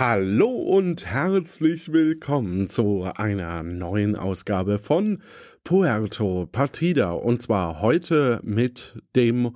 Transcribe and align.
Hallo 0.00 0.48
und 0.48 1.04
herzlich 1.04 1.92
willkommen 1.92 2.70
zu 2.70 3.02
einer 3.16 3.62
neuen 3.62 4.16
Ausgabe 4.16 4.78
von 4.78 5.22
Puerto 5.62 6.48
Partida 6.50 7.10
und 7.10 7.42
zwar 7.42 7.82
heute 7.82 8.40
mit 8.42 8.98
dem 9.14 9.54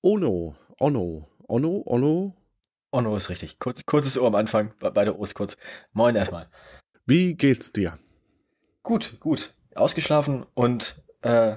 Ono. 0.00 0.56
Ono. 0.80 1.28
Ono? 1.46 1.82
Ono? 1.84 2.34
Ono 2.90 3.16
ist 3.18 3.28
richtig. 3.28 3.58
Kurz, 3.58 3.84
kurzes 3.84 4.16
Ohr 4.16 4.28
am 4.28 4.34
Anfang, 4.34 4.72
beide 4.78 5.18
O's 5.18 5.34
kurz. 5.34 5.58
Moin 5.92 6.16
erstmal. 6.16 6.48
Wie 7.04 7.34
geht's 7.34 7.70
dir? 7.70 7.98
Gut, 8.82 9.20
gut. 9.20 9.52
Ausgeschlafen 9.74 10.46
und 10.54 11.02
äh, 11.20 11.56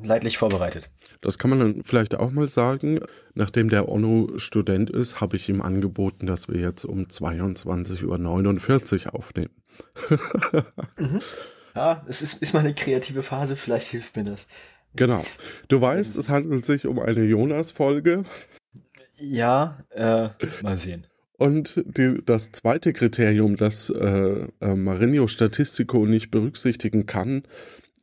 leidlich 0.00 0.38
vorbereitet. 0.38 0.88
Das 1.20 1.38
kann 1.38 1.50
man 1.50 1.60
dann 1.60 1.84
vielleicht 1.84 2.14
auch 2.14 2.30
mal 2.30 2.48
sagen. 2.48 3.00
Nachdem 3.34 3.68
der 3.68 3.88
Onno 3.88 4.30
Student 4.36 4.90
ist, 4.90 5.20
habe 5.20 5.36
ich 5.36 5.48
ihm 5.48 5.60
angeboten, 5.60 6.26
dass 6.26 6.48
wir 6.48 6.60
jetzt 6.60 6.84
um 6.84 7.04
22.49 7.04 9.06
Uhr 9.06 9.14
aufnehmen. 9.14 9.50
mhm. 10.98 11.20
Ja, 11.74 12.04
es 12.08 12.22
ist, 12.22 12.42
ist 12.42 12.52
mal 12.52 12.60
eine 12.60 12.74
kreative 12.74 13.22
Phase, 13.22 13.56
vielleicht 13.56 13.88
hilft 13.88 14.16
mir 14.16 14.24
das. 14.24 14.48
Genau. 14.96 15.24
Du 15.68 15.80
weißt, 15.80 16.16
es 16.16 16.28
handelt 16.28 16.66
sich 16.66 16.86
um 16.86 16.98
eine 16.98 17.22
Jonas-Folge. 17.22 18.24
Ja, 19.18 19.78
äh, 19.90 20.30
mal 20.62 20.76
sehen. 20.76 21.06
Und 21.36 21.82
die, 21.86 22.20
das 22.24 22.52
zweite 22.52 22.92
Kriterium, 22.92 23.56
das 23.56 23.88
äh, 23.88 24.46
äh, 24.60 24.74
Marinho 24.74 25.26
Statistico 25.26 26.04
nicht 26.04 26.30
berücksichtigen 26.30 27.06
kann, 27.06 27.44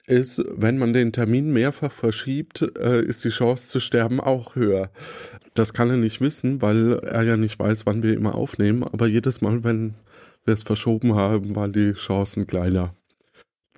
ist, 0.07 0.43
wenn 0.49 0.77
man 0.77 0.93
den 0.93 1.11
Termin 1.11 1.51
mehrfach 1.51 1.91
verschiebt, 1.91 2.61
äh, 2.79 3.01
ist 3.01 3.23
die 3.23 3.29
Chance 3.29 3.67
zu 3.67 3.79
sterben 3.79 4.19
auch 4.19 4.55
höher. 4.55 4.89
Das 5.53 5.73
kann 5.73 5.89
er 5.89 5.97
nicht 5.97 6.21
wissen, 6.21 6.61
weil 6.61 6.99
er 6.99 7.23
ja 7.23 7.37
nicht 7.37 7.59
weiß, 7.59 7.85
wann 7.85 8.03
wir 8.03 8.13
immer 8.13 8.35
aufnehmen. 8.35 8.83
Aber 8.83 9.07
jedes 9.07 9.41
Mal, 9.41 9.63
wenn 9.63 9.95
wir 10.45 10.53
es 10.53 10.63
verschoben 10.63 11.15
haben, 11.15 11.55
waren 11.55 11.73
die 11.73 11.91
Chancen 11.93 12.47
kleiner. 12.47 12.95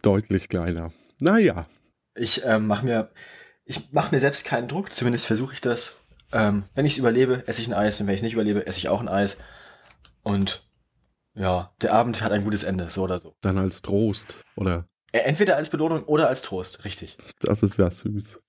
Deutlich 0.01 0.49
kleiner. 0.49 0.93
Naja. 1.19 1.65
Ich 2.15 2.45
äh, 2.45 2.59
mache 2.59 2.85
mir, 2.85 3.09
ich 3.65 3.89
mach 3.91 4.11
mir 4.11 4.19
selbst 4.19 4.45
keinen 4.45 4.67
Druck, 4.67 4.93
zumindest 4.93 5.25
versuche 5.25 5.53
ich 5.53 5.61
das. 5.61 5.99
Ähm, 6.31 6.63
wenn 6.75 6.85
ich 6.85 6.93
es 6.93 6.99
überlebe, 6.99 7.43
esse 7.47 7.61
ich 7.61 7.67
ein 7.67 7.73
Eis 7.73 7.99
und 7.99 8.07
wenn 8.07 8.13
ich 8.13 8.19
es 8.19 8.23
nicht 8.23 8.33
überlebe, 8.33 8.67
esse 8.67 8.77
ich 8.77 8.87
auch 8.89 9.01
ein 9.01 9.07
Eis. 9.07 9.39
Und 10.21 10.69
ja, 11.33 11.73
der 11.81 11.93
Abend 11.93 12.21
hat 12.21 12.31
ein 12.31 12.43
gutes 12.43 12.63
Ende, 12.63 12.89
so 12.89 13.03
oder 13.03 13.19
so. 13.19 13.35
Dann 13.41 13.57
als 13.57 13.81
Trost, 13.81 14.37
oder? 14.55 14.87
Äh, 15.11 15.19
entweder 15.19 15.55
als 15.55 15.69
Belohnung 15.69 16.03
oder 16.03 16.27
als 16.27 16.41
Trost, 16.41 16.85
richtig. 16.85 17.17
Das 17.41 17.63
ist 17.63 17.77
ja 17.77 17.89
süß. 17.89 18.39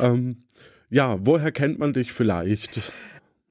ähm, 0.00 0.44
ja, 0.90 1.18
woher 1.20 1.52
kennt 1.52 1.78
man 1.78 1.92
dich 1.92 2.12
vielleicht? 2.12 2.80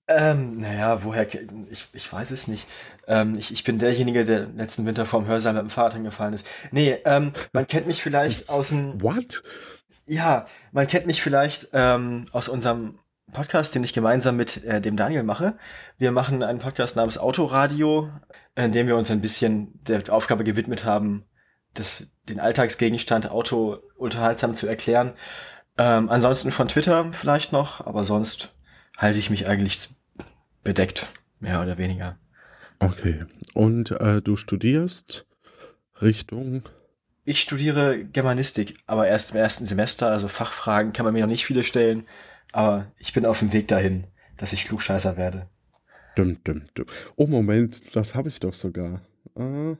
Ähm, 0.09 0.61
naja, 0.61 1.03
woher, 1.03 1.27
ich, 1.69 1.87
ich 1.91 2.11
weiß 2.11 2.31
es 2.31 2.47
nicht. 2.47 2.65
Ähm, 3.07 3.37
ich, 3.37 3.51
ich 3.51 3.63
bin 3.63 3.77
derjenige, 3.77 4.23
der 4.23 4.47
letzten 4.47 4.85
Winter 4.85 5.05
vorm 5.05 5.27
Hörsaal 5.27 5.53
mit 5.53 5.63
dem 5.63 5.69
Fahrrad 5.69 5.93
hingefallen 5.93 6.33
ist. 6.33 6.47
Nee, 6.71 6.97
ähm, 7.05 7.33
man 7.51 7.67
kennt 7.67 7.87
mich 7.87 8.01
vielleicht 8.01 8.49
aus 8.49 8.69
dem... 8.69 9.01
What? 9.01 9.43
Ja, 10.05 10.47
man 10.71 10.87
kennt 10.87 11.07
mich 11.07 11.21
vielleicht 11.21 11.69
ähm, 11.73 12.25
aus 12.31 12.47
unserem 12.47 12.99
Podcast, 13.33 13.75
den 13.75 13.83
ich 13.83 13.91
gemeinsam 13.91 14.37
mit 14.37 14.63
äh, 14.63 14.79
dem 14.79 14.95
Daniel 14.95 15.23
mache. 15.23 15.57
Wir 15.97 16.11
machen 16.11 16.41
einen 16.41 16.59
Podcast 16.59 16.95
namens 16.95 17.17
Autoradio, 17.17 18.09
in 18.55 18.71
dem 18.71 18.87
wir 18.87 18.95
uns 18.95 19.11
ein 19.11 19.21
bisschen 19.21 19.77
der 19.83 20.01
Aufgabe 20.09 20.45
gewidmet 20.45 20.85
haben, 20.85 21.25
das, 21.73 22.07
den 22.29 22.39
Alltagsgegenstand 22.39 23.29
Auto 23.31 23.77
unterhaltsam 23.95 24.53
zu 24.53 24.67
erklären. 24.67 25.13
Ähm, 25.77 26.09
ansonsten 26.09 26.51
von 26.51 26.67
Twitter 26.67 27.13
vielleicht 27.13 27.51
noch, 27.51 27.85
aber 27.85 28.03
sonst 28.03 28.53
halte 28.97 29.19
ich 29.19 29.29
mich 29.29 29.47
eigentlich 29.47 29.89
bedeckt, 30.63 31.07
mehr 31.39 31.61
oder 31.61 31.77
weniger. 31.77 32.17
Okay. 32.79 33.25
Und 33.53 33.91
äh, 33.91 34.21
du 34.21 34.35
studierst 34.35 35.25
Richtung? 36.01 36.63
Ich 37.23 37.41
studiere 37.41 38.05
Germanistik, 38.05 38.77
aber 38.85 39.07
erst 39.07 39.31
im 39.31 39.37
ersten 39.37 39.65
Semester, 39.65 40.07
also 40.07 40.27
Fachfragen 40.27 40.93
kann 40.93 41.05
man 41.05 41.13
mir 41.13 41.21
noch 41.21 41.27
nicht 41.27 41.45
viele 41.45 41.63
stellen, 41.63 42.07
aber 42.53 42.91
ich 42.97 43.13
bin 43.13 43.25
auf 43.25 43.39
dem 43.39 43.53
Weg 43.53 43.67
dahin, 43.67 44.05
dass 44.37 44.53
ich 44.53 44.65
Klugscheißer 44.65 45.17
werde. 45.17 45.47
Dum, 46.15 46.41
dum, 46.43 46.63
dum. 46.73 46.85
Oh, 47.15 47.27
Moment, 47.27 47.95
das 47.95 48.15
habe 48.15 48.29
ich 48.29 48.39
doch 48.39 48.53
sogar. 48.53 49.01
Äh. 49.35 49.75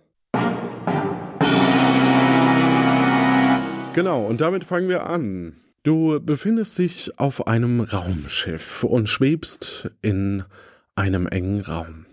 Genau, 3.97 4.28
und 4.28 4.41
damit 4.41 4.63
fangen 4.63 4.90
wir 4.90 5.08
an. 5.08 5.56
Du 5.81 6.19
befindest 6.19 6.78
dich 6.78 7.18
auf 7.18 7.47
einem 7.47 7.80
Raumschiff 7.80 8.84
und 8.84 9.09
schwebst 9.09 9.90
in 10.03 10.44
einem 10.94 11.25
engen 11.25 11.62
Raum. 11.62 12.06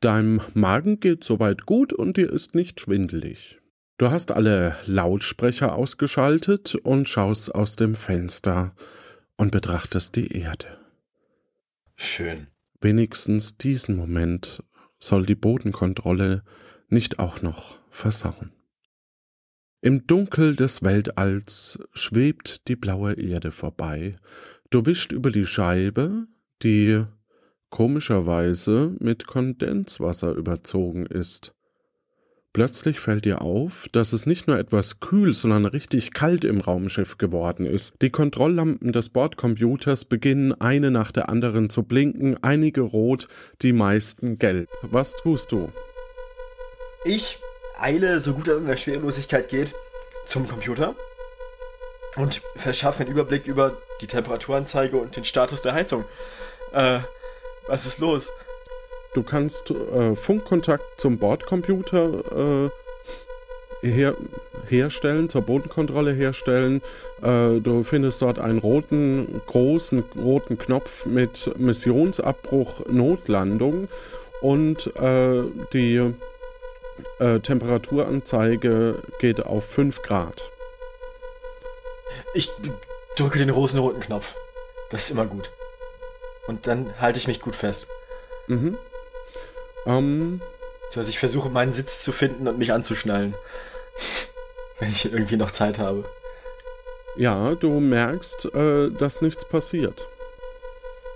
Deinem 0.00 0.40
Magen 0.54 0.98
geht 0.98 1.24
soweit 1.24 1.66
gut 1.66 1.92
und 1.92 2.16
dir 2.16 2.32
ist 2.32 2.54
nicht 2.54 2.80
schwindelig. 2.80 3.60
Du 3.98 4.10
hast 4.10 4.32
alle 4.32 4.74
Lautsprecher 4.86 5.74
ausgeschaltet 5.74 6.74
und 6.74 7.06
schaust 7.06 7.54
aus 7.54 7.76
dem 7.76 7.94
Fenster 7.94 8.74
und 9.36 9.50
betrachtest 9.50 10.16
die 10.16 10.38
Erde. 10.38 10.78
Schön. 11.96 12.46
Wenigstens 12.80 13.58
diesen 13.58 13.94
Moment 13.94 14.62
soll 14.98 15.26
die 15.26 15.34
Bodenkontrolle 15.34 16.42
nicht 16.88 17.18
auch 17.18 17.42
noch 17.42 17.76
versauen. 17.90 18.52
Im 19.84 20.06
Dunkel 20.06 20.54
des 20.54 20.84
Weltalls 20.84 21.76
schwebt 21.92 22.68
die 22.68 22.76
blaue 22.76 23.14
Erde 23.14 23.50
vorbei. 23.50 24.14
Du 24.70 24.86
wischt 24.86 25.10
über 25.10 25.32
die 25.32 25.44
Scheibe, 25.44 26.28
die 26.62 27.02
komischerweise 27.68 28.94
mit 29.00 29.26
Kondenswasser 29.26 30.34
überzogen 30.36 31.04
ist. 31.06 31.52
Plötzlich 32.52 33.00
fällt 33.00 33.24
dir 33.24 33.42
auf, 33.42 33.88
dass 33.90 34.12
es 34.12 34.24
nicht 34.24 34.46
nur 34.46 34.56
etwas 34.56 35.00
kühl, 35.00 35.34
sondern 35.34 35.64
richtig 35.64 36.12
kalt 36.12 36.44
im 36.44 36.60
Raumschiff 36.60 37.18
geworden 37.18 37.66
ist. 37.66 37.94
Die 38.02 38.10
Kontrolllampen 38.10 38.92
des 38.92 39.08
Bordcomputers 39.08 40.04
beginnen 40.04 40.52
eine 40.60 40.92
nach 40.92 41.10
der 41.10 41.28
anderen 41.28 41.70
zu 41.70 41.82
blinken, 41.82 42.36
einige 42.40 42.82
rot, 42.82 43.26
die 43.62 43.72
meisten 43.72 44.36
gelb. 44.36 44.68
Was 44.82 45.14
tust 45.14 45.50
du? 45.50 45.72
Ich 47.04 47.40
eile, 47.82 48.20
so 48.20 48.34
gut 48.34 48.48
es 48.48 48.58
in 48.58 48.66
der 48.66 48.76
Schwerelosigkeit 48.76 49.48
geht, 49.48 49.74
zum 50.26 50.48
Computer 50.48 50.94
und 52.16 52.42
verschaffe 52.56 53.02
einen 53.02 53.12
Überblick 53.12 53.46
über 53.46 53.76
die 54.00 54.06
Temperaturanzeige 54.06 54.96
und 54.96 55.16
den 55.16 55.24
Status 55.24 55.62
der 55.62 55.74
Heizung. 55.74 56.04
Äh, 56.72 57.00
was 57.66 57.86
ist 57.86 57.98
los? 57.98 58.30
Du 59.14 59.22
kannst 59.22 59.70
äh, 59.70 60.16
Funkkontakt 60.16 61.00
zum 61.00 61.18
Bordcomputer 61.18 62.70
äh, 63.82 63.88
her 63.88 64.14
herstellen, 64.68 65.28
zur 65.28 65.42
Bodenkontrolle 65.42 66.12
herstellen. 66.12 66.82
Äh, 67.20 67.60
du 67.60 67.82
findest 67.82 68.22
dort 68.22 68.38
einen 68.38 68.58
roten, 68.58 69.42
großen 69.46 70.04
roten 70.16 70.56
Knopf 70.56 71.04
mit 71.06 71.58
Missionsabbruch 71.58 72.86
Notlandung 72.86 73.88
und 74.40 74.86
äh, 74.96 75.42
die 75.72 76.14
äh, 77.18 77.40
Temperaturanzeige 77.40 79.02
geht 79.18 79.44
auf 79.44 79.64
5 79.64 80.02
Grad. 80.02 80.50
Ich 82.34 82.50
drücke 83.16 83.38
den 83.38 83.50
rosenroten 83.50 84.00
Knopf. 84.00 84.34
Das 84.90 85.04
ist 85.04 85.10
immer 85.10 85.26
gut. 85.26 85.50
Und 86.46 86.66
dann 86.66 86.98
halte 87.00 87.18
ich 87.18 87.26
mich 87.26 87.40
gut 87.40 87.56
fest. 87.56 87.88
Mhm. 88.46 88.76
Ähm. 89.86 90.40
So, 90.90 91.00
also 91.00 91.08
ich 91.08 91.18
versuche 91.18 91.48
meinen 91.48 91.72
Sitz 91.72 92.02
zu 92.02 92.12
finden 92.12 92.46
und 92.48 92.58
mich 92.58 92.72
anzuschnallen. 92.72 93.34
Wenn 94.78 94.90
ich 94.90 95.10
irgendwie 95.10 95.36
noch 95.36 95.50
Zeit 95.50 95.78
habe. 95.78 96.04
Ja, 97.16 97.54
du 97.54 97.80
merkst, 97.80 98.46
äh, 98.54 98.90
dass 98.90 99.20
nichts 99.20 99.44
passiert. 99.44 100.06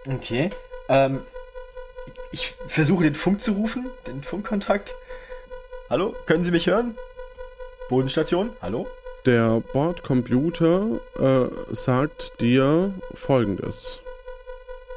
Okay. 0.07 0.51
Ähm, 0.89 1.23
ich 2.33 2.55
versuche 2.67 3.05
den 3.05 3.15
Funk 3.15 3.41
zu 3.41 3.53
rufen, 3.53 3.91
den 4.07 4.23
Funkkontakt. 4.23 4.95
Hallo, 5.89 6.17
können 6.27 6.43
Sie 6.43 6.51
mich 6.51 6.67
hören? 6.67 6.97
Bodenstation, 7.89 8.51
hallo? 8.61 8.89
Der 9.25 9.63
Bordcomputer 9.73 10.99
äh, 11.17 11.47
sagt 11.73 12.41
dir 12.41 12.93
folgendes. 13.15 14.01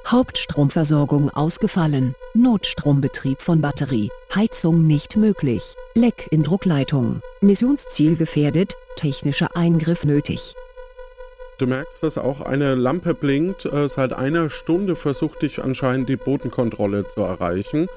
Hauptstromversorgung 0.08 1.30
ausgefallen. 1.30 2.16
Notstrombetrieb 2.34 3.40
von 3.40 3.62
Batterie. 3.62 4.10
Heizung 4.34 4.88
nicht 4.88 5.16
möglich. 5.16 5.76
Leck 5.94 6.28
in 6.32 6.42
Druckleitung. 6.42 7.22
Missionsziel 7.42 8.18
gefährdet. 8.18 8.74
Technischer 8.96 9.56
Eingriff 9.56 10.06
nötig. 10.06 10.56
Du 11.60 11.68
merkst, 11.68 12.02
dass 12.02 12.18
auch 12.18 12.42
eine 12.42 12.74
Lampe 12.74 13.14
blinkt. 13.14 13.66
Äh, 13.66 13.88
seit 13.88 14.14
einer 14.14 14.50
Stunde 14.50 14.96
versucht 14.96 15.44
dich 15.44 15.64
anscheinend 15.64 16.10
die 16.10 16.18
Bodenkontrolle 16.18 17.08
zu 17.08 17.22
erreichen. 17.22 17.88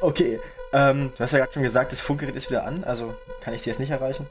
Okay, 0.00 0.40
ähm, 0.72 1.12
du 1.16 1.22
hast 1.22 1.32
ja 1.32 1.38
gerade 1.38 1.52
schon 1.52 1.62
gesagt, 1.62 1.92
das 1.92 2.00
Funkgerät 2.00 2.34
ist 2.34 2.50
wieder 2.50 2.64
an, 2.64 2.84
also 2.84 3.14
kann 3.40 3.54
ich 3.54 3.62
sie 3.62 3.70
jetzt 3.70 3.78
nicht 3.78 3.90
erreichen. 3.90 4.26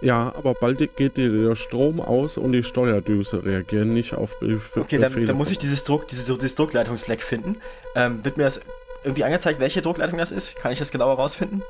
Ja, 0.00 0.32
aber 0.36 0.54
bald 0.54 0.96
geht 0.96 1.16
dir 1.16 1.30
der 1.30 1.56
Strom 1.56 2.00
aus 2.00 2.36
und 2.36 2.52
die 2.52 2.62
Steuerdüse 2.62 3.44
reagieren 3.44 3.92
nicht 3.94 4.14
auf 4.14 4.38
Befehle. 4.38 4.84
Okay, 4.84 4.98
dann, 4.98 5.26
dann 5.26 5.36
muss 5.36 5.50
ich 5.50 5.58
dieses 5.58 5.82
Druck, 5.82 6.06
dieses, 6.06 6.26
dieses 6.26 6.54
Druckleitungsleck 6.54 7.20
finden. 7.20 7.60
Ähm, 7.96 8.24
wird 8.24 8.36
mir 8.36 8.44
das 8.44 8.60
irgendwie 9.02 9.24
angezeigt, 9.24 9.58
welche 9.58 9.82
Druckleitung 9.82 10.18
das 10.18 10.30
ist? 10.30 10.56
Kann 10.56 10.72
ich 10.72 10.78
das 10.78 10.92
genauer 10.92 11.16
rausfinden? 11.16 11.62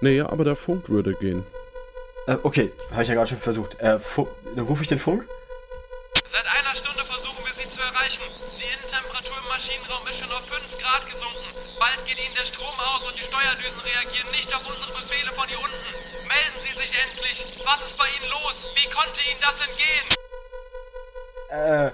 Nee, 0.00 0.22
aber 0.22 0.44
der 0.44 0.56
Funk 0.56 0.88
würde 0.88 1.12
gehen. 1.14 1.44
Äh, 2.26 2.36
okay, 2.42 2.72
habe 2.90 3.02
ich 3.02 3.08
ja 3.08 3.14
gerade 3.14 3.28
schon 3.28 3.38
versucht. 3.38 3.78
Äh, 3.80 3.98
dann 4.56 4.64
rufe 4.64 4.82
ich 4.82 4.88
den 4.88 4.98
Funk. 4.98 5.26
Seit 6.24 6.44
einer 6.44 6.74
Stunde 6.74 7.04
versuchen 7.04 7.44
wir 7.44 7.52
Sie 7.52 7.68
zu 7.68 7.80
erreichen. 7.80 8.22
Maschinenraum 9.60 10.06
ist 10.08 10.18
schon 10.18 10.32
auf 10.32 10.40
5 10.46 10.78
Grad 10.78 11.04
gesunken. 11.04 11.52
Bald 11.78 12.06
geht 12.06 12.16
Ihnen 12.16 12.34
der 12.34 12.46
Strom 12.46 12.72
aus 12.80 13.06
und 13.06 13.12
die 13.18 13.22
Steuerdüsen 13.22 13.78
reagieren 13.80 14.30
nicht 14.30 14.48
auf 14.54 14.66
unsere 14.66 14.90
Befehle 14.92 15.30
von 15.34 15.46
hier 15.48 15.58
unten. 15.58 15.76
Melden 16.24 16.56
Sie 16.56 16.72
sich 16.72 16.90
endlich. 16.96 17.44
Was 17.66 17.84
ist 17.84 17.98
bei 17.98 18.06
Ihnen 18.08 18.30
los? 18.30 18.66
Wie 18.74 18.88
konnte 18.88 19.20
Ihnen 19.20 19.38
das 19.42 19.60
entgehen? 19.60 20.06
Äh, 21.50 21.92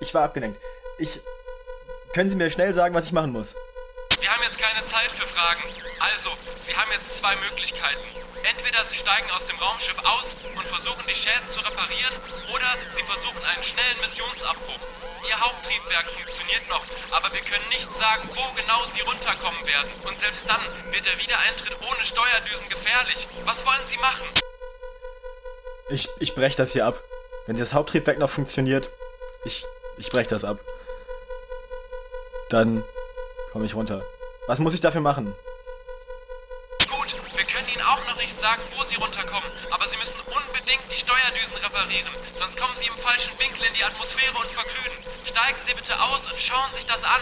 ich 0.00 0.12
war 0.12 0.24
abgelenkt. 0.24 0.60
Ich. 0.98 1.22
Können 2.12 2.28
Sie 2.28 2.36
mir 2.36 2.50
schnell 2.50 2.74
sagen, 2.74 2.94
was 2.94 3.06
ich 3.06 3.12
machen 3.12 3.32
muss? 3.32 3.56
Wir 4.20 4.30
haben 4.30 4.42
jetzt 4.42 4.58
keine 4.58 4.84
Zeit 4.84 5.10
für 5.10 5.26
Fragen. 5.26 5.62
Also, 6.00 6.28
Sie 6.58 6.76
haben 6.76 6.92
jetzt 6.92 7.16
zwei 7.16 7.34
Möglichkeiten. 7.36 8.04
Entweder 8.42 8.84
Sie 8.84 8.96
steigen 8.96 9.30
aus 9.30 9.46
dem 9.46 9.56
Raumschiff 9.56 9.96
aus 10.04 10.36
und 10.54 10.66
versuchen 10.68 11.06
die 11.08 11.14
Schäden 11.14 11.48
zu 11.48 11.60
reparieren, 11.60 12.12
oder 12.52 12.76
Sie 12.90 13.04
versuchen 13.04 13.42
einen 13.42 13.62
schnellen 13.62 14.00
Missionsabbruch. 14.02 14.86
Ihr 15.28 15.38
Haupttriebwerk 15.40 16.06
funktioniert 16.10 16.68
noch, 16.68 16.84
aber 17.10 17.32
wir 17.32 17.40
können 17.42 17.68
nicht 17.70 17.92
sagen, 17.94 18.28
wo 18.34 18.40
genau 18.54 18.86
Sie 18.86 19.00
runterkommen 19.00 19.66
werden. 19.66 19.90
Und 20.06 20.18
selbst 20.18 20.48
dann 20.48 20.60
wird 20.92 21.04
der 21.04 21.18
Wiedereintritt 21.18 21.76
ohne 21.82 22.04
Steuerdüsen 22.04 22.68
gefährlich. 22.68 23.28
Was 23.44 23.66
wollen 23.66 23.84
Sie 23.84 23.96
machen? 23.98 24.26
Ich, 25.90 26.08
ich 26.18 26.34
brech 26.34 26.56
das 26.56 26.72
hier 26.72 26.86
ab. 26.86 27.02
Wenn 27.46 27.56
das 27.56 27.74
Haupttriebwerk 27.74 28.18
noch 28.18 28.30
funktioniert, 28.30 28.90
ich, 29.44 29.64
ich 29.98 30.08
brech 30.08 30.28
das 30.28 30.44
ab. 30.44 30.58
Dann 32.48 32.84
komme 33.52 33.66
ich 33.66 33.74
runter. 33.74 34.04
Was 34.46 34.58
muss 34.60 34.74
ich 34.74 34.80
dafür 34.80 35.00
machen? 35.00 35.34
Nicht 38.20 38.38
sagen, 38.38 38.60
wo 38.76 38.84
Sie 38.84 38.96
runterkommen, 38.96 39.48
aber 39.70 39.88
Sie 39.88 39.96
müssen 39.96 40.14
unbedingt 40.28 40.84
die 40.92 41.00
Steuerdüsen 41.00 41.56
reparieren, 41.56 42.12
sonst 42.34 42.60
kommen 42.60 42.74
Sie 42.76 42.86
im 42.86 42.94
falschen 42.94 43.32
Winkel 43.40 43.64
in 43.66 43.74
die 43.74 43.84
Atmosphäre 43.84 44.36
und 44.36 44.50
verglühen. 44.50 44.92
Steigen 45.24 45.58
Sie 45.58 45.74
bitte 45.74 45.94
aus 46.00 46.30
und 46.30 46.38
schauen 46.38 46.70
sich 46.74 46.84
das 46.84 47.02
an. 47.04 47.20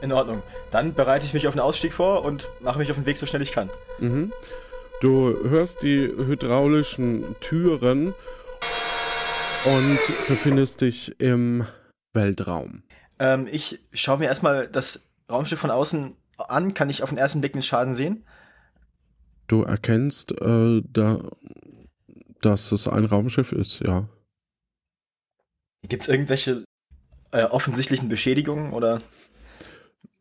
In 0.00 0.12
Ordnung. 0.12 0.42
Dann 0.70 0.94
bereite 0.94 1.26
ich 1.26 1.34
mich 1.34 1.48
auf 1.48 1.54
den 1.54 1.60
Ausstieg 1.60 1.92
vor 1.92 2.24
und 2.24 2.48
mache 2.60 2.78
mich 2.78 2.90
auf 2.90 2.96
den 2.96 3.06
Weg 3.06 3.18
so 3.18 3.26
schnell 3.26 3.42
ich 3.42 3.52
kann. 3.52 3.70
Mhm. 3.98 4.32
Du 5.00 5.36
hörst 5.48 5.82
die 5.82 6.06
hydraulischen 6.06 7.34
Türen 7.40 8.14
und 9.64 9.98
befindest 10.28 10.80
dich 10.80 11.20
im 11.20 11.66
Weltraum. 12.12 12.84
Ähm, 13.18 13.48
ich 13.50 13.80
schaue 13.92 14.18
mir 14.18 14.26
erstmal 14.26 14.68
das 14.68 15.08
Raumschiff 15.30 15.58
von 15.58 15.70
außen 15.70 16.16
an. 16.38 16.74
Kann 16.74 16.88
ich 16.88 17.02
auf 17.02 17.08
den 17.08 17.18
ersten 17.18 17.40
Blick 17.40 17.52
den 17.52 17.62
Schaden 17.62 17.94
sehen? 17.94 18.24
Du 19.46 19.62
erkennst, 19.62 20.32
äh, 20.40 20.82
da, 20.84 21.20
dass 22.40 22.72
es 22.72 22.88
ein 22.88 23.04
Raumschiff 23.04 23.52
ist, 23.52 23.80
ja. 23.80 24.08
Gibt 25.88 26.02
es 26.02 26.08
irgendwelche 26.08 26.64
äh, 27.32 27.44
offensichtlichen 27.44 28.08
Beschädigungen 28.08 28.72
oder? 28.72 29.02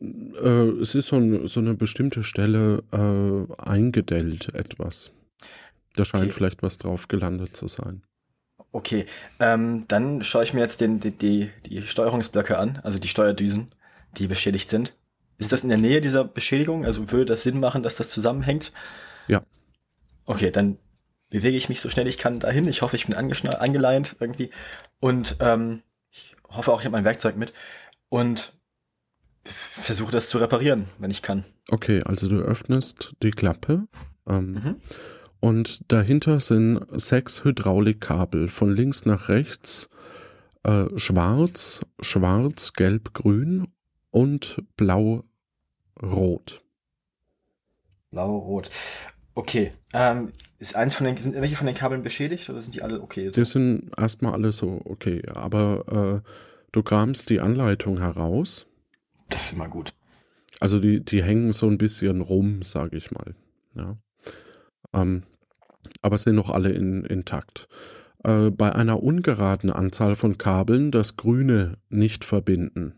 Äh, 0.02 0.70
es 0.82 0.96
ist 0.96 1.08
so, 1.08 1.16
ein, 1.16 1.48
so, 1.48 1.60
eine 1.60 1.74
bestimmte 1.74 2.24
Stelle 2.24 2.84
äh, 2.92 3.62
eingedellt, 3.62 4.54
etwas. 4.54 5.12
Da 5.96 6.04
scheint 6.04 6.26
okay. 6.26 6.34
vielleicht 6.34 6.64
was 6.64 6.78
drauf 6.78 7.08
gelandet 7.08 7.56
zu 7.56 7.68
sein. 7.68 8.04
Okay, 8.72 9.06
ähm, 9.40 9.86
dann 9.88 10.24
schaue 10.24 10.44
ich 10.44 10.54
mir 10.54 10.62
jetzt 10.62 10.82
den, 10.82 11.00
die, 11.00 11.12
die, 11.12 11.52
die 11.66 11.84
Steuerungsblöcke 11.84 12.58
an, 12.58 12.80
also 12.84 12.98
die 12.98 13.08
Steuerdüsen, 13.08 13.74
die 14.18 14.28
beschädigt 14.28 14.70
sind. 14.70 14.98
Ist 15.38 15.52
das 15.52 15.64
in 15.64 15.70
der 15.70 15.78
Nähe 15.78 16.02
dieser 16.02 16.26
Beschädigung? 16.26 16.84
Also 16.86 17.12
würde 17.12 17.26
das 17.26 17.44
Sinn 17.44 17.60
machen, 17.60 17.84
dass 17.84 17.98
das 17.98 18.10
zusammenhängt? 18.10 18.72
Ja. 19.28 19.44
Okay, 20.26 20.52
dann 20.52 20.78
bewege 21.30 21.58
ich 21.58 21.70
mich 21.70 21.82
so 21.82 21.90
schnell 21.90 22.08
ich 22.08 22.18
kann 22.18 22.40
dahin. 22.40 22.68
Ich 22.68 22.82
hoffe, 22.82 22.96
ich 22.96 23.06
bin 23.06 23.16
angeleint 23.16 24.16
irgendwie. 24.20 24.52
Und 25.00 25.38
ähm, 25.40 25.82
ich 26.12 26.36
hoffe 26.48 26.72
auch, 26.72 26.80
ich 26.80 26.86
habe 26.86 26.94
mein 26.94 27.06
Werkzeug 27.06 27.36
mit. 27.36 27.54
Und 28.10 28.54
versuche 29.44 30.12
das 30.12 30.30
zu 30.30 30.38
reparieren, 30.38 30.86
wenn 31.00 31.12
ich 31.12 31.22
kann. 31.22 31.44
Okay, 31.70 32.02
also 32.06 32.30
du 32.30 32.38
öffnest 32.38 33.14
die 33.24 33.32
Klappe. 33.32 33.88
Ähm, 34.28 34.52
mhm. 34.52 34.76
Und 35.40 35.92
dahinter 35.92 36.40
sind 36.40 36.86
sechs 36.92 37.44
Hydraulikkabel 37.44 38.48
von 38.48 38.74
links 38.74 39.06
nach 39.06 39.28
rechts. 39.28 39.90
Äh, 40.64 40.86
schwarz, 40.96 41.82
schwarz, 42.00 42.74
gelb, 42.74 43.14
grün 43.14 43.68
und 44.12 44.62
blau, 44.78 45.26
rot. 46.02 46.64
Blau, 48.12 48.38
rot. 48.38 48.70
Okay. 49.36 49.72
Ähm, 49.94 50.32
ist 50.60 50.76
eins 50.76 50.96
von 50.96 51.06
den, 51.06 51.18
sind 51.18 51.36
welche 51.36 51.56
von 51.56 51.68
den 51.68 51.76
Kabeln 51.76 52.04
beschädigt 52.04 52.50
oder 52.50 52.62
sind 52.62 52.76
die 52.76 52.82
alle 52.82 53.02
okay? 53.02 53.30
So? 53.30 53.32
Die 53.34 53.46
sind 53.46 53.92
erstmal 53.98 54.34
alle 54.34 54.52
so 54.52 54.82
okay, 54.86 55.22
aber 55.34 56.22
äh, 56.24 56.30
du 56.72 56.84
kramst 56.84 57.30
die 57.30 57.40
Anleitung 57.40 58.00
heraus. 58.00 58.66
Das 59.30 59.46
ist 59.46 59.54
immer 59.54 59.68
gut. 59.68 59.94
Also 60.60 60.80
die, 60.80 61.04
die 61.04 61.24
hängen 61.24 61.52
so 61.52 61.68
ein 61.68 61.78
bisschen 61.78 62.22
rum, 62.22 62.62
sage 62.64 62.96
ich 62.96 63.12
mal. 63.12 63.36
Ja. 63.76 63.98
Ähm, 64.94 65.24
aber 66.02 66.18
sind 66.18 66.36
noch 66.36 66.50
alle 66.50 66.70
in, 66.70 67.04
intakt. 67.04 67.68
Äh, 68.24 68.52
bei 68.52 68.74
einer 68.74 69.04
ungeraden 69.04 69.72
Anzahl 69.72 70.16
von 70.16 70.38
Kabeln 70.38 70.92
das 70.92 71.18
Grüne 71.18 71.78
nicht 71.90 72.24
verbinden. 72.24 72.94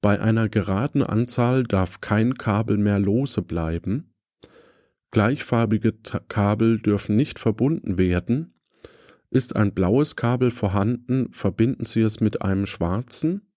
Bei 0.00 0.20
einer 0.20 0.48
geraden 0.48 1.02
Anzahl 1.02 1.64
darf 1.64 2.00
kein 2.00 2.34
Kabel 2.34 2.78
mehr 2.78 2.98
lose 2.98 3.42
bleiben. 3.42 4.14
Gleichfarbige 5.10 5.92
Kabel 6.28 6.80
dürfen 6.80 7.16
nicht 7.16 7.38
verbunden 7.38 7.98
werden. 7.98 8.54
Ist 9.30 9.56
ein 9.56 9.74
blaues 9.74 10.16
Kabel 10.16 10.50
vorhanden, 10.50 11.32
verbinden 11.32 11.84
Sie 11.84 12.00
es 12.00 12.20
mit 12.20 12.42
einem 12.42 12.66
schwarzen. 12.66 13.52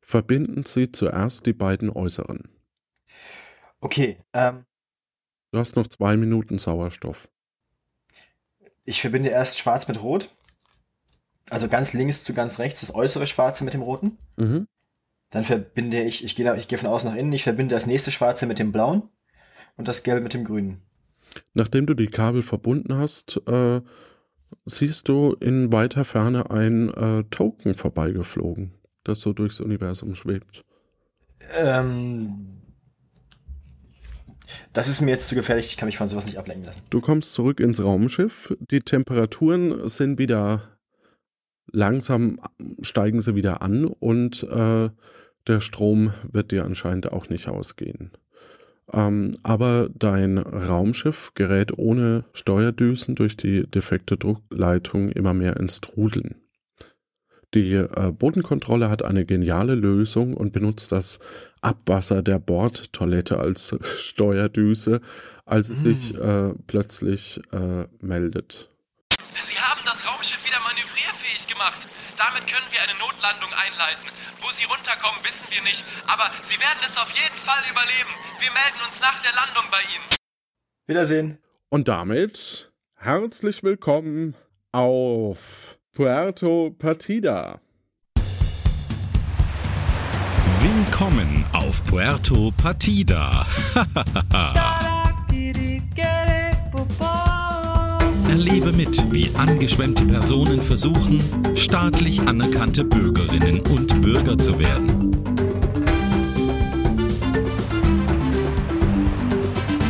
Verbinden 0.00 0.64
Sie 0.64 0.92
zuerst 0.92 1.46
die 1.46 1.52
beiden 1.52 1.90
äußeren. 1.90 2.48
Okay. 3.80 4.18
Ähm, 4.32 4.64
du 5.52 5.58
hast 5.58 5.76
noch 5.76 5.86
zwei 5.86 6.16
Minuten 6.16 6.58
Sauerstoff. 6.58 7.28
Ich 8.84 9.00
verbinde 9.00 9.30
erst 9.30 9.58
schwarz 9.58 9.88
mit 9.88 10.02
rot. 10.02 10.34
Also 11.50 11.68
ganz 11.68 11.92
links 11.92 12.24
zu 12.24 12.32
ganz 12.32 12.58
rechts, 12.58 12.80
das 12.80 12.94
äußere 12.94 13.26
Schwarze 13.26 13.64
mit 13.64 13.74
dem 13.74 13.82
roten. 13.82 14.18
Mhm. 14.36 14.68
Dann 15.30 15.44
verbinde 15.44 16.02
ich, 16.02 16.24
ich 16.24 16.34
gehe 16.34 16.56
ich 16.56 16.68
geh 16.68 16.76
von 16.76 16.88
außen 16.88 17.08
nach 17.10 17.16
innen, 17.16 17.32
ich 17.32 17.42
verbinde 17.42 17.74
das 17.74 17.86
nächste 17.86 18.10
Schwarze 18.10 18.46
mit 18.46 18.58
dem 18.58 18.72
blauen 18.72 19.08
und 19.76 19.88
das 19.88 20.02
gelbe 20.02 20.20
mit 20.20 20.34
dem 20.34 20.44
grünen. 20.44 20.82
Nachdem 21.54 21.86
du 21.86 21.94
die 21.94 22.06
Kabel 22.06 22.42
verbunden 22.42 22.96
hast, 22.96 23.40
äh, 23.46 23.80
siehst 24.64 25.08
du 25.08 25.34
in 25.34 25.72
weiter 25.72 26.04
Ferne 26.04 26.50
ein 26.50 26.92
äh, 26.92 27.24
Token 27.30 27.74
vorbeigeflogen, 27.74 28.74
das 29.04 29.20
so 29.20 29.32
durchs 29.32 29.60
Universum 29.60 30.14
schwebt. 30.14 30.64
Ähm, 31.56 32.60
das 34.72 34.88
ist 34.88 35.00
mir 35.00 35.10
jetzt 35.10 35.28
zu 35.28 35.34
gefährlich, 35.34 35.66
ich 35.66 35.76
kann 35.76 35.86
mich 35.86 35.98
von 35.98 36.08
sowas 36.08 36.26
nicht 36.26 36.38
ablenken 36.38 36.64
lassen. 36.64 36.82
Du 36.90 37.00
kommst 37.00 37.34
zurück 37.34 37.60
ins 37.60 37.82
Raumschiff, 37.82 38.54
die 38.70 38.80
Temperaturen 38.80 39.88
sind 39.88 40.18
wieder 40.18 40.78
langsam, 41.72 42.40
steigen 42.80 43.22
sie 43.22 43.34
wieder 43.34 43.62
an 43.62 43.84
und 43.84 44.42
äh, 44.44 44.90
der 45.46 45.60
Strom 45.60 46.12
wird 46.30 46.50
dir 46.50 46.64
anscheinend 46.64 47.12
auch 47.12 47.28
nicht 47.28 47.48
ausgehen. 47.48 48.12
Ähm, 48.92 49.32
aber 49.42 49.88
dein 49.94 50.38
Raumschiff 50.38 51.32
gerät 51.34 51.78
ohne 51.78 52.24
Steuerdüsen 52.32 53.14
durch 53.14 53.36
die 53.36 53.66
defekte 53.68 54.16
Druckleitung 54.16 55.10
immer 55.10 55.34
mehr 55.34 55.56
ins 55.56 55.80
Trudeln. 55.80 56.36
Die 57.54 57.74
äh, 57.74 58.12
Bodenkontrolle 58.16 58.90
hat 58.90 59.04
eine 59.04 59.24
geniale 59.24 59.74
Lösung 59.74 60.34
und 60.34 60.52
benutzt 60.52 60.92
das 60.92 61.18
Abwasser 61.60 62.22
der 62.22 62.38
Bordtoilette 62.38 63.38
als 63.38 63.76
Steuerdüse, 63.98 65.00
als 65.46 65.68
es 65.68 65.82
mm. 65.82 65.84
sich 65.84 66.14
äh, 66.16 66.54
plötzlich 66.68 67.40
äh, 67.52 67.86
meldet. 68.00 68.70
Sie 69.34 69.59
das 70.00 70.08
Raumschiff 70.08 70.44
wieder 70.46 70.60
manövrierfähig 70.60 71.46
gemacht. 71.46 71.88
Damit 72.16 72.46
können 72.46 72.66
wir 72.70 72.80
eine 72.82 72.96
Notlandung 72.98 73.50
einleiten. 73.52 74.08
Wo 74.40 74.50
Sie 74.50 74.64
runterkommen, 74.64 75.22
wissen 75.24 75.46
wir 75.50 75.62
nicht, 75.62 75.84
aber 76.06 76.30
Sie 76.42 76.58
werden 76.58 76.80
es 76.84 76.96
auf 76.96 77.10
jeden 77.10 77.36
Fall 77.36 77.62
überleben. 77.70 78.12
Wir 78.38 78.50
melden 78.52 78.80
uns 78.86 79.00
nach 79.00 79.20
der 79.20 79.32
Landung 79.34 79.64
bei 79.70 79.80
Ihnen. 79.92 80.04
Wiedersehen. 80.86 81.38
Und 81.68 81.88
damit 81.88 82.72
herzlich 82.96 83.62
willkommen 83.62 84.36
auf 84.72 85.78
Puerto 85.92 86.74
Partida. 86.78 87.60
Willkommen 90.60 91.44
auf 91.52 91.84
Puerto 91.86 92.52
Partida. 92.56 93.46
Erlebe 98.30 98.70
mit, 98.72 99.12
wie 99.12 99.28
angeschwemmte 99.34 100.04
Personen 100.04 100.62
versuchen, 100.62 101.20
staatlich 101.56 102.20
anerkannte 102.20 102.84
Bürgerinnen 102.84 103.58
und 103.58 104.00
Bürger 104.00 104.38
zu 104.38 104.56
werden. 104.56 105.10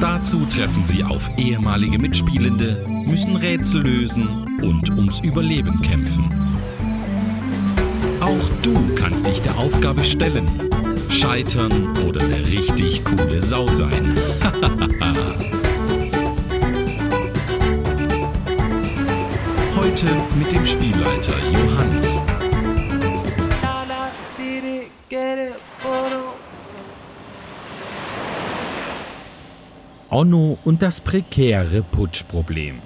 Dazu 0.01 0.47
treffen 0.47 0.87
sie 0.87 1.05
auf 1.05 1.31
ehemalige 1.37 1.99
Mitspielende, 1.99 2.83
müssen 3.05 3.37
Rätsel 3.37 3.83
lösen 3.83 4.27
und 4.63 4.89
ums 4.89 5.21
Überleben 5.21 5.83
kämpfen. 5.83 6.25
Auch 8.21 8.49
du 8.63 8.73
kannst 8.95 9.27
dich 9.27 9.43
der 9.43 9.59
Aufgabe 9.59 10.03
stellen. 10.03 10.49
Scheitern 11.11 11.95
oder 12.09 12.23
eine 12.23 12.47
richtig 12.47 13.05
coole 13.05 13.43
Sau 13.43 13.67
sein. 13.75 14.19
Heute 19.91 20.07
mit 20.39 20.53
dem 20.53 20.65
Spielleiter 20.65 21.33
Johannes. 21.53 22.21
Onno 30.09 30.59
und 30.65 30.81
das 30.81 31.01
prekäre 31.01 31.83
Putschproblem 31.83 32.79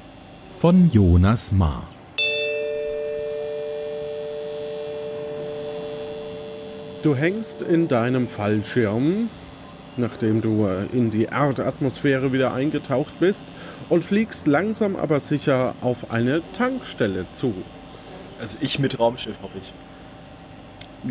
von 0.58 0.90
Jonas 0.90 1.52
Maar. 1.52 1.82
Du 7.02 7.14
hängst 7.14 7.60
in 7.60 7.86
deinem 7.86 8.26
Fallschirm, 8.26 9.28
nachdem 9.96 10.40
du 10.40 10.66
äh, 10.66 10.86
in 10.92 11.10
die 11.10 11.24
Erdatmosphäre 11.24 12.32
wieder 12.32 12.52
eingetaucht 12.52 13.18
bist, 13.20 13.46
und 13.88 14.04
fliegst 14.04 14.46
langsam 14.46 14.96
aber 14.96 15.20
sicher 15.20 15.74
auf 15.80 16.10
eine 16.10 16.42
Tankstelle 16.52 17.26
zu. 17.32 17.54
Also 18.40 18.56
ich 18.60 18.78
mit 18.78 18.98
Raumschiff, 18.98 19.36
hoffe 19.42 19.58
ich. 19.60 19.72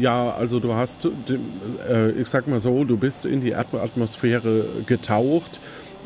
Ja, 0.01 0.31
also 0.31 0.59
du 0.59 0.73
hast, 0.73 1.05
äh, 1.05 2.11
ich 2.11 2.27
sag 2.27 2.47
mal 2.47 2.59
so, 2.59 2.83
du 2.83 2.97
bist 2.97 3.25
in 3.25 3.41
die 3.41 3.51
Erdatmosphäre 3.51 4.65
getaucht 4.87 5.59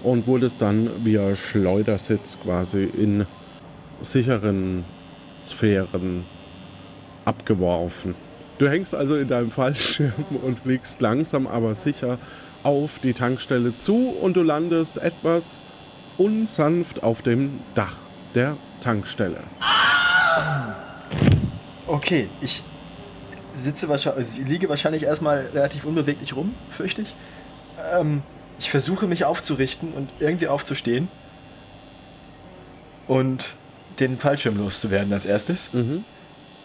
und 0.04 0.28
wurdest 0.28 0.62
dann 0.62 0.90
via 1.04 1.36
Schleudersitz 1.36 2.38
quasi 2.44 2.84
in 2.84 3.26
sicheren 4.02 4.84
Sphären 5.44 6.26
abgeworfen. 7.24 8.16
Du 8.58 8.68
hängst 8.68 8.96
also 8.96 9.16
in 9.16 9.28
deinem 9.28 9.52
Fallschirm 9.52 10.12
und 10.44 10.60
fliegst 10.60 11.02
langsam 11.02 11.48
aber 11.48 11.74
sicher 11.76 12.18
auf 12.68 13.00
die 13.00 13.14
Tankstelle 13.14 13.78
zu 13.78 14.10
und 14.10 14.36
du 14.36 14.44
landest 14.44 14.98
etwas 14.98 15.64
unsanft 16.18 17.02
auf 17.02 17.22
dem 17.22 17.62
Dach 17.76 17.96
der 18.36 18.58
Tankstelle. 18.82 19.40
Okay, 21.88 22.28
ich 22.42 22.66
sitze 23.54 23.88
wahrscheinlich, 23.88 24.18
also 24.18 24.42
ich 24.42 24.48
liege 24.50 24.68
wahrscheinlich 24.68 25.04
erstmal 25.04 25.48
relativ 25.54 25.86
unbeweglich 25.86 26.36
rum, 26.36 26.54
fürchte 26.70 27.04
ich. 27.04 27.16
Ähm, 27.98 28.22
ich 28.60 28.70
versuche 28.70 29.08
mich 29.08 29.24
aufzurichten 29.24 29.94
und 29.94 30.10
irgendwie 30.20 30.50
aufzustehen 30.50 31.08
und 33.08 33.56
den 34.02 34.18
Fallschirm 34.18 34.58
loszuwerden 34.58 35.14
als 35.14 35.24
erstes. 35.24 35.72
Mhm. 35.72 36.04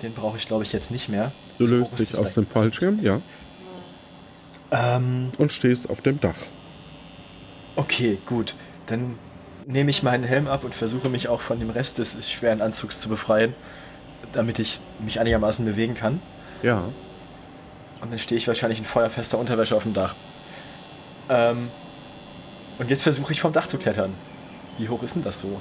Den 0.02 0.14
brauche 0.14 0.37
ich, 0.37 0.49
glaube 0.49 0.64
ich, 0.64 0.73
jetzt 0.73 0.90
nicht 0.90 1.09
mehr. 1.09 1.30
Du 1.59 1.64
löst 1.64 1.97
dich 1.97 2.18
aus 2.18 2.35
dem 2.35 2.49
Fallschirm, 2.49 2.99
ja, 3.04 3.21
Ähm, 4.73 5.31
und 5.38 5.52
stehst 5.52 5.88
auf 5.91 6.00
dem 6.00 6.19
Dach. 6.21 6.35
okay, 7.76 8.19
gut. 8.26 8.55
Dann 8.87 9.17
nehme 9.67 9.91
ich 9.91 10.02
meinen 10.02 10.25
Helm 10.25 10.49
ab 10.49 10.64
und 10.64 10.75
versuche 10.75 11.09
mich 11.09 11.29
auch 11.29 11.41
von 11.41 11.61
dem 11.61 11.71
Rest 11.71 11.99
des 11.99 12.31
schweren 12.31 12.61
Anzugs 12.61 13.00
zu 13.00 13.09
befreien, 13.09 13.55
damit 14.33 14.59
ich 14.59 14.81
mich 14.99 15.21
einigermaßen 15.21 15.64
bewegen 15.64 15.95
kann. 15.95 16.21
Ja, 16.62 16.85
Und 18.00 18.11
dann 18.11 18.19
stehe 18.19 18.38
ich 18.38 18.49
wahrscheinlich 18.49 18.79
in 18.81 18.85
feuerfester 18.85 19.38
Unterwäsche 19.38 19.76
auf 19.76 19.85
dem 19.85 19.95
Dach. 19.95 20.14
Ähm, 21.29 21.69
und 22.79 22.91
jetzt 22.91 23.02
versuche 23.02 23.33
ich 23.33 23.41
vom 23.41 23.52
Dach 23.52 23.67
zu 23.67 23.79
klettern. 23.79 24.14
Wie 24.79 24.88
hoch 24.88 25.02
ist 25.02 25.14
denn 25.14 25.23
das 25.23 25.38
so? 25.41 25.61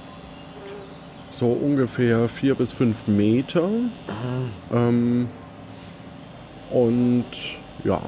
so 1.34 1.48
ungefähr 1.48 2.27
vier 2.27 2.56
bis 2.56 2.74
fünf 2.74 3.08
Meter. 3.08 3.70
Ähm, 4.74 5.30
und 6.70 7.25
ja, 7.86 8.01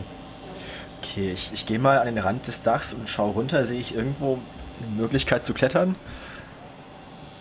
Okay, 1.03 1.31
ich, 1.31 1.51
ich 1.53 1.65
gehe 1.65 1.79
mal 1.79 1.99
an 1.99 2.05
den 2.05 2.17
Rand 2.17 2.47
des 2.47 2.61
Dachs 2.61 2.93
und 2.93 3.09
schaue 3.09 3.33
runter. 3.33 3.65
Sehe 3.65 3.79
ich 3.79 3.93
irgendwo 3.93 4.39
eine 4.79 4.87
Möglichkeit 4.95 5.43
zu 5.43 5.53
klettern? 5.53 5.95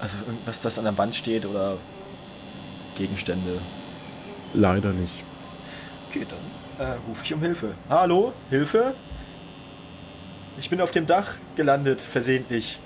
Also 0.01 0.19
irgendwas, 0.27 0.61
das 0.61 0.79
an 0.79 0.85
der 0.85 0.99
Wand 0.99 1.15
steht 1.15 1.47
oder 1.47 1.79
Gegenstände. 2.97 3.61
leider 4.53 4.93
nicht. 4.93 5.15
Okay, 6.09 6.27
dann 6.29 6.87
äh, 6.87 6.93
rufe 7.09 7.25
ich 7.25 7.33
um 7.33 7.41
Hilfe. 7.41 7.75
Hallo, 7.89 8.33
Hilfe? 8.51 8.95
Ich 10.59 10.69
bin 10.69 10.81
auf 10.81 10.91
dem 10.91 11.07
Dach 11.07 11.37
gelandet, 11.57 12.01
versehentlich. 12.01 12.79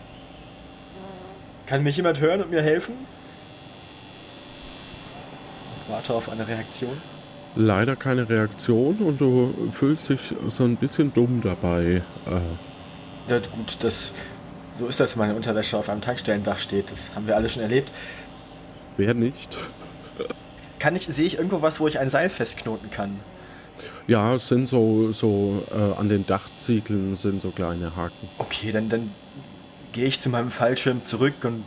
Kann 1.66 1.82
mich 1.82 1.96
jemand 1.96 2.20
hören 2.20 2.42
und 2.42 2.50
mir 2.50 2.62
helfen? 2.62 2.94
Warte 5.88 6.14
auf 6.14 6.28
eine 6.28 6.46
Reaktion. 6.46 7.00
Leider 7.56 7.96
keine 7.96 8.28
Reaktion 8.28 8.96
und 8.98 9.20
du 9.20 9.70
fühlst 9.72 10.10
dich 10.10 10.20
so 10.48 10.64
ein 10.64 10.76
bisschen 10.76 11.12
dumm 11.12 11.40
dabei. 11.42 12.02
Äh, 12.26 13.30
Ja 13.30 13.38
gut, 13.38 13.78
das 13.80 14.12
so 14.72 14.86
ist 14.88 15.00
das, 15.00 15.16
wenn 15.16 15.28
meine 15.28 15.34
Unterwäsche 15.36 15.78
auf 15.78 15.88
einem 15.88 16.02
Tankstellendach 16.02 16.58
steht. 16.58 16.92
Das 16.92 17.14
haben 17.14 17.26
wir 17.26 17.34
alle 17.34 17.48
schon 17.48 17.62
erlebt. 17.62 17.90
wer 18.98 19.14
nicht? 19.14 19.56
Kann 20.78 20.94
ich, 20.94 21.06
sehe 21.06 21.26
ich 21.26 21.38
irgendwo 21.38 21.62
was, 21.62 21.80
wo 21.80 21.88
ich 21.88 21.98
ein 21.98 22.10
Seil 22.10 22.28
festknoten 22.28 22.90
kann? 22.90 23.18
Ja, 24.06 24.34
es 24.34 24.48
sind 24.48 24.68
so, 24.68 25.10
so 25.12 25.64
äh, 25.74 25.98
an 25.98 26.10
den 26.10 26.26
Dachziegeln 26.26 27.16
sind 27.16 27.40
so 27.40 27.50
kleine 27.50 27.96
Haken. 27.96 28.28
Okay, 28.36 28.70
dann, 28.70 28.90
dann 28.90 29.10
gehe 29.92 30.04
ich 30.04 30.20
zu 30.20 30.28
meinem 30.28 30.50
Fallschirm 30.50 31.02
zurück 31.02 31.34
und 31.42 31.64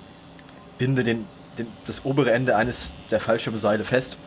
binde 0.77 1.03
den, 1.03 1.25
den, 1.57 1.65
das 1.85 2.05
obere 2.05 2.31
Ende 2.31 2.55
eines 2.55 2.93
der 3.09 3.19
Fallschirmseile 3.19 3.83
fest 3.83 4.19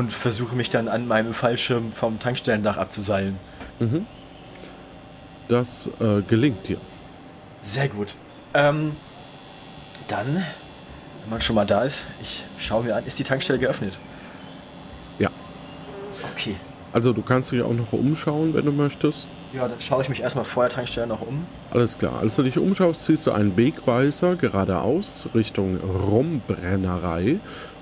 und 0.00 0.14
versuche 0.14 0.56
mich 0.56 0.70
dann 0.70 0.88
an 0.88 1.06
meinem 1.06 1.34
Fallschirm 1.34 1.92
vom 1.92 2.18
Tankstellendach 2.18 2.78
abzuseilen. 2.78 3.36
Das 5.46 5.90
äh, 6.00 6.22
gelingt 6.22 6.66
dir. 6.68 6.78
Sehr 7.62 7.86
gut. 7.90 8.14
Ähm, 8.54 8.96
dann, 10.08 10.36
wenn 10.36 11.30
man 11.30 11.42
schon 11.42 11.54
mal 11.54 11.66
da 11.66 11.82
ist, 11.82 12.06
ich 12.22 12.44
schaue 12.56 12.84
mir 12.84 12.96
an, 12.96 13.04
ist 13.04 13.18
die 13.18 13.24
Tankstelle 13.24 13.58
geöffnet? 13.58 13.92
Ja. 15.18 15.28
Okay. 16.32 16.56
Also 16.94 17.12
du 17.12 17.20
kannst 17.20 17.52
dich 17.52 17.60
auch 17.60 17.74
noch 17.74 17.92
umschauen, 17.92 18.54
wenn 18.54 18.64
du 18.64 18.72
möchtest. 18.72 19.28
Ja, 19.52 19.68
dann 19.68 19.80
schaue 19.80 20.02
ich 20.02 20.08
mich 20.08 20.22
erstmal 20.22 20.46
vor 20.46 20.62
der 20.62 20.70
Tankstelle 20.70 21.08
noch 21.08 21.20
um. 21.20 21.44
Alles 21.72 21.98
klar. 21.98 22.20
Als 22.20 22.36
du 22.36 22.42
dich 22.42 22.56
umschaust, 22.56 23.02
siehst 23.02 23.26
du 23.26 23.32
einen 23.32 23.54
Wegweiser 23.58 24.36
geradeaus 24.36 25.28
Richtung 25.34 25.76
Rumbrennerei 25.76 27.38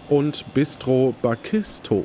und 0.08 0.44
Bistro 0.54 1.14
Bakisto 1.22 2.04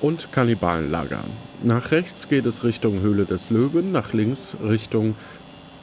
und 0.00 0.32
Kannibalenlager. 0.32 1.24
Nach 1.62 1.90
rechts 1.90 2.28
geht 2.28 2.46
es 2.46 2.64
Richtung 2.64 3.00
Höhle 3.00 3.26
des 3.26 3.50
Löwen, 3.50 3.92
nach 3.92 4.12
links 4.12 4.56
Richtung 4.62 5.14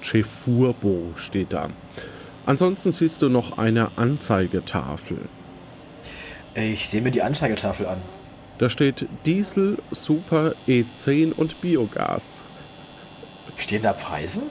Chefurbo 0.01 1.13
steht 1.15 1.53
da. 1.53 1.69
Ansonsten 2.45 2.91
siehst 2.91 3.21
du 3.21 3.29
noch 3.29 3.57
eine 3.57 3.91
Anzeigetafel. 3.97 5.19
Ich 6.55 6.89
sehe 6.89 7.01
mir 7.01 7.11
die 7.11 7.21
Anzeigetafel 7.21 7.85
an. 7.85 7.97
Da 8.57 8.69
steht 8.69 9.05
Diesel, 9.25 9.77
Super, 9.91 10.55
E10 10.67 11.33
und 11.33 11.61
Biogas. 11.61 12.41
Stehen 13.57 13.83
da 13.83 13.93
Preise? 13.93 14.43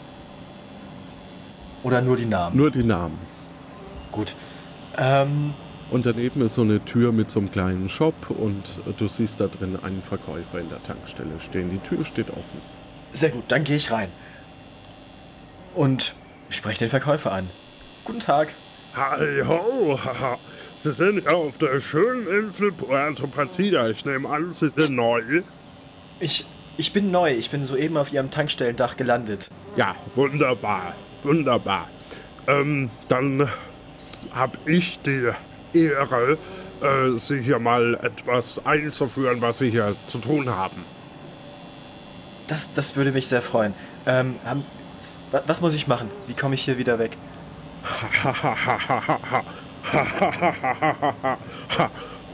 Oder 1.83 2.01
nur 2.03 2.17
die 2.17 2.27
Namen? 2.27 2.57
Nur 2.57 2.71
die 2.71 2.85
Namen. 2.85 3.19
Gut. 4.13 4.35
Ähm, 4.97 5.55
Und 5.91 6.05
daneben 6.05 6.43
ist 6.43 6.55
so 6.55 6.63
eine 6.63 6.85
Tür 6.85 7.13
mit 7.13 7.31
so 7.31 7.39
einem 7.39 7.51
kleinen 7.51 7.89
Shop 7.89 8.15
und 8.29 8.65
du 8.99 9.07
siehst 9.07 9.41
da 9.41 9.47
drin 9.47 9.79
einen 9.83 10.03
Verkäufer 10.03 10.59
in 10.59 10.69
der 10.69 10.83
Tankstelle 10.83 11.39
stehen. 11.39 11.71
Die 11.71 11.79
Tür 11.79 12.05
steht 12.05 12.31
offen. 12.31 12.61
sehr 13.13 13.31
gut, 13.31 13.45
dann 13.49 13.63
gehe 13.65 13.77
ich 13.77 13.91
rein. 13.93 14.09
Und 15.75 16.15
spreche 16.49 16.81
den 16.81 16.89
Verkäufer 16.89 17.33
an. 17.33 17.49
Guten 18.05 18.21
Tag. 18.21 18.49
Hi 18.97 19.43
ho, 19.47 19.99
haha. 20.03 20.39
Sie 20.75 20.93
sind 20.93 21.25
ja 21.25 21.33
auf 21.33 21.59
der 21.59 21.81
schönen 21.81 22.27
Insel 22.27 22.73
Puerto 22.73 23.27
Partida. 23.27 23.89
Ich 23.89 24.05
nehme 24.05 24.29
an, 24.29 24.53
Sie 24.53 24.71
sind 24.75 24.97
neu. 24.97 25.43
Ich, 26.19 26.47
ich 26.79 26.93
bin 26.93 27.11
neu. 27.11 27.33
Ich 27.33 27.51
bin 27.51 27.65
soeben 27.65 27.97
auf 27.97 28.13
Ihrem 28.13 28.31
Tankstellendach 28.31 28.97
gelandet. 28.97 29.51
Ja, 29.77 29.95
wunderbar, 30.15 30.95
wunderbar. 31.23 31.89
Ähm, 32.47 32.91
dann 33.09 33.49
habe 34.33 34.59
ich 34.67 34.99
die 35.01 35.31
Ehre, 35.85 36.39
äh, 36.83 37.17
Sie 37.17 37.41
hier 37.41 37.59
mal 37.59 37.95
etwas 38.03 38.65
einzuführen, 38.67 39.41
was 39.41 39.59
Sie 39.59 39.71
hier 39.71 39.95
zu 40.07 40.19
tun 40.19 40.51
haben. 40.51 40.85
Das, 42.49 42.73
das 42.75 42.95
würde 42.97 43.13
mich 43.13 43.29
sehr 43.29 43.43
freuen. 43.43 43.75
Ähm, 44.07 44.37
haben, 44.45 44.65
wa- 45.33 45.43
was 45.47 45.61
muss 45.61 45.75
ich 45.75 45.87
machen? 45.89 46.11
Wie 46.27 46.35
komme 46.35 46.55
ich 46.55 46.65
hier 46.65 46.79
wieder 46.79 46.99
weg? 46.99 47.17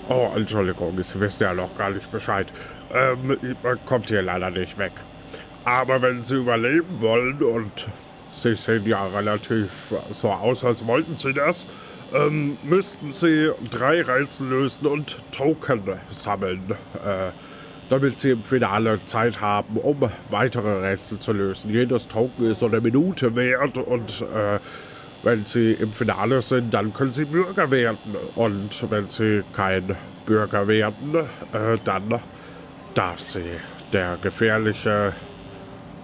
oh, 0.09 0.31
Entschuldigung, 0.35 1.01
Sie 1.03 1.21
wissen 1.21 1.43
ja 1.43 1.55
noch 1.55 1.75
gar 1.77 1.91
nicht 1.91 2.11
Bescheid. 2.11 2.47
Ähm, 2.93 3.37
man 3.63 3.79
kommt 3.87 4.09
hier 4.09 4.23
leider 4.23 4.51
nicht 4.51 4.79
weg. 4.79 4.93
Aber 5.65 6.03
wenn 6.03 6.25
Sie 6.25 6.37
überleben 6.37 7.01
wollen 7.01 7.43
und 7.43 7.89
Sie 8.33 8.55
sehen 8.55 8.87
ja 8.87 9.07
relativ 9.07 9.69
so 10.13 10.31
aus, 10.31 10.65
als 10.65 10.87
wollten 10.87 11.17
Sie 11.17 11.33
das, 11.33 11.67
ähm, 12.15 12.57
müssten 12.63 13.13
Sie 13.13 13.51
drei 13.71 14.03
Rätsel 14.03 14.49
lösen 14.49 14.87
und 14.87 15.19
Token 15.33 15.83
sammeln, 16.11 16.63
äh, 17.05 17.31
damit 17.89 18.21
Sie 18.21 18.31
im 18.31 18.43
Finale 18.43 19.05
Zeit 19.05 19.41
haben, 19.41 19.77
um 19.77 20.11
weitere 20.31 20.87
Rätsel 20.87 21.19
zu 21.19 21.33
lösen. 21.33 21.71
Jedes 21.71 22.09
Token 22.09 22.51
ist 22.51 22.61
so 22.61 22.67
eine 22.67 22.81
Minute 22.81 23.35
wert 23.37 23.79
und 23.79 24.23
äh, 24.23 24.59
wenn 25.23 25.45
Sie 25.45 25.73
im 25.73 25.93
Finale 25.93 26.43
sind, 26.43 26.75
dann 26.75 26.93
können 26.93 27.13
Sie 27.13 27.25
Bürger 27.25 27.71
werden. 27.71 28.17
Und 28.35 28.91
wenn 28.91 29.09
Sie 29.09 29.45
kein 29.55 29.95
Bürger 30.27 30.67
werden, 30.67 31.15
äh, 31.15 31.79
dann 31.85 32.21
darf 32.95 33.21
Sie 33.21 33.45
der 33.93 34.19
gefährliche 34.23 35.13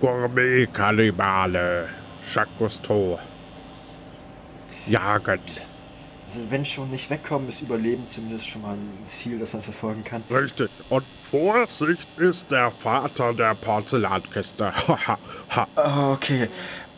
Gourmet-Kannibale 0.00 1.88
Jacques 2.32 2.56
Cousteau 2.58 3.18
jagen. 4.86 5.40
Also 6.28 6.40
wenn 6.50 6.62
schon 6.62 6.90
nicht 6.90 7.08
wegkommen, 7.08 7.48
ist 7.48 7.62
Überleben 7.62 8.06
zumindest 8.06 8.50
schon 8.50 8.60
mal 8.60 8.74
ein 8.74 9.06
Ziel, 9.06 9.38
das 9.38 9.54
man 9.54 9.62
verfolgen 9.62 10.04
kann. 10.04 10.22
Richtig. 10.30 10.68
Und 10.90 11.02
Vorsicht 11.30 12.06
ist 12.18 12.50
der 12.50 12.70
Vater 12.70 13.32
der 13.32 13.54
Porzellankiste. 13.54 14.70
Ah, 15.74 16.12
okay. 16.12 16.50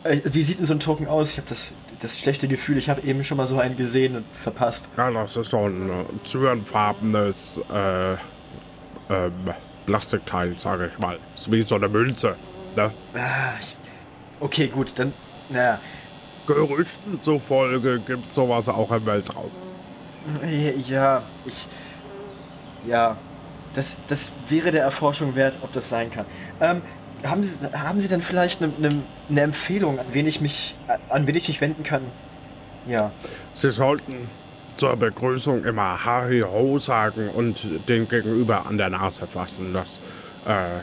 Äh, 0.03 0.19
Wie 0.25 0.43
sieht 0.43 0.59
denn 0.59 0.65
so 0.65 0.73
ein 0.73 0.81
Token 0.81 1.07
aus? 1.07 1.31
Ich 1.31 1.37
habe 1.37 1.47
das, 1.47 1.71
das 2.01 2.19
schlechte 2.19 2.49
Gefühl, 2.49 2.77
ich 2.77 2.89
habe 2.89 2.99
eben 3.03 3.23
schon 3.23 3.37
mal 3.37 3.45
so 3.45 3.57
einen 3.57 3.77
gesehen 3.77 4.17
und 4.17 4.25
verpasst. 4.33 4.89
ja, 4.97 5.09
das 5.09 5.37
ist 5.37 5.51
so 5.51 5.59
ein 5.59 5.89
äh, 5.89 6.03
zyanfarbenes 6.25 7.61
äh, 7.73 8.11
ähm, 8.11 8.17
Plastikteil, 9.85 10.59
sage 10.59 10.91
ich 10.91 10.99
mal. 10.99 11.17
Ist 11.35 11.49
wie 11.49 11.61
so 11.61 11.75
eine 11.75 11.87
Münze. 11.87 12.35
Ne? 12.75 12.91
Ah, 13.13 13.53
ich, 13.61 13.77
okay, 14.41 14.67
gut, 14.67 14.91
dann, 14.97 15.13
naja. 15.47 15.79
Gerüchten 16.47 17.21
zufolge 17.21 17.99
gibt 17.99 18.31
sowas 18.31 18.67
auch 18.67 18.91
im 18.91 19.05
Weltraum. 19.05 19.51
Ja, 20.87 21.23
ich. 21.45 21.67
Ja, 22.87 23.17
das, 23.73 23.97
das 24.07 24.31
wäre 24.49 24.71
der 24.71 24.83
Erforschung 24.83 25.35
wert, 25.35 25.59
ob 25.61 25.71
das 25.73 25.89
sein 25.89 26.11
kann. 26.11 26.25
Ähm, 26.59 26.81
haben 27.23 27.43
Sie, 27.43 27.59
haben 27.73 28.01
Sie 28.01 28.07
denn 28.07 28.21
vielleicht 28.21 28.61
eine 28.61 28.73
ne, 28.77 29.03
ne 29.29 29.41
Empfehlung, 29.41 29.99
an 29.99 30.07
wen 30.11 30.25
ich 30.25 30.41
mich, 30.41 30.75
an 31.09 31.27
wen 31.27 31.35
ich 31.35 31.47
mich 31.47 31.61
wenden 31.61 31.83
kann? 31.83 32.01
Ja. 32.87 33.11
Sie 33.53 33.69
sollten 33.69 34.27
zur 34.77 34.95
Begrüßung 34.95 35.63
immer 35.63 36.03
Harry 36.03 36.41
Ho 36.41 36.79
sagen 36.79 37.29
und 37.29 37.63
den 37.87 38.09
Gegenüber 38.09 38.65
an 38.65 38.77
der 38.77 38.89
Nase 38.89 39.27
fassen. 39.27 39.73
Das 39.73 39.99
äh, 40.45 40.79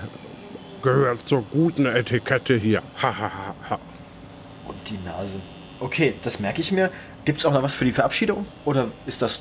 gehört 0.83 1.29
zur 1.29 1.43
guten 1.43 1.87
Etikette 1.87 2.55
hier. 2.55 2.83
Ha, 3.03 3.09
ha, 3.19 3.31
ha, 3.35 3.55
ha. 3.71 3.79
Die 4.89 4.99
Nase. 5.05 5.41
Okay, 5.81 6.15
das 6.23 6.41
merke 6.41 6.61
ich 6.61 6.73
mir. 6.73 6.91
Gibt 7.25 7.39
es 7.39 7.47
auch 7.47 7.53
noch 7.53 7.63
was 7.63 7.75
für 7.75 7.85
die 7.85 7.93
Verabschiedung? 7.93 8.47
Oder 8.65 8.89
ist 9.07 9.23
das 9.23 9.41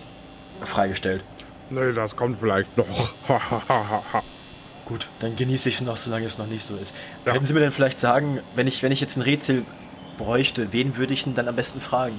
freigestellt? 0.64 1.24
Nee, 1.70 1.94
das 1.94 2.16
kommt 2.16 2.40
vielleicht 2.40 2.76
noch. 2.78 3.14
Gut, 4.86 5.08
dann 5.20 5.36
genieße 5.36 5.70
ich 5.70 5.76
es 5.76 5.82
noch, 5.82 5.98
solange 5.98 6.26
es 6.26 6.38
noch 6.38 6.48
nicht 6.48 6.64
so 6.64 6.76
ist. 6.76 6.96
Ja. 7.26 7.34
Können 7.34 7.44
Sie 7.44 7.54
mir 7.54 7.60
denn 7.60 7.72
vielleicht 7.72 8.00
sagen, 8.00 8.40
wenn 8.56 8.68
ich, 8.68 8.84
wenn 8.84 8.92
ich 8.92 9.02
jetzt 9.02 9.18
ein 9.18 9.22
Rätsel 9.22 9.66
bräuchte, 10.18 10.72
wen 10.72 10.96
würde 10.96 11.14
ich 11.14 11.26
denn 11.26 11.34
dann 11.36 11.48
am 11.48 11.56
besten 11.56 11.82
fragen? 11.82 12.18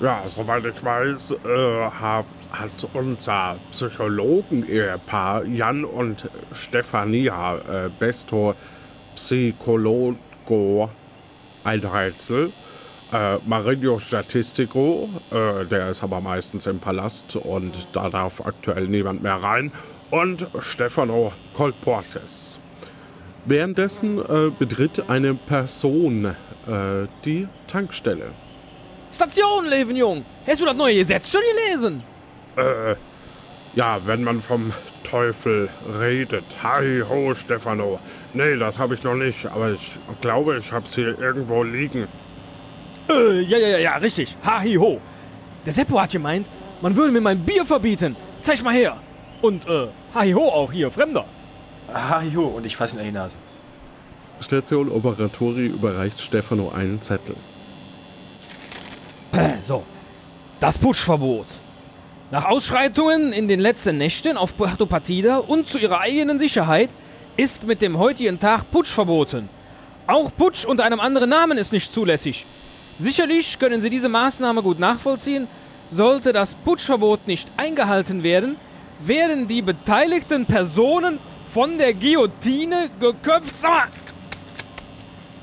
Ja, 0.00 0.22
soweit 0.26 0.64
ich 0.64 0.82
weiß, 0.82 1.32
äh, 1.44 1.90
hat, 2.00 2.24
hat 2.52 2.88
unser 2.94 3.56
Psychologen-Ehepaar 3.70 5.44
Jan 5.44 5.84
und 5.84 6.28
Stefania 6.52 7.56
äh, 7.56 7.90
Besto 7.98 8.54
Psychologo 9.14 10.90
ein 11.64 11.80
Rätsel. 11.80 12.52
Äh, 13.12 13.36
Marinho 13.46 13.98
Statistico, 13.98 15.08
äh, 15.30 15.64
der 15.64 15.90
ist 15.90 16.02
aber 16.02 16.20
meistens 16.20 16.66
im 16.66 16.78
Palast 16.78 17.36
und 17.36 17.72
da 17.92 18.08
darf 18.08 18.40
aktuell 18.40 18.86
niemand 18.88 19.22
mehr 19.22 19.36
rein. 19.36 19.72
Und 20.10 20.46
Stefano 20.60 21.32
Colportes. 21.54 22.58
Währenddessen 23.46 24.18
äh, 24.18 24.50
betritt 24.58 25.08
eine 25.08 25.34
Person 25.34 26.24
äh, 26.24 26.32
die 27.24 27.46
Tankstelle. 27.66 28.30
Station, 29.14 29.66
Levenjung. 29.68 30.24
Hast 30.46 30.60
du 30.60 30.64
das 30.64 30.76
neue 30.76 30.96
Gesetz 30.96 31.30
schon 31.30 31.42
gelesen? 31.54 32.02
Äh, 32.56 32.96
ja, 33.74 34.00
wenn 34.06 34.24
man 34.24 34.40
vom 34.40 34.72
Teufel 35.04 35.68
redet. 36.00 36.44
Hi 36.62 37.02
ho, 37.08 37.34
Stefano. 37.34 38.00
Nee, 38.34 38.56
das 38.56 38.78
habe 38.78 38.94
ich 38.94 39.02
noch 39.02 39.14
nicht, 39.14 39.46
aber 39.46 39.72
ich 39.72 39.92
glaube, 40.20 40.58
ich 40.58 40.72
habe 40.72 40.84
es 40.84 40.94
hier 40.94 41.18
irgendwo 41.18 41.62
liegen. 41.62 42.08
Äh, 43.08 43.40
ja, 43.42 43.58
ja, 43.58 43.68
ja, 43.68 43.78
ja, 43.78 43.96
richtig. 43.96 44.36
Ha, 44.44 44.58
hi, 44.60 44.74
ho. 44.74 45.00
Der 45.64 45.72
Seppo 45.72 46.00
hat 46.00 46.10
gemeint, 46.10 46.48
man 46.82 46.96
würde 46.96 47.12
mir 47.12 47.20
mein 47.20 47.38
Bier 47.38 47.64
verbieten. 47.64 48.16
Zeig 48.42 48.62
mal 48.62 48.74
her. 48.74 48.96
Und, 49.40 49.66
äh, 49.66 49.86
ha, 50.14 50.20
hi, 50.20 50.32
ho 50.32 50.48
auch 50.48 50.72
hier, 50.72 50.90
Fremder. 50.90 51.24
Ah, 51.92 52.22
jo, 52.22 52.44
und 52.46 52.66
ich 52.66 52.76
fasse 52.76 52.96
ihn 52.96 53.00
an 53.00 53.04
die 53.06 53.12
Nase. 53.12 53.36
Station 54.40 54.88
Operatori 54.90 55.66
überreicht 55.66 56.20
Stefano 56.20 56.72
einen 56.74 57.00
Zettel. 57.00 57.36
Äh, 59.32 59.62
So. 59.62 59.84
Das 60.60 60.78
Putschverbot. 60.78 61.46
Nach 62.30 62.46
Ausschreitungen 62.46 63.32
in 63.32 63.48
den 63.48 63.60
letzten 63.60 63.98
Nächten 63.98 64.36
auf 64.36 64.56
Puerto 64.56 64.86
Partida 64.86 65.36
und 65.38 65.68
zu 65.68 65.78
ihrer 65.78 66.00
eigenen 66.00 66.38
Sicherheit 66.38 66.88
ist 67.36 67.64
mit 67.64 67.82
dem 67.82 67.98
heutigen 67.98 68.38
Tag 68.38 68.70
Putsch 68.70 68.92
verboten. 68.92 69.48
Auch 70.06 70.30
Putsch 70.36 70.64
unter 70.64 70.84
einem 70.84 71.00
anderen 71.00 71.30
Namen 71.30 71.58
ist 71.58 71.72
nicht 71.72 71.92
zulässig. 71.92 72.46
Sicherlich 72.98 73.58
können 73.58 73.80
Sie 73.80 73.90
diese 73.90 74.08
Maßnahme 74.08 74.62
gut 74.62 74.78
nachvollziehen. 74.78 75.48
Sollte 75.90 76.32
das 76.32 76.54
Putschverbot 76.54 77.26
nicht 77.26 77.48
eingehalten 77.56 78.22
werden, 78.22 78.56
werden 79.00 79.48
die 79.48 79.62
beteiligten 79.62 80.46
Personen 80.46 81.18
von 81.48 81.76
der 81.78 81.92
Guillotine 81.94 82.90
geköpft. 83.00 83.54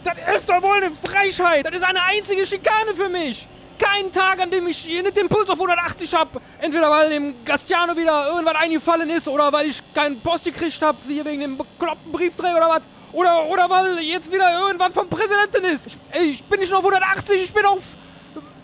Das 0.03 0.35
ist 0.35 0.49
doch 0.49 0.61
wohl 0.61 0.77
eine 0.77 0.91
Frechheit. 0.91 1.65
Das 1.65 1.73
ist 1.73 1.83
eine 1.83 2.01
einzige 2.03 2.45
Schikane 2.45 2.93
für 2.95 3.09
mich. 3.09 3.47
Kein 3.81 4.11
Tag, 4.11 4.39
an 4.39 4.51
dem 4.51 4.67
ich 4.67 4.77
hier 4.77 5.01
nicht 5.01 5.17
den 5.17 5.27
Puls 5.27 5.49
auf 5.49 5.55
180 5.55 6.13
hab. 6.13 6.29
Entweder 6.59 6.91
weil 6.91 7.09
dem 7.09 7.33
Gastiano 7.43 7.97
wieder 7.97 8.27
irgendwas 8.27 8.55
eingefallen 8.55 9.09
ist 9.09 9.27
oder 9.27 9.51
weil 9.51 9.69
ich 9.69 9.81
keinen 9.93 10.19
Post 10.21 10.45
gekriegt 10.45 10.79
hab, 10.81 10.97
hier 11.01 11.25
wegen 11.25 11.41
dem 11.41 11.57
bekloppten 11.57 12.11
Briefträger 12.11 12.57
oder 12.57 12.69
was. 12.69 12.81
Oder, 13.11 13.45
oder 13.45 13.69
weil 13.69 13.99
jetzt 13.99 14.31
wieder 14.31 14.67
irgendwas 14.67 14.93
vom 14.93 15.09
Präsidenten 15.09 15.65
ist. 15.65 15.87
Ich, 15.87 15.97
ey, 16.11 16.25
ich 16.27 16.43
bin 16.43 16.59
nicht 16.59 16.71
auf 16.71 16.85
180, 16.85 17.43
ich 17.43 17.53
bin 17.53 17.65
auf 17.65 17.83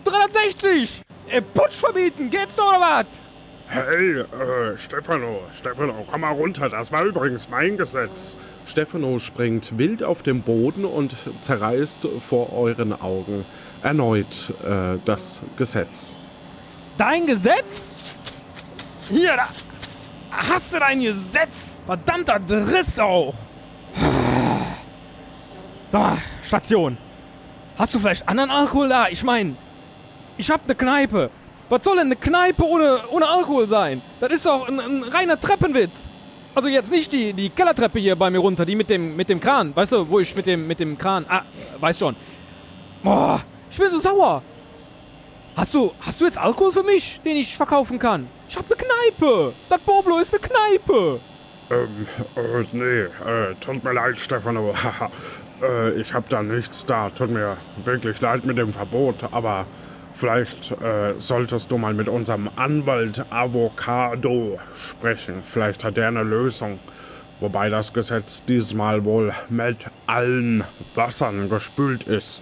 360. 0.03 1.01
Ey, 1.30 1.41
Putsch 1.41 1.75
verbieten, 1.75 2.30
geht's 2.30 2.56
noch 2.56 2.69
oder 2.69 2.80
was? 2.80 3.06
Hey, 3.69 4.19
äh, 4.19 4.77
Stefano, 4.77 5.41
Stefano, 5.51 6.06
komm 6.10 6.21
mal 6.21 6.32
runter. 6.32 6.69
Das 6.69 6.91
war 6.91 7.03
übrigens 7.03 7.49
mein 7.49 7.75
Gesetz. 7.75 8.38
Stefano 8.65 9.19
springt 9.19 9.77
wild 9.77 10.03
auf 10.03 10.21
den 10.21 10.41
Boden 10.41 10.86
und 10.86 11.15
zerreißt 11.41 12.08
vor 12.19 12.53
euren 12.53 12.93
Augen 13.01 13.45
erneut 13.83 14.53
äh, 14.63 14.97
das 15.05 15.41
Gesetz. 15.57 16.15
Dein 16.97 17.25
Gesetz? 17.25 17.91
Hier, 19.09 19.35
da. 19.35 19.47
Hast 20.31 20.73
du 20.73 20.79
dein 20.79 21.01
Gesetz? 21.01 21.81
Verdammter 21.85 22.39
Driss 22.39 22.99
auch. 22.99 23.33
Sag 25.87 26.01
mal, 26.01 26.17
Station. 26.43 26.97
Hast 27.77 27.93
du 27.93 27.99
vielleicht 27.99 28.27
anderen 28.27 28.49
Alkohol 28.49 28.89
da? 28.89 29.07
Ich 29.09 29.23
meine, 29.23 29.55
ich 30.37 30.49
hab 30.49 30.67
ne 30.67 30.75
Kneipe. 30.75 31.29
Was 31.69 31.83
soll 31.83 31.97
denn 31.97 32.07
eine 32.07 32.15
Kneipe 32.15 32.63
ohne, 32.63 32.99
ohne 33.11 33.27
Alkohol 33.27 33.67
sein? 33.67 34.01
Das 34.19 34.31
ist 34.31 34.45
doch 34.45 34.67
ein, 34.67 34.79
ein 34.79 35.03
reiner 35.03 35.39
Treppenwitz. 35.39 36.09
Also 36.55 36.69
jetzt 36.69 36.91
nicht 36.91 37.11
die, 37.11 37.33
die 37.33 37.49
Kellertreppe 37.49 37.99
hier 37.99 38.15
bei 38.15 38.29
mir 38.29 38.39
runter, 38.39 38.65
die 38.65 38.75
mit 38.75 38.89
dem, 38.89 39.15
mit 39.15 39.29
dem 39.29 39.39
Kran. 39.39 39.75
Weißt 39.75 39.91
du, 39.91 40.09
wo 40.09 40.19
ich 40.19 40.35
mit 40.35 40.47
dem, 40.47 40.65
mit 40.65 40.79
dem 40.79 40.97
Kran... 40.97 41.25
Ah, 41.29 41.43
weiß 41.79 41.99
schon. 41.99 42.15
Boah, 43.03 43.41
ich 43.71 43.77
bin 43.77 43.89
so 43.89 43.99
sauer. 43.99 44.41
Hast 45.56 45.73
du, 45.73 45.91
hast 46.01 46.21
du 46.21 46.25
jetzt 46.25 46.38
Alkohol 46.38 46.71
für 46.71 46.84
mich, 46.84 47.19
den 47.25 47.38
ich 47.38 47.56
verkaufen 47.58 47.97
kann? 47.97 48.27
Ich 48.47 48.56
hab 48.56 48.65
eine 48.65 48.75
Kneipe. 48.75 49.53
Das 49.69 49.80
Boblo 49.82 50.19
ist 50.19 50.34
eine 50.34 50.41
Kneipe. 50.41 51.19
Ähm, 51.69 52.08
äh, 52.36 52.63
nee, 52.71 53.01
äh, 53.30 53.56
tut 53.60 53.84
mir 53.84 53.93
leid, 53.93 54.19
Stefano. 54.19 54.73
äh, 55.62 55.99
ich 55.99 56.13
hab 56.13 56.30
da 56.30 56.43
nichts 56.43 56.86
da. 56.86 57.10
Tut 57.10 57.32
mir 57.32 57.58
wirklich 57.84 58.21
leid 58.21 58.45
mit 58.45 58.58
dem 58.58 58.71
Verbot, 58.71 59.15
aber 59.32 59.65
vielleicht 60.13 60.71
äh, 60.73 61.15
solltest 61.17 61.71
du 61.71 61.77
mal 61.77 61.93
mit 61.93 62.08
unserem 62.08 62.49
Anwalt 62.56 63.25
Avocado 63.32 64.60
sprechen. 64.75 65.41
Vielleicht 65.43 65.84
hat 65.84 65.97
er 65.97 66.08
eine 66.08 66.23
Lösung. 66.23 66.80
Wobei 67.39 67.69
das 67.69 67.93
Gesetz 67.93 68.43
diesmal 68.45 69.06
wohl 69.06 69.32
mit 69.49 69.77
allen 70.08 70.63
Wassern 70.95 71.49
gespült 71.49 72.03
ist. 72.03 72.41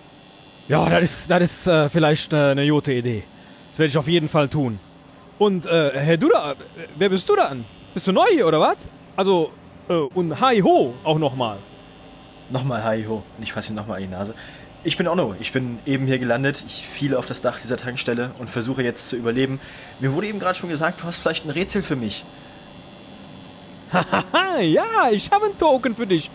Ja, 0.68 0.90
das 0.90 1.04
ist, 1.04 1.32
das 1.32 1.44
ist 1.44 1.68
äh, 1.68 1.90
vielleicht 1.90 2.34
äh, 2.34 2.52
eine 2.52 2.68
gute 2.68 2.94
Idee. 2.94 3.24
Das 3.72 3.80
werde 3.80 3.90
ich 3.90 3.98
auf 3.98 4.08
jeden 4.08 4.28
Fall 4.28 4.50
tun. 4.50 4.80
Und, 5.38 5.66
äh, 5.66 5.92
Herr 5.94 6.18
Duda, 6.18 6.54
äh, 6.54 6.56
wer 6.98 7.10
bist 7.10 7.28
du 7.30 7.36
dann? 7.36 7.66
Bist 7.94 8.08
du 8.08 8.12
neu 8.12 8.26
hier, 8.32 8.48
oder 8.48 8.60
was? 8.60 8.78
Also, 9.16 9.52
äh, 9.90 9.94
und 9.94 10.40
Hi 10.40 10.60
Ho 10.62 10.94
auch 11.04 11.20
nochmal. 11.20 11.58
Nochmal 12.50 12.84
Hi-Ho. 12.84 13.24
Und 13.38 13.44
ich 13.44 13.54
fasse 13.54 13.74
ihn 13.74 13.76
nochmal 13.76 14.02
in 14.02 14.10
die 14.10 14.16
Nase. 14.16 14.36
Ich 14.84 14.98
bin 14.98 15.08
Onno. 15.08 15.36
Ich 15.40 15.52
bin 15.52 15.80
eben 15.86 16.06
hier 16.06 16.20
gelandet. 16.20 16.64
Ich 16.68 16.86
fiel 16.86 17.16
auf 17.16 17.26
das 17.26 17.42
Dach 17.42 17.60
dieser 17.60 17.76
Tankstelle 17.76 18.32
und 18.38 18.50
versuche 18.50 18.84
jetzt 18.84 19.10
zu 19.10 19.16
überleben. 19.16 19.60
Mir 20.00 20.14
wurde 20.14 20.28
eben 20.28 20.40
gerade 20.40 20.56
schon 20.56 20.70
gesagt, 20.70 21.02
du 21.02 21.06
hast 21.06 21.20
vielleicht 21.20 21.46
ein 21.46 21.50
Rätsel 21.50 21.82
für 21.82 21.96
mich. 21.96 22.24
Haha, 23.92 24.60
ja, 24.62 25.10
ich 25.12 25.32
habe 25.32 25.46
einen 25.46 25.58
Token 25.58 25.96
für 25.96 26.06
dich. 26.06 26.30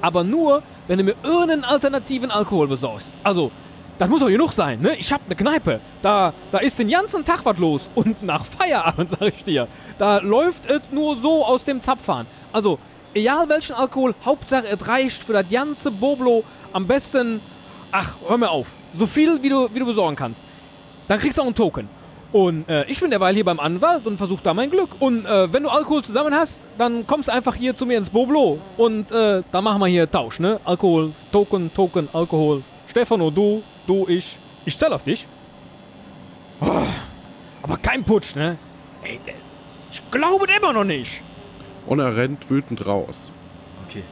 Aber 0.00 0.22
nur, 0.22 0.62
wenn 0.86 0.98
du 0.98 1.04
mir 1.04 1.16
irgendeinen 1.24 1.64
alternativen 1.64 2.30
Alkohol 2.30 2.68
besorgst. 2.68 3.14
Also, 3.24 3.50
das 3.98 4.08
muss 4.08 4.20
doch 4.20 4.28
genug 4.28 4.52
sein, 4.52 4.80
ne? 4.80 4.94
Ich 4.98 5.12
hab 5.12 5.22
eine 5.26 5.34
Kneipe. 5.34 5.80
Da, 6.02 6.32
da 6.52 6.58
ist 6.58 6.78
den 6.78 6.88
ganzen 6.88 7.24
Tag 7.24 7.44
was 7.44 7.56
los. 7.58 7.88
Und 7.94 8.22
nach 8.22 8.44
Feierabend, 8.44 9.10
sag 9.18 9.22
ich 9.22 9.44
dir. 9.44 9.68
Da 9.98 10.18
läuft 10.18 10.66
es 10.70 10.82
nur 10.90 11.16
so 11.16 11.44
aus 11.44 11.64
dem 11.64 11.80
Zapfhahn. 11.80 12.26
Also, 12.52 12.78
egal 13.14 13.48
welchen 13.48 13.74
Alkohol, 13.74 14.14
Hauptsache 14.24 14.66
es 14.66 14.86
reicht 14.86 15.22
für 15.22 15.32
das 15.32 15.48
ganze 15.48 15.90
Boblo. 15.90 16.44
Am 16.72 16.86
besten, 16.86 17.40
ach, 17.90 18.14
hör 18.28 18.36
mir 18.36 18.50
auf. 18.50 18.68
So 18.96 19.06
viel, 19.06 19.42
wie 19.42 19.48
du, 19.48 19.68
wie 19.72 19.78
du 19.78 19.86
besorgen 19.86 20.16
kannst. 20.16 20.44
Dann 21.08 21.18
kriegst 21.18 21.38
du 21.38 21.42
auch 21.42 21.46
einen 21.46 21.54
Token. 21.54 21.88
Und 22.32 22.68
äh, 22.68 22.84
ich 22.86 23.00
bin 23.00 23.10
derweil 23.10 23.34
hier 23.34 23.44
beim 23.44 23.60
Anwalt 23.60 24.06
und 24.06 24.18
versuche 24.18 24.42
da 24.42 24.52
mein 24.52 24.70
Glück. 24.70 24.90
Und 24.98 25.24
äh, 25.24 25.50
wenn 25.52 25.62
du 25.62 25.70
Alkohol 25.70 26.04
zusammen 26.04 26.34
hast, 26.34 26.60
dann 26.76 27.06
kommst 27.06 27.28
du 27.28 27.32
einfach 27.32 27.54
hier 27.54 27.74
zu 27.74 27.86
mir 27.86 27.96
ins 27.96 28.10
Boblo. 28.10 28.58
Und 28.76 29.10
äh, 29.10 29.42
dann 29.50 29.64
machen 29.64 29.80
wir 29.80 29.86
hier 29.86 30.10
Tausch, 30.10 30.38
ne? 30.38 30.60
Alkohol, 30.64 31.12
Token, 31.32 31.72
Token, 31.72 32.08
Alkohol. 32.12 32.62
Stefano, 32.88 33.30
du, 33.30 33.62
du, 33.86 34.06
ich. 34.08 34.38
Ich 34.64 34.76
zähl 34.78 34.92
auf 34.92 35.02
dich. 35.04 35.26
Oh, 36.60 36.82
aber 37.62 37.76
kein 37.78 38.02
Putsch, 38.04 38.34
ne? 38.34 38.56
Ey, 39.02 39.20
der- 39.26 39.34
ich 39.92 40.02
glaube 40.10 40.46
immer 40.56 40.72
noch 40.72 40.84
nicht. 40.84 41.20
Und 41.86 42.00
er 42.00 42.16
rennt 42.16 42.50
wütend 42.50 42.84
raus. 42.86 43.30
Okay. 43.88 44.02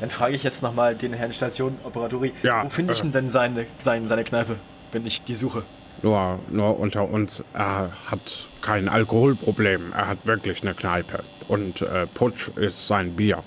Dann 0.00 0.10
frage 0.10 0.34
ich 0.34 0.42
jetzt 0.42 0.62
nochmal 0.62 0.94
den 0.94 1.12
Herrn 1.12 1.32
Station 1.32 1.76
Operatori. 1.84 2.32
Ja, 2.42 2.64
Wo 2.64 2.68
finde 2.70 2.92
ich 2.92 3.00
äh. 3.00 3.02
denn 3.02 3.12
denn 3.12 3.30
seine, 3.30 3.66
seine, 3.80 4.06
seine 4.06 4.24
Kneipe, 4.24 4.56
wenn 4.92 5.06
ich 5.06 5.22
die 5.22 5.34
suche? 5.34 5.62
Nur, 6.02 6.38
nur 6.50 6.78
unter 6.78 7.08
uns, 7.08 7.42
er 7.54 7.90
hat 8.10 8.46
kein 8.60 8.88
Alkoholproblem. 8.88 9.92
Er 9.96 10.08
hat 10.08 10.18
wirklich 10.26 10.62
eine 10.62 10.74
Kneipe. 10.74 11.22
Und 11.48 11.82
äh, 11.82 12.06
Putsch 12.12 12.48
ist 12.56 12.86
sein 12.86 13.14
Bier. 13.16 13.42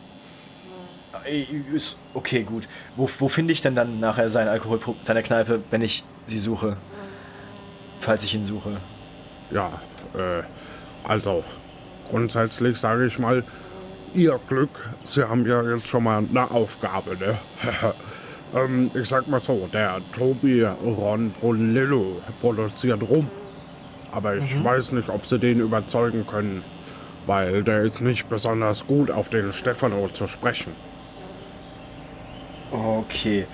Okay, 2.13 2.43
gut. 2.43 2.67
Wo, 2.95 3.09
wo 3.19 3.29
finde 3.29 3.53
ich 3.53 3.61
denn 3.61 3.75
dann 3.75 3.99
nachher 3.99 4.29
sein 4.29 4.47
Alkohol, 4.47 4.79
seine 5.03 5.23
Kneipe, 5.23 5.61
wenn 5.69 5.81
ich 5.81 6.03
sie 6.25 6.37
suche? 6.37 6.77
Falls 7.99 8.23
ich 8.23 8.35
ihn 8.35 8.45
suche. 8.45 8.77
Ja, 9.51 9.81
äh, 10.13 10.43
also 11.03 11.43
grundsätzlich 12.09 12.77
sage 12.77 13.07
ich 13.07 13.19
mal, 13.19 13.43
ihr 14.13 14.39
Glück, 14.47 14.69
Sie 15.03 15.23
haben 15.23 15.47
ja 15.47 15.61
jetzt 15.61 15.87
schon 15.87 16.03
mal 16.03 16.23
eine 16.29 16.51
Aufgabe, 16.51 17.17
ne? 17.17 17.37
ähm, 18.55 18.91
ich 18.93 19.07
sag 19.07 19.27
mal 19.27 19.39
so, 19.39 19.69
der 19.71 19.99
Tobi 20.15 20.63
Ron 20.63 21.31
Brunello 21.31 22.21
produziert 22.41 23.01
rum. 23.03 23.29
Aber 24.11 24.35
ich 24.35 24.63
weiß 24.63 24.93
nicht, 24.93 25.09
ob 25.09 25.25
Sie 25.25 25.37
den 25.37 25.59
überzeugen 25.59 26.25
können, 26.25 26.63
weil 27.25 27.63
der 27.63 27.81
ist 27.81 28.01
nicht 28.01 28.29
besonders 28.29 28.87
gut 28.87 29.11
auf 29.11 29.29
den 29.29 29.51
Stefano 29.51 30.07
zu 30.09 30.27
sprechen. 30.27 30.71
Okay. 32.71 33.45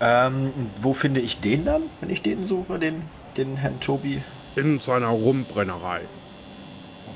Ähm, 0.00 0.52
wo 0.80 0.92
finde 0.92 1.20
ich 1.20 1.40
den 1.40 1.64
dann, 1.64 1.82
wenn 2.00 2.10
ich 2.10 2.22
den 2.22 2.44
suche, 2.44 2.78
den, 2.78 3.02
den 3.36 3.56
Herrn 3.56 3.80
Tobi? 3.80 4.22
In 4.54 4.80
seiner 4.80 5.08
Rumbrennerei. 5.08 6.00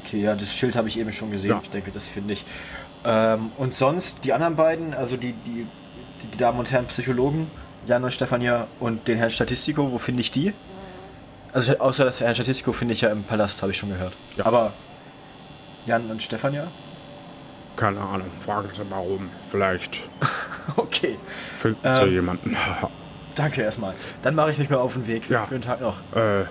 Okay, 0.03 0.23
ja, 0.23 0.35
das 0.35 0.55
Schild 0.55 0.77
habe 0.77 0.89
ich 0.89 0.99
eben 0.99 1.13
schon 1.13 1.31
gesehen. 1.31 1.51
Ja. 1.51 1.61
Ich 1.63 1.71
denke, 1.71 1.91
das 1.91 2.09
finde 2.09 2.35
ich. 2.35 2.45
Ähm, 3.05 3.53
und 3.59 3.75
sonst 3.75 4.25
die 4.25 4.33
anderen 4.33 4.57
beiden, 4.57 4.95
also 4.95 5.17
die, 5.17 5.33
die, 5.33 5.67
die, 6.23 6.37
Damen 6.39 6.59
und 6.59 6.71
Herren 6.71 6.87
Psychologen, 6.87 7.51
Jan 7.87 8.05
und 8.05 8.13
Stefania 8.13 8.67
und 8.79 9.09
den 9.09 9.19
Herrn 9.19 9.31
Statistiko, 9.31 9.91
wo 9.93 9.99
finde 9.99 10.21
ich 10.21 10.31
die? 10.31 10.53
Also 11.53 11.79
außer 11.79 12.05
das 12.05 12.21
Herrn 12.21 12.35
Statistiko 12.35 12.73
finde 12.73 12.95
ich 12.95 13.03
ja 13.03 13.11
im 13.11 13.25
Palast, 13.25 13.63
habe 13.63 13.73
ich 13.73 13.79
schon 13.79 13.89
gehört. 13.89 14.15
Ja. 14.37 14.47
Aber 14.47 14.73
Jan 15.87 16.11
und 16.11 16.23
Stefania? 16.23 16.69
Keine 17.81 17.99
Ahnung, 18.01 18.29
fragen 18.45 18.69
Sie 18.75 18.85
mal 18.85 18.99
rum. 18.99 19.31
Vielleicht 19.43 20.03
Okay, 20.77 21.17
finden 21.55 21.81
Sie 21.83 22.01
Ähm. 22.03 22.13
jemanden. 22.13 22.55
danke 23.35 23.63
erstmal. 23.63 23.95
Dann 24.23 24.35
mache 24.35 24.53
ich 24.53 24.59
mich 24.59 24.69
mal 24.69 24.77
auf 24.77 24.93
den 24.93 25.07
Weg. 25.07 25.31
Ja. 25.31 25.47
Schönen 25.49 25.63
Tag 25.63 25.81
noch. 25.81 25.97
Äh, 26.15 26.45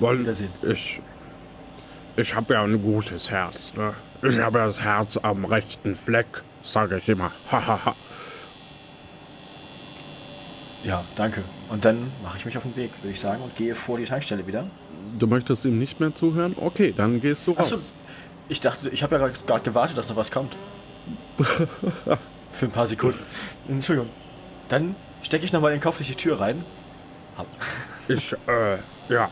wollen, 0.00 0.20
Wiedersehen. 0.20 0.50
Ich, 0.62 1.02
ich 2.16 2.34
habe 2.34 2.54
ja 2.54 2.62
ein 2.62 2.80
gutes 2.82 3.30
Herz, 3.30 3.74
ne? 3.74 3.92
Ich 4.22 4.38
habe 4.40 4.58
ja 4.58 4.66
das 4.68 4.80
Herz 4.80 5.18
am 5.18 5.44
rechten 5.44 5.94
Fleck, 5.94 6.26
sage 6.62 6.96
ich 6.96 7.08
immer. 7.10 7.30
Hahaha. 7.52 7.94
Ja, 10.84 11.04
danke. 11.16 11.42
Und 11.68 11.84
dann 11.84 12.12
mache 12.22 12.38
ich 12.38 12.44
mich 12.44 12.56
auf 12.56 12.62
den 12.62 12.76
Weg, 12.76 12.92
würde 13.02 13.10
ich 13.10 13.18
sagen, 13.18 13.42
und 13.42 13.56
gehe 13.56 13.74
vor 13.74 13.98
die 13.98 14.04
Tankstelle 14.04 14.46
wieder. 14.46 14.68
Du 15.18 15.26
möchtest 15.26 15.64
ihm 15.64 15.80
nicht 15.80 15.98
mehr 15.98 16.14
zuhören? 16.14 16.54
Okay, 16.56 16.94
dann 16.96 17.20
gehst 17.20 17.44
du 17.48 17.52
raus. 17.52 17.72
Achso, 17.72 17.84
ich 18.48 18.60
dachte, 18.60 18.88
ich 18.88 19.02
habe 19.02 19.16
ja 19.16 19.28
gerade 19.28 19.62
gewartet, 19.62 19.98
dass 19.98 20.08
noch 20.08 20.16
was 20.16 20.30
kommt. 20.30 20.56
Für 22.52 22.66
ein 22.66 22.70
paar 22.70 22.86
Sekunden. 22.86 23.18
Entschuldigung. 23.68 24.10
Dann 24.68 24.94
stecke 25.22 25.44
ich 25.44 25.52
nochmal 25.52 25.72
den 25.72 25.80
Kopf 25.80 25.96
durch 25.98 26.08
die 26.08 26.14
Tür 26.14 26.40
rein. 26.40 26.64
Hab- 27.36 27.46
ich, 28.08 28.32
äh, 28.32 28.78
ja. 29.08 29.30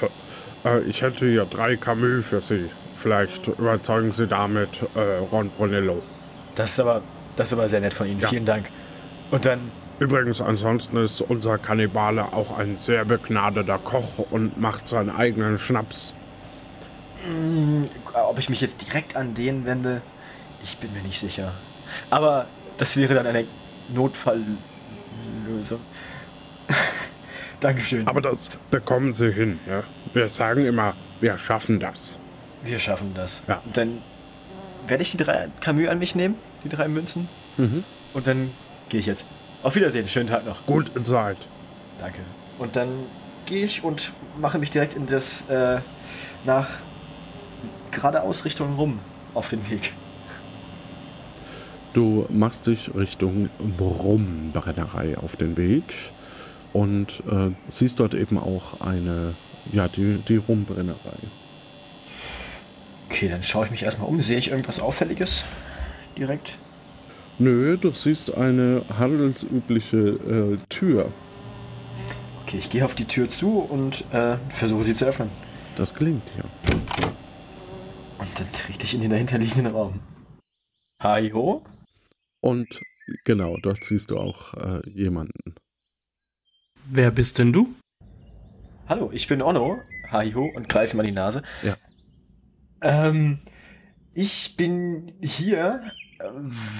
äh, 0.64 0.80
ich 0.80 1.02
hätte 1.02 1.26
hier 1.26 1.44
drei 1.44 1.76
Camus 1.76 2.24
für 2.26 2.40
Sie. 2.40 2.70
Vielleicht 2.96 3.46
überzeugen 3.46 4.12
Sie 4.12 4.26
damit 4.26 4.80
äh, 4.94 5.18
Ron 5.30 5.50
Brunello. 5.50 6.02
Das 6.54 6.72
ist 6.72 6.80
aber, 6.80 7.02
das 7.36 7.48
ist 7.48 7.52
aber 7.52 7.68
sehr 7.68 7.80
nett 7.80 7.94
von 7.94 8.08
Ihnen. 8.08 8.20
Ja. 8.20 8.28
Vielen 8.28 8.44
Dank. 8.44 8.68
Und 9.30 9.44
dann, 9.44 9.70
Übrigens, 9.98 10.40
ansonsten 10.40 10.96
ist 10.98 11.20
unser 11.20 11.58
Kannibale 11.58 12.32
auch 12.32 12.56
ein 12.56 12.76
sehr 12.76 13.04
begnadeter 13.04 13.78
Koch 13.78 14.18
und 14.30 14.56
macht 14.60 14.86
seinen 14.86 15.10
eigenen 15.10 15.58
Schnaps. 15.58 16.14
Ob 18.14 18.38
ich 18.38 18.48
mich 18.48 18.60
jetzt 18.60 18.86
direkt 18.86 19.16
an 19.16 19.34
den 19.34 19.64
wende, 19.64 20.02
ich 20.62 20.78
bin 20.78 20.92
mir 20.92 21.02
nicht 21.02 21.18
sicher. 21.18 21.52
Aber 22.10 22.46
das 22.76 22.96
wäre 22.96 23.14
dann 23.14 23.26
eine 23.26 23.44
Notfalllösung. 23.88 25.80
Dankeschön. 27.60 28.06
Aber 28.06 28.20
das 28.20 28.50
bekommen 28.70 29.12
Sie 29.12 29.32
hin. 29.32 29.58
Ja? 29.68 29.82
Wir 30.12 30.28
sagen 30.28 30.64
immer, 30.64 30.94
wir 31.20 31.36
schaffen 31.38 31.80
das. 31.80 32.16
Wir 32.62 32.78
schaffen 32.78 33.12
das. 33.14 33.42
Ja. 33.48 33.60
Und 33.64 33.76
dann 33.76 34.02
werde 34.86 35.02
ich 35.02 35.10
die 35.12 35.16
drei 35.16 35.48
Camus 35.60 35.88
an 35.88 35.98
mich 35.98 36.14
nehmen, 36.14 36.36
die 36.64 36.68
drei 36.68 36.88
Münzen. 36.88 37.28
Und 38.14 38.26
dann 38.26 38.50
gehe 38.88 39.00
ich 39.00 39.06
jetzt. 39.06 39.26
Auf 39.62 39.74
Wiedersehen, 39.74 40.06
schönen 40.06 40.28
Tag 40.28 40.46
noch. 40.46 40.64
Gut 40.66 40.92
Zeit. 41.04 41.36
Danke. 41.98 42.20
Und 42.58 42.76
dann 42.76 42.88
gehe 43.46 43.64
ich 43.64 43.82
und 43.82 44.12
mache 44.40 44.58
mich 44.58 44.70
direkt 44.70 44.94
in 44.94 45.06
das 45.06 45.48
äh, 45.48 45.80
nach 46.44 46.68
geradeaus 47.90 48.44
Richtung 48.44 48.74
rum 48.76 48.98
auf 49.34 49.48
den 49.50 49.68
Weg. 49.70 49.92
Du 51.92 52.26
machst 52.28 52.66
dich 52.66 52.94
Richtung 52.94 53.48
Brumbrennerei 53.76 55.16
auf 55.18 55.36
den 55.36 55.56
Weg 55.56 55.84
und 56.72 57.22
äh, 57.30 57.50
siehst 57.68 57.98
dort 57.98 58.14
eben 58.14 58.38
auch 58.38 58.80
eine, 58.80 59.34
ja, 59.72 59.88
die, 59.88 60.18
die 60.28 60.36
Rumbrennerei. 60.36 61.18
Okay, 63.08 63.28
dann 63.28 63.42
schaue 63.42 63.64
ich 63.64 63.70
mich 63.70 63.82
erstmal 63.82 64.08
um. 64.08 64.20
Sehe 64.20 64.38
ich 64.38 64.50
irgendwas 64.50 64.80
Auffälliges 64.80 65.44
direkt? 66.16 66.58
Nö, 67.38 67.76
du 67.78 67.90
siehst 67.92 68.34
eine 68.34 68.82
handelsübliche 68.96 69.96
äh, 69.96 70.58
Tür. 70.68 71.10
Okay, 72.44 72.58
ich 72.58 72.70
gehe 72.70 72.84
auf 72.84 72.94
die 72.94 73.06
Tür 73.06 73.28
zu 73.28 73.58
und 73.58 74.04
äh, 74.12 74.36
versuche 74.38 74.84
sie 74.84 74.94
zu 74.94 75.04
öffnen. 75.04 75.30
Das 75.76 75.94
gelingt 75.94 76.22
dir. 76.36 76.77
Dann 78.38 78.52
trete 78.52 78.84
ich 78.84 78.94
in 78.94 79.00
den 79.00 79.10
dahinterliegenden 79.10 79.74
Raum. 79.74 79.98
Hi 81.02 81.32
ho. 81.32 81.64
Und 82.40 82.80
genau, 83.24 83.56
dort 83.56 83.82
siehst 83.82 84.12
du 84.12 84.18
auch 84.18 84.54
äh, 84.54 84.88
jemanden. 84.88 85.56
Wer 86.84 87.10
bist 87.10 87.38
denn 87.38 87.52
du? 87.52 87.74
Hallo, 88.88 89.10
ich 89.12 89.26
bin 89.26 89.42
Onno. 89.42 89.80
Hi 90.12 90.32
ho 90.34 90.48
und 90.54 90.68
greife 90.68 90.96
an 90.96 91.04
die 91.04 91.10
Nase. 91.10 91.42
Ja. 91.64 91.76
Ähm, 92.80 93.40
ich 94.14 94.56
bin 94.56 95.14
hier, 95.20 95.82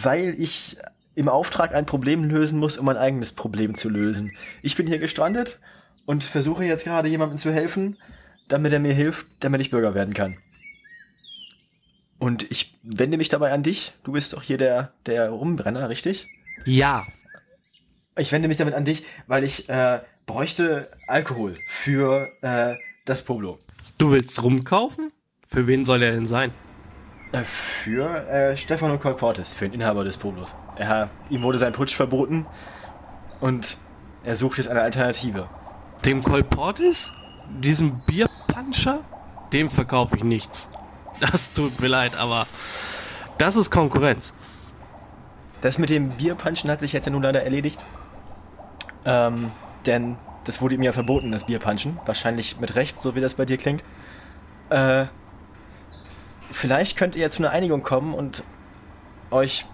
weil 0.03 0.40
ich 0.40 0.77
im 1.16 1.29
Auftrag 1.29 1.75
ein 1.75 1.87
Problem 1.87 2.23
lösen 2.23 2.61
muss, 2.61 2.79
um 2.79 2.87
mein 2.87 2.97
eigenes 2.97 3.33
Problem 3.33 3.75
zu 3.75 3.88
lösen. 3.88 4.31
Ich 4.62 4.77
bin 4.77 4.87
hier 4.87 4.99
gestrandet 4.99 5.59
und 6.07 6.23
versuche 6.23 6.64
jetzt 6.64 6.85
gerade 6.85 7.09
jemandem 7.09 7.37
zu 7.37 7.53
helfen, 7.53 7.99
damit 8.47 8.73
er 8.73 8.79
mir 8.79 8.94
hilft, 8.94 9.27
damit 9.40 9.61
ich 9.61 9.71
Bürger 9.71 9.97
werden 9.97 10.14
kann. 10.14 10.38
Und 12.18 12.50
ich 12.50 12.76
wende 12.83 13.16
mich 13.16 13.28
dabei 13.28 13.52
an 13.52 13.62
dich. 13.62 13.92
Du 14.02 14.12
bist 14.12 14.33
doch 14.33 14.42
hier 14.42 14.59
der, 14.59 14.92
der 15.07 15.31
Rumbrenner, 15.31 15.88
richtig? 15.88 16.28
Ja. 16.64 17.07
Ich 18.16 18.33
wende 18.33 18.48
mich 18.48 18.57
damit 18.57 18.74
an 18.74 18.85
dich, 18.85 19.04
weil 19.28 19.44
ich 19.44 19.68
äh, 19.68 20.00
bräuchte 20.26 20.90
Alkohol 21.07 21.54
für 21.68 22.28
äh, 22.42 22.74
das 23.04 23.22
Pueblo. 23.22 23.59
Du 23.98 24.11
willst 24.11 24.42
rumkaufen? 24.42 25.12
Für 25.46 25.66
wen 25.66 25.85
soll 25.85 26.00
der 26.00 26.12
denn 26.12 26.26
sein? 26.26 26.50
Äh, 27.33 27.42
Für 27.44 28.09
äh, 28.28 28.57
Stefano 28.57 28.98
Colportes, 28.98 29.54
für 29.54 29.66
den 29.66 29.74
Inhaber 29.74 30.02
des 30.04 30.16
Polos. 30.16 30.54
Er, 30.76 31.11
ihm 31.31 31.42
wurde 31.42 31.59
sein 31.59 31.72
Putsch 31.72 31.94
verboten 31.94 32.46
und 33.40 33.76
er 34.24 34.37
sucht 34.37 34.59
jetzt 34.59 34.68
eine 34.68 34.81
Alternative. 34.81 35.48
Dem 36.04 36.22
Kolportis? 36.22 37.12
Diesem 37.48 38.02
Bierpuncher? 38.07 39.00
Dem 39.52 39.70
verkaufe 39.70 40.16
ich 40.16 40.24
nichts. 40.24 40.68
Das 41.20 41.52
tut 41.52 41.81
mir 41.81 41.88
leid, 41.88 42.16
aber 42.16 42.46
das 43.38 43.57
ist 43.57 43.70
Konkurrenz. 43.70 44.35
Das 45.61 45.78
mit 45.78 45.90
dem 45.90 46.11
Bierpunchen 46.11 46.70
hat 46.70 46.81
sich 46.81 46.92
jetzt 46.92 47.07
ja 47.07 47.12
nun 47.12 47.22
leider 47.22 47.42
erledigt. 47.42 47.85
Ähm, 49.04 49.50
denn 49.87 50.16
das 50.44 50.61
wurde 50.61 50.76
ihm 50.76 50.83
ja 50.83 50.92
verboten, 50.92 51.33
das 51.33 51.44
Bierpunchen. 51.44 51.98
Wahrscheinlich 52.07 52.61
mit 52.61 52.74
Recht, 52.74 53.00
so 53.00 53.14
wie 53.14 53.20
das 53.20 53.35
bei 53.35 53.44
dir 53.44 53.57
klingt. 53.57 53.83
Äh, 54.70 55.07
vielleicht 56.52 56.96
könnt 56.96 57.16
ihr 57.16 57.31
zu 57.31 57.42
einer 57.42 57.50
Einigung 57.50 57.83
kommen 57.83 58.14
und 58.14 58.44
euch 59.31 59.66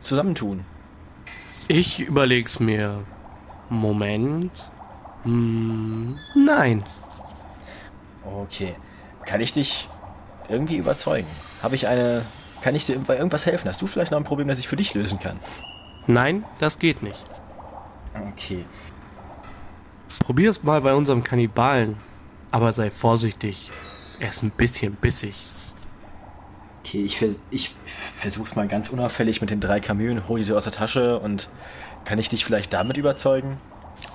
zusammentun. 0.00 0.64
Ich 1.68 2.00
überleg's 2.00 2.60
mir. 2.60 3.04
Moment. 3.68 4.70
Hm, 5.24 6.16
nein. 6.34 6.84
Okay. 8.24 8.76
Kann 9.24 9.40
ich 9.40 9.52
dich 9.52 9.88
irgendwie 10.48 10.76
überzeugen? 10.76 11.26
Habe 11.62 11.74
ich 11.74 11.88
eine. 11.88 12.22
Kann 12.62 12.74
ich 12.74 12.86
dir 12.86 12.98
bei 12.98 13.16
irgendwas 13.16 13.46
helfen? 13.46 13.68
Hast 13.68 13.82
du 13.82 13.86
vielleicht 13.86 14.10
noch 14.10 14.18
ein 14.18 14.24
Problem, 14.24 14.48
das 14.48 14.58
ich 14.58 14.66
für 14.68 14.76
dich 14.76 14.94
lösen 14.94 15.20
kann? 15.20 15.38
Nein, 16.06 16.44
das 16.58 16.78
geht 16.78 17.02
nicht. 17.02 17.22
Okay. 18.32 18.64
Probier's 20.20 20.62
mal 20.62 20.80
bei 20.80 20.94
unserem 20.94 21.22
Kannibalen. 21.22 21.96
Aber 22.50 22.72
sei 22.72 22.90
vorsichtig. 22.90 23.70
Er 24.18 24.30
ist 24.30 24.42
ein 24.42 24.50
bisschen 24.50 24.94
bissig. 24.94 25.34
Okay, 26.84 27.04
ich, 27.04 27.18
vers 27.18 27.40
ich 27.50 27.74
versuch's 27.84 28.54
mal 28.54 28.68
ganz 28.68 28.88
unauffällig 28.88 29.40
mit 29.40 29.50
den 29.50 29.60
drei 29.60 29.80
Kamühen, 29.80 30.28
hol 30.28 30.38
die 30.38 30.46
dir 30.46 30.56
aus 30.56 30.64
der 30.64 30.72
Tasche 30.72 31.18
und 31.18 31.48
kann 32.04 32.18
ich 32.18 32.28
dich 32.28 32.44
vielleicht 32.44 32.72
damit 32.72 32.96
überzeugen? 32.96 33.58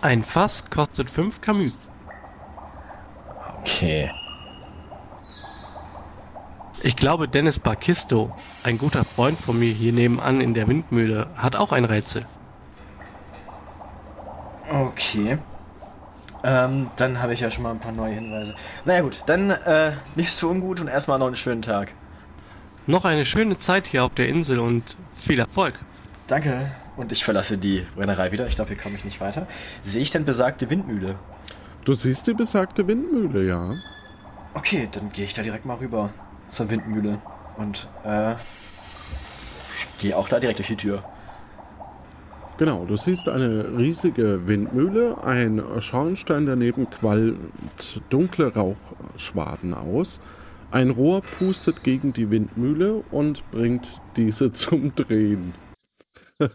Ein 0.02 0.24
Fass 0.24 0.64
kostet 0.70 1.10
5 1.10 1.42
Camus. 1.42 1.74
Okay. 3.60 4.10
Ich 6.84 6.96
glaube, 6.96 7.28
Dennis 7.28 7.60
Bakisto, 7.60 8.36
ein 8.64 8.80
guter 8.80 9.06
Freund 9.06 9.38
von 9.38 9.60
mir 9.60 9.72
hier 9.72 9.94
nebenan 9.94 10.42
in 10.42 10.56
der 10.56 10.68
Windmühle, 10.68 11.28
hat 11.36 11.56
auch 11.56 11.72
ein 11.72 11.86
Rätsel. 11.86 12.24
Okay. 14.68 15.38
Ähm, 16.44 16.90
dann 16.96 17.22
habe 17.22 17.36
ich 17.36 17.42
ja 17.42 17.52
schon 17.52 17.64
mal 17.64 17.72
ein 17.72 17.80
paar 17.80 17.92
neue 17.92 18.14
Hinweise. 18.14 18.56
Naja 18.86 19.02
gut, 19.02 19.22
dann 19.28 19.52
äh, 19.52 19.92
nicht 20.16 20.32
so 20.32 20.50
ungut 20.50 20.80
und 20.80 20.88
erstmal 20.88 21.20
noch 21.20 21.28
einen 21.28 21.36
schönen 21.36 21.62
Tag. 21.62 21.94
Noch 22.88 23.06
eine 23.06 23.26
schöne 23.26 23.60
Zeit 23.60 23.86
hier 23.86 24.04
auf 24.04 24.16
der 24.16 24.28
Insel 24.28 24.58
und 24.58 24.98
viel 25.16 25.38
Erfolg. 25.38 25.76
Danke. 26.26 26.72
Und 26.98 27.12
ich 27.12 27.24
verlasse 27.24 27.60
die 27.60 27.86
Brennerei 27.96 28.32
wieder. 28.32 28.48
Ich 28.48 28.56
glaube, 28.56 28.74
hier 28.74 28.82
komme 28.82 28.96
ich 28.96 29.06
nicht 29.06 29.22
weiter. 29.22 29.46
Sehe 29.84 30.02
ich 30.02 30.10
denn 30.10 30.26
besagte 30.26 30.68
Windmühle? 30.68 31.20
Du 31.86 31.94
siehst 31.94 32.26
die 32.26 32.34
besagte 32.34 32.88
Windmühle, 32.88 33.48
ja. 33.48 33.76
Okay, 34.56 34.90
dann 34.92 35.12
gehe 35.12 35.26
ich 35.26 35.34
da 35.34 35.44
direkt 35.44 35.66
mal 35.66 35.78
rüber 35.78 36.10
zur 36.52 36.70
Windmühle. 36.70 37.20
Und 37.58 37.88
äh, 38.04 38.36
gehe 40.00 40.18
auch 40.18 40.30
da 40.30 40.40
direkt 40.40 40.60
durch 40.60 40.68
die 40.68 40.76
Tür. 40.76 41.04
Genau, 42.58 42.86
du 42.86 42.96
siehst 42.96 43.28
eine 43.28 43.78
riesige 43.78 44.48
Windmühle, 44.48 45.24
ein 45.24 45.64
Schornstein 45.80 46.46
daneben 46.46 46.90
qualmt 46.90 48.02
dunkle 48.10 48.54
Rauchschwaden 48.54 49.74
aus. 49.74 50.22
Ein 50.70 50.92
Rohr 50.92 51.22
pustet 51.22 51.84
gegen 51.84 52.14
die 52.14 52.30
Windmühle 52.30 53.04
und 53.12 53.50
bringt 53.52 54.02
diese 54.16 54.52
zum 54.54 54.94
Drehen. 54.96 55.54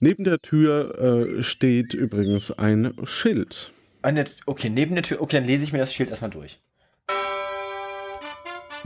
Neben 0.00 0.24
der 0.24 0.40
Tür 0.40 0.98
äh, 0.98 1.42
steht 1.42 1.94
übrigens 1.94 2.50
ein 2.50 2.94
Schild. 3.04 3.72
Eine, 4.02 4.26
okay, 4.46 4.68
neben 4.68 4.94
der 4.94 5.02
Tür. 5.02 5.20
Okay, 5.20 5.36
dann 5.36 5.46
lese 5.46 5.64
ich 5.64 5.72
mir 5.72 5.78
das 5.78 5.92
Schild 5.92 6.10
erstmal 6.10 6.30
durch. 6.30 6.60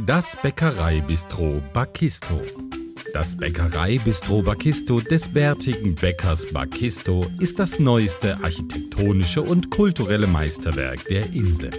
Das 0.07 0.37
Bäckereibistro 0.41 1.61
Bakisto. 1.73 2.41
Das 3.13 3.37
Bäckereibistro 3.37 4.43
Bakisto 4.43 5.01
des 5.01 5.29
bärtigen 5.29 5.95
Bäckers 5.95 6.47
Bakisto 6.53 7.27
ist 7.39 7.59
das 7.59 7.79
neueste 7.79 8.43
architektonische 8.43 9.43
und 9.43 9.71
kulturelle 9.71 10.27
Meisterwerk 10.27 11.05
der 11.09 11.27
Insel. 11.33 11.71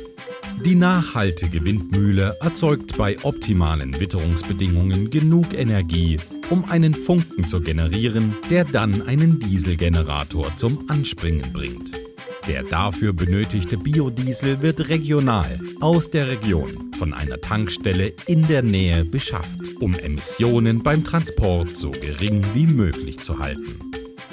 Die 0.65 0.75
nachhaltige 0.75 1.63
Windmühle 1.63 2.37
erzeugt 2.41 2.97
bei 2.97 3.17
optimalen 3.23 3.99
Witterungsbedingungen 3.99 5.09
genug 5.09 5.53
Energie, 5.53 6.17
um 6.49 6.65
einen 6.65 6.93
Funken 6.93 7.47
zu 7.47 7.61
generieren, 7.61 8.35
der 8.49 8.65
dann 8.65 9.07
einen 9.07 9.39
Dieselgenerator 9.39 10.55
zum 10.57 10.89
Anspringen 10.89 11.51
bringt. 11.53 12.00
Der 12.47 12.63
dafür 12.63 13.13
benötigte 13.13 13.77
Biodiesel 13.77 14.61
wird 14.61 14.89
regional 14.89 15.59
aus 15.79 16.09
der 16.09 16.27
Region 16.27 16.91
von 16.97 17.13
einer 17.13 17.39
Tankstelle 17.39 18.13
in 18.25 18.47
der 18.47 18.63
Nähe 18.63 19.05
beschafft, 19.05 19.59
um 19.79 19.93
Emissionen 19.93 20.81
beim 20.81 21.03
Transport 21.03 21.75
so 21.75 21.91
gering 21.91 22.43
wie 22.53 22.67
möglich 22.67 23.19
zu 23.19 23.39
halten. 23.39 23.79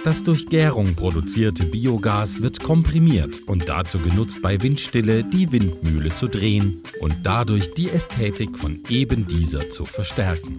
Das 0.05 0.23
durch 0.23 0.47
Gärung 0.47 0.95
produzierte 0.95 1.65
Biogas 1.65 2.41
wird 2.41 2.61
komprimiert 2.61 3.41
und 3.47 3.69
dazu 3.69 3.99
genutzt, 3.99 4.41
bei 4.41 4.63
Windstille 4.63 5.25
die 5.25 5.53
Windmühle 5.53 6.15
zu 6.15 6.29
drehen 6.29 6.83
und 7.01 7.15
dadurch 7.25 7.75
die 7.75 7.91
Ästhetik 7.91 8.57
von 8.57 8.81
eben 8.89 9.27
dieser 9.27 9.69
zu 9.71 9.85
verstärken. 9.85 10.59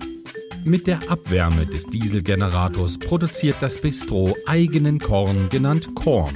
Mit 0.65 0.88
der 0.88 1.09
Abwärme 1.09 1.65
des 1.65 1.85
Dieselgenerators 1.85 2.99
produziert 2.99 3.55
das 3.62 3.79
Bistro 3.79 4.35
eigenen 4.45 4.99
Korn, 4.99 5.49
genannt 5.49 5.95
Korn. 5.95 6.35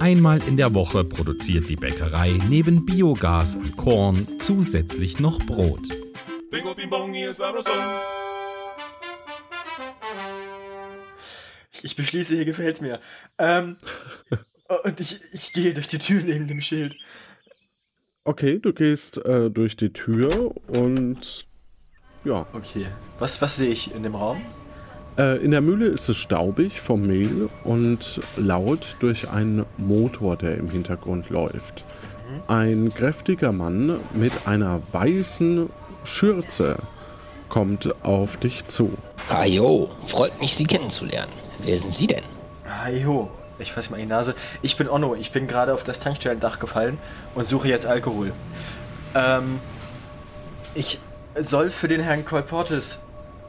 Einmal 0.00 0.40
in 0.46 0.56
der 0.56 0.74
Woche 0.74 1.02
produziert 1.02 1.68
die 1.68 1.74
Bäckerei 1.74 2.38
neben 2.48 2.86
Biogas 2.86 3.56
und 3.56 3.76
Korn 3.76 4.26
zusätzlich 4.38 5.18
noch 5.18 5.38
Brot. 5.40 5.80
Es. 11.72 11.84
Ich 11.84 11.96
beschließe, 11.96 12.36
hier 12.36 12.44
gefällt's 12.44 12.80
mir. 12.80 13.00
Ähm, 13.38 13.76
und 14.84 15.00
ich, 15.00 15.20
ich 15.32 15.52
gehe 15.52 15.74
durch 15.74 15.88
die 15.88 15.98
Tür 15.98 16.22
neben 16.22 16.46
dem 16.46 16.60
Schild. 16.60 16.96
Okay, 18.22 18.60
du 18.60 18.72
gehst 18.72 19.24
äh, 19.24 19.50
durch 19.50 19.76
die 19.76 19.92
Tür 19.92 20.54
und 20.68 21.46
ja. 22.24 22.46
Okay. 22.52 22.86
Was, 23.18 23.42
was 23.42 23.56
sehe 23.56 23.70
ich 23.70 23.92
in 23.94 24.04
dem 24.04 24.14
Raum? 24.14 24.42
Äh, 25.18 25.36
in 25.38 25.50
der 25.50 25.60
Mühle 25.60 25.86
ist 25.86 26.08
es 26.08 26.16
staubig 26.16 26.80
vom 26.80 27.06
Mehl 27.06 27.48
und 27.64 28.20
laut 28.36 28.96
durch 29.00 29.28
einen 29.30 29.66
Motor, 29.76 30.36
der 30.36 30.56
im 30.56 30.70
Hintergrund 30.70 31.28
läuft. 31.30 31.84
Ein 32.46 32.92
kräftiger 32.94 33.52
Mann 33.52 33.98
mit 34.12 34.32
einer 34.46 34.80
weißen 34.92 35.68
Schürze 36.04 36.76
kommt 37.48 38.04
auf 38.04 38.36
dich 38.36 38.66
zu. 38.66 38.92
Ah 39.28 39.44
jo, 39.44 39.90
freut 40.06 40.38
mich, 40.40 40.54
Sie 40.54 40.64
kennenzulernen. 40.64 41.32
Wer 41.64 41.78
sind 41.78 41.94
Sie 41.94 42.06
denn? 42.06 42.22
Ah, 42.64 42.90
jo. 42.90 43.30
Ich 43.58 43.72
fasse 43.72 43.90
mal 43.90 43.96
in 43.96 44.04
die 44.04 44.08
Nase. 44.08 44.34
Ich 44.62 44.76
bin 44.76 44.88
Onno. 44.88 45.16
Ich 45.16 45.32
bin 45.32 45.48
gerade 45.48 45.74
auf 45.74 45.82
das 45.82 45.98
Tankstellendach 45.98 46.60
gefallen 46.60 46.98
und 47.34 47.46
suche 47.46 47.66
jetzt 47.66 47.86
Alkohol. 47.86 48.32
Ähm, 49.14 49.58
ich 50.74 51.00
soll 51.40 51.70
für 51.70 51.88
den 51.88 52.00
Herrn 52.00 52.24
Kolportis, 52.24 53.00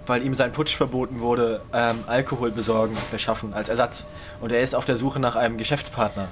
weil 0.09 0.25
ihm 0.25 0.33
sein 0.33 0.51
Putsch 0.51 0.75
verboten 0.75 1.21
wurde, 1.21 1.61
ähm, 1.71 2.03
Alkohol 2.07 2.51
besorgen, 2.51 2.97
beschaffen 3.11 3.53
als 3.53 3.69
Ersatz. 3.69 4.07
Und 4.41 4.51
er 4.51 4.61
ist 4.61 4.75
auf 4.75 4.83
der 4.83 4.95
Suche 4.95 5.19
nach 5.19 5.35
einem 5.35 5.57
Geschäftspartner 5.57 6.29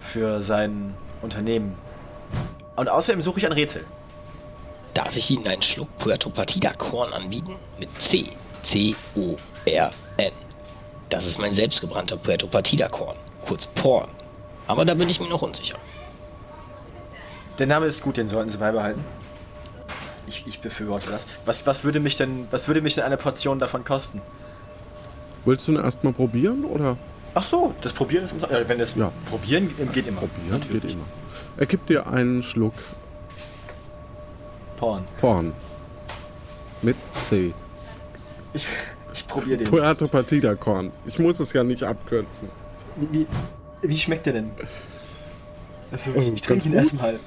für 0.00 0.42
sein 0.42 0.94
Unternehmen. 1.22 1.78
Und 2.76 2.88
außerdem 2.88 3.22
suche 3.22 3.38
ich 3.38 3.46
ein 3.46 3.52
Rätsel. 3.52 3.84
Darf 4.94 5.16
ich 5.16 5.30
Ihnen 5.30 5.46
einen 5.46 5.62
Schluck 5.62 5.96
Puerto 5.98 6.30
Partida 6.30 6.72
Korn 6.72 7.12
anbieten? 7.12 7.56
Mit 7.78 7.88
C. 8.00 8.30
C-O-R-N. 8.62 10.32
Das 11.08 11.26
ist 11.26 11.38
mein 11.38 11.54
selbstgebrannter 11.54 12.16
Puerto 12.16 12.46
Partida 12.48 12.88
Korn. 12.88 13.16
Kurz 13.46 13.66
Porn. 13.66 14.08
Aber 14.66 14.84
da 14.84 14.94
bin 14.94 15.08
ich 15.08 15.20
mir 15.20 15.28
noch 15.28 15.42
unsicher. 15.42 15.78
Der 17.58 17.66
Name 17.66 17.86
ist 17.86 18.02
gut, 18.02 18.16
den 18.16 18.28
sollten 18.28 18.50
Sie 18.50 18.58
beibehalten. 18.58 19.04
Ich, 20.30 20.44
ich 20.46 20.60
befürworte 20.60 21.10
das. 21.10 21.26
Was, 21.44 21.66
was, 21.66 21.82
würde 21.82 21.98
mich 21.98 22.16
denn, 22.16 22.46
was 22.52 22.68
würde 22.68 22.80
mich 22.80 22.94
denn 22.94 23.02
eine 23.02 23.16
Portion 23.16 23.58
davon 23.58 23.84
kosten? 23.84 24.22
Willst 25.44 25.66
du 25.66 25.72
ihn 25.72 25.78
erstmal 25.82 26.12
probieren 26.12 26.64
oder? 26.64 26.96
Ach 27.34 27.42
so, 27.42 27.74
das 27.82 27.92
Probieren 27.92 28.22
ist... 28.24 28.34
Ja, 28.48 28.68
wenn 28.68 28.78
das 28.78 28.94
Ja. 28.94 29.10
Probieren 29.28 29.70
geht 29.92 30.06
immer. 30.06 30.20
Probieren 30.20 30.60
geht 30.70 30.84
immer. 30.84 31.04
Er 31.56 31.66
gibt 31.66 31.88
dir 31.88 32.06
einen 32.06 32.44
Schluck 32.44 32.74
Porn. 34.76 35.04
Porn. 35.20 35.52
Mit 36.80 36.96
C. 37.22 37.52
Ich, 38.52 38.66
ich 39.12 39.26
probiere 39.26 39.58
den. 39.58 39.66
Puerto 39.66 40.06
Partida 40.06 40.54
Korn. 40.54 40.92
Ich 41.06 41.18
muss 41.18 41.40
es 41.40 41.52
ja 41.52 41.64
nicht 41.64 41.82
abkürzen. 41.82 42.48
Wie, 42.96 43.12
wie, 43.12 43.26
wie 43.82 43.98
schmeckt 43.98 44.26
der 44.26 44.34
denn? 44.34 44.50
Also, 45.92 46.12
Oh, 46.14 46.20
ich, 46.20 46.32
ich 46.32 46.40
trinke 46.40 46.68
ihn 46.68 46.74
erstmal. 46.74 47.18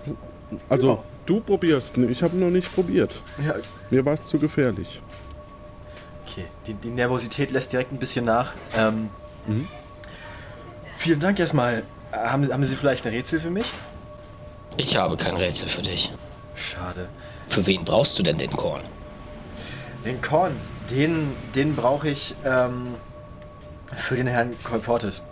Also, 0.70 0.88
Ja. 0.88 1.04
Du 1.26 1.40
probierst 1.40 1.96
ihn, 1.98 2.10
ich 2.12 2.22
habe 2.22 2.36
noch 2.38 2.50
nicht 2.50 2.74
probiert. 2.74 3.14
Ja, 3.46 3.56
Mir 3.90 4.06
war 4.06 4.14
es 4.14 4.28
zu 4.28 4.38
gefährlich. 4.38 5.02
okay. 6.28 6.46
Die, 6.68 6.74
die 6.74 6.90
Nervosität 6.90 7.52
lässt 7.52 7.72
direkt 7.74 7.92
ein 7.92 7.98
bisschen 8.00 8.26
nach. 8.26 8.54
Ähm, 8.78 9.10
Mhm. 9.46 9.68
Vielen 10.98 11.20
Dank 11.20 11.38
erstmal. 11.38 11.84
Haben, 12.14 12.50
haben 12.52 12.64
Sie 12.64 12.78
vielleicht 12.78 13.06
ein 13.06 13.12
Rätsel 13.14 13.42
für 13.42 13.50
mich? 13.50 13.74
Ich 14.78 14.96
habe 14.96 15.18
kein 15.18 15.36
Rätsel 15.36 15.68
für 15.68 15.82
dich. 15.82 16.12
Schade. 16.56 17.10
Für 17.50 17.66
wen 17.66 17.84
brauchst 17.84 18.18
du 18.18 18.24
denn 18.24 18.38
den 18.38 18.52
Korn? 18.52 18.82
Den 20.06 20.22
Korn, 20.22 20.56
den, 20.92 21.34
den 21.56 21.76
brauche 21.76 22.08
ich 22.10 22.36
ähm, 22.46 22.96
für 23.98 24.16
den 24.16 24.28
Herrn 24.28 24.54
Kolportes. 24.64 25.26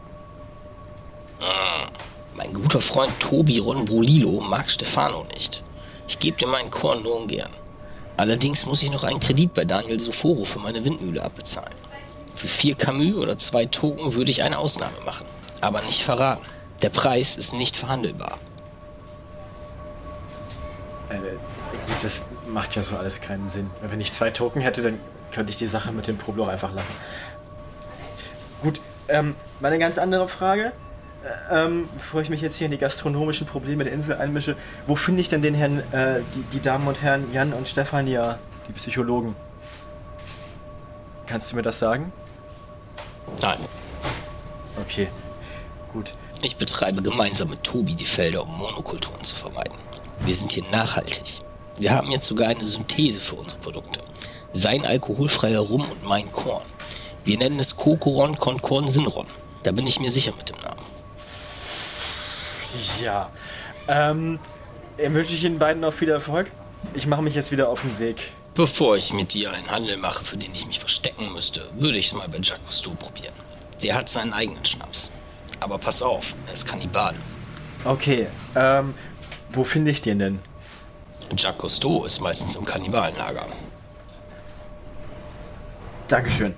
Mein 2.36 2.54
guter 2.54 2.82
Freund 2.82 3.18
Tobi 3.20 3.60
Ronbrulilo 3.60 4.42
mag 4.42 4.70
Stefano 4.70 5.26
nicht. 5.34 5.64
Ich 6.12 6.19
gebe 6.19 6.36
dir 6.36 6.47
meinen 6.47 6.69
Korn 6.69 7.04
nur 7.04 7.15
ungern. 7.21 7.52
Allerdings 8.17 8.65
muss 8.65 8.84
ich 8.84 8.91
noch 8.91 9.06
einen 9.06 9.21
Kredit 9.21 9.54
bei 9.54 9.63
Daniel 9.63 9.97
Soforo 9.97 10.43
für 10.43 10.60
meine 10.60 10.84
Windmühle 10.84 11.24
abbezahlen. 11.24 11.74
Für 12.36 12.50
vier 12.50 12.76
Camus 12.76 13.15
oder 13.15 13.38
zwei 13.38 13.65
Token 13.65 14.13
würde 14.13 14.30
ich 14.30 14.43
eine 14.43 14.58
Ausnahme 14.58 15.00
machen. 15.06 15.26
Aber 15.62 15.82
nicht 15.84 16.04
verraten. 16.04 16.41
Der 16.82 16.89
Preis 16.89 17.38
ist 17.38 17.54
nicht 17.54 17.78
verhandelbar. 17.78 18.39
Äh, 21.08 21.15
das 22.02 22.24
macht 22.50 22.76
ja 22.76 22.84
so 22.84 22.97
alles 22.97 23.21
keinen 23.21 23.47
Sinn. 23.47 23.69
Wenn 23.82 24.02
ich 24.02 24.12
zwei 24.12 24.32
Token 24.32 24.62
hätte, 24.62 24.82
dann 24.82 25.00
könnte 25.32 25.52
ich 25.52 25.58
die 25.58 25.67
Sache 25.67 25.93
mit 25.93 26.10
dem 26.10 26.17
Probloch 26.17 26.50
einfach 26.50 26.74
lassen. 26.74 26.93
Gut, 28.62 28.82
ähm, 29.08 29.34
mal 29.62 29.69
eine 29.69 29.80
ganz 29.80 29.97
andere 29.97 30.28
Frage. 30.28 30.74
Äh, 31.24 31.66
Ähm, 31.66 31.88
bevor 31.98 32.22
ich 32.22 32.30
mich 32.30 32.42
jetzt 32.42 32.58
hier 32.58 32.66
in 32.66 32.72
die 32.72 32.78
gastronomischen 32.78 33.46
Probleme 33.48 33.84
der 33.84 33.94
Insel 33.94 34.16
einmische, 34.18 34.56
wo 34.88 34.96
finde 34.96 35.22
ich 35.22 35.30
denn 35.30 35.42
den 35.42 35.54
Herrn, 35.54 35.80
äh, 35.92 36.22
die, 36.34 36.42
die 36.54 36.60
Damen 36.62 36.88
und 36.88 37.02
Herren 37.02 37.32
Jan 37.34 37.54
und 37.54 37.68
Stefania, 37.68 38.40
die 38.68 38.72
Psychologen? 38.74 39.36
Kannst 41.28 41.52
du 41.52 41.56
mir 41.56 41.62
das 41.62 41.80
sagen? 41.80 42.12
Nein, 43.42 43.60
Okay, 44.82 45.08
gut. 45.94 46.16
ich 46.42 46.56
betreibe 46.56 47.02
gemeinsam 47.02 47.50
mit 47.50 47.64
Tobi 47.64 47.94
die 47.94 48.06
Felder, 48.06 48.44
um 48.44 48.58
Monokulturen 48.58 49.24
zu 49.24 49.36
vermeiden. 49.36 49.78
Wir 50.20 50.36
sind 50.36 50.52
hier 50.52 50.64
nachhaltig. 50.72 51.42
Wir 51.78 51.92
haben 51.92 52.10
jetzt 52.12 52.28
sogar 52.28 52.50
eine 52.50 52.64
Synthese 52.64 53.20
für 53.20 53.36
unsere 53.36 53.62
Produkte. 53.62 54.00
Sein 54.54 54.86
alkoholfreier 54.86 55.60
Rum 55.60 55.82
und 55.90 56.04
mein 56.04 56.32
Korn. 56.32 56.64
Wir 57.24 57.38
nennen 57.38 57.60
es 57.60 57.76
Kokoron 57.76 58.38
Concorn 58.38 58.88
Sinron. 58.88 59.28
Da 59.64 59.72
bin 59.72 59.86
ich 59.88 60.00
mir 60.00 60.10
sicher 60.10 60.34
mit 60.36 60.50
dem 60.50 60.58
Namen. 60.58 60.81
Ja. 63.02 63.30
Ähm, 63.88 64.40
äh, 64.98 65.12
wünsche 65.12 65.34
ich 65.34 65.44
Ihnen 65.44 65.60
beiden 65.60 65.82
noch 65.82 65.94
viel 65.94 66.10
Erfolg. 66.10 66.52
Ich 66.94 67.08
mache 67.08 67.22
mich 67.22 67.36
jetzt 67.36 67.52
wieder 67.52 67.70
auf 67.70 67.82
den 67.82 67.98
Weg. 68.00 68.32
Bevor 68.54 68.98
ich 68.98 69.14
mit 69.14 69.34
dir 69.34 69.52
einen 69.52 69.72
Handel 69.72 69.98
mache, 69.98 70.26
für 70.26 70.38
den 70.38 70.54
ich 70.54 70.66
mich 70.66 70.80
verstecken 70.80 71.32
müsste, 71.34 71.70
würde 71.78 71.98
ich 71.98 72.08
es 72.08 72.14
mal 72.14 72.28
bei 72.28 72.38
Jacques 72.40 72.66
Cousteau 72.66 72.92
probieren. 72.92 73.34
Der 73.82 73.96
hat 73.96 74.10
seinen 74.10 74.34
eigenen 74.34 74.66
Schnaps. 74.66 75.10
Aber 75.60 75.78
pass 75.78 76.02
auf, 76.02 76.36
er 76.48 76.54
ist 76.54 76.66
Kannibal. 76.66 77.16
Okay, 77.86 78.28
ähm, 78.56 78.94
wo 79.52 79.64
finde 79.64 79.92
ich 79.92 80.02
den 80.02 80.20
denn? 80.20 80.40
Jacques 81.36 81.60
Cousteau 81.60 82.04
ist 82.04 82.20
meistens 82.20 82.56
im 82.56 82.66
Kannibalenlager. 82.66 83.48
Dankeschön. 86.08 86.56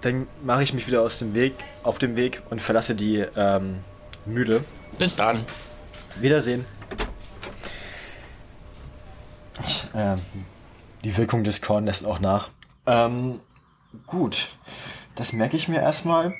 Dann 0.00 0.26
mache 0.42 0.62
ich 0.62 0.72
mich 0.72 0.86
wieder 0.86 1.02
aus 1.02 1.18
dem 1.18 1.34
Weg, 1.34 1.54
auf 1.82 1.98
dem 1.98 2.16
Weg 2.16 2.42
und 2.48 2.60
verlasse 2.62 2.94
die 2.94 3.18
ähm, 3.36 3.84
Mühle. 4.24 4.64
Bis 4.98 5.16
dann. 5.16 5.44
Wiedersehen. 6.20 6.64
Ähm, 9.94 10.20
die 11.04 11.16
Wirkung 11.16 11.44
des 11.44 11.62
Korn 11.62 11.86
lässt 11.86 12.06
auch 12.06 12.20
nach. 12.20 12.50
Ähm, 12.86 13.40
gut. 14.06 14.48
Das 15.14 15.32
merke 15.32 15.56
ich 15.56 15.68
mir 15.68 15.80
erstmal. 15.80 16.34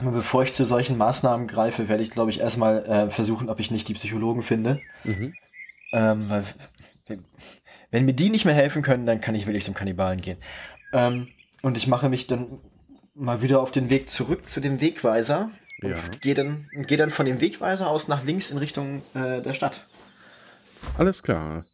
Aber 0.00 0.10
bevor 0.10 0.42
ich 0.42 0.52
zu 0.52 0.64
solchen 0.64 0.96
Maßnahmen 0.98 1.46
greife, 1.46 1.88
werde 1.88 2.02
ich, 2.02 2.10
glaube 2.10 2.30
ich, 2.30 2.40
erstmal 2.40 2.84
äh, 2.84 3.10
versuchen, 3.10 3.48
ob 3.48 3.60
ich 3.60 3.70
nicht 3.70 3.88
die 3.88 3.94
Psychologen 3.94 4.42
finde. 4.42 4.80
Mhm. 5.04 5.34
Ähm, 5.92 6.30
weil, 6.30 6.44
wenn 7.90 8.04
mir 8.04 8.14
die 8.14 8.30
nicht 8.30 8.44
mehr 8.44 8.54
helfen 8.54 8.82
können, 8.82 9.06
dann 9.06 9.20
kann 9.20 9.34
ich 9.34 9.46
wirklich 9.46 9.64
zum 9.64 9.74
Kannibalen 9.74 10.20
gehen. 10.20 10.38
Ähm, 10.92 11.28
und 11.62 11.76
ich 11.76 11.86
mache 11.86 12.08
mich 12.08 12.26
dann 12.26 12.58
mal 13.14 13.42
wieder 13.42 13.60
auf 13.60 13.70
den 13.70 13.88
Weg 13.88 14.10
zurück 14.10 14.46
zu 14.46 14.60
dem 14.60 14.80
Wegweiser. 14.80 15.50
Und 15.82 15.90
Ja. 15.90 15.96
gehe 16.20 16.34
dann, 16.34 16.68
geh 16.86 16.96
dann 16.96 17.10
von 17.10 17.26
dem 17.26 17.40
Wegweiser 17.40 17.88
aus 17.88 18.08
nach 18.08 18.24
links 18.24 18.50
in 18.50 18.58
Richtung 18.58 19.02
äh, 19.14 19.40
der 19.42 19.54
Stadt. 19.54 19.86
Alles 20.98 21.22
klar. 21.22 21.64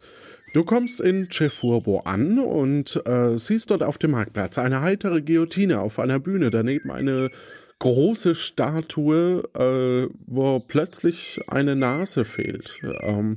Du 0.52 0.64
kommst 0.64 1.00
in 1.00 1.28
Cefurbo 1.30 2.00
an 2.00 2.38
und 2.40 3.00
äh, 3.06 3.36
siehst 3.38 3.70
dort 3.70 3.82
auf 3.84 3.98
dem 3.98 4.10
Marktplatz 4.12 4.58
eine 4.58 4.80
heitere 4.80 5.22
Guillotine 5.22 5.80
auf 5.80 6.00
einer 6.00 6.18
Bühne, 6.18 6.50
daneben 6.50 6.90
eine 6.90 7.30
große 7.78 8.34
Statue, 8.34 9.44
äh, 9.54 10.12
wo 10.26 10.58
plötzlich 10.58 11.40
eine 11.46 11.76
Nase 11.76 12.24
fehlt. 12.24 12.80
Ähm 13.00 13.36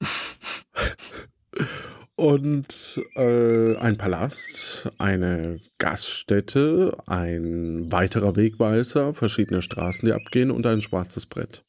und 2.16 3.00
äh, 3.14 3.76
ein 3.76 3.98
Palast, 3.98 4.90
eine 4.98 5.60
Gaststätte, 5.78 6.96
ein 7.06 7.92
weiterer 7.92 8.36
Wegweiser, 8.36 9.14
verschiedene 9.14 9.62
Straßen, 9.62 10.06
die 10.06 10.12
abgehen 10.12 10.50
und 10.50 10.66
ein 10.66 10.82
schwarzes 10.82 11.26
Brett. 11.26 11.62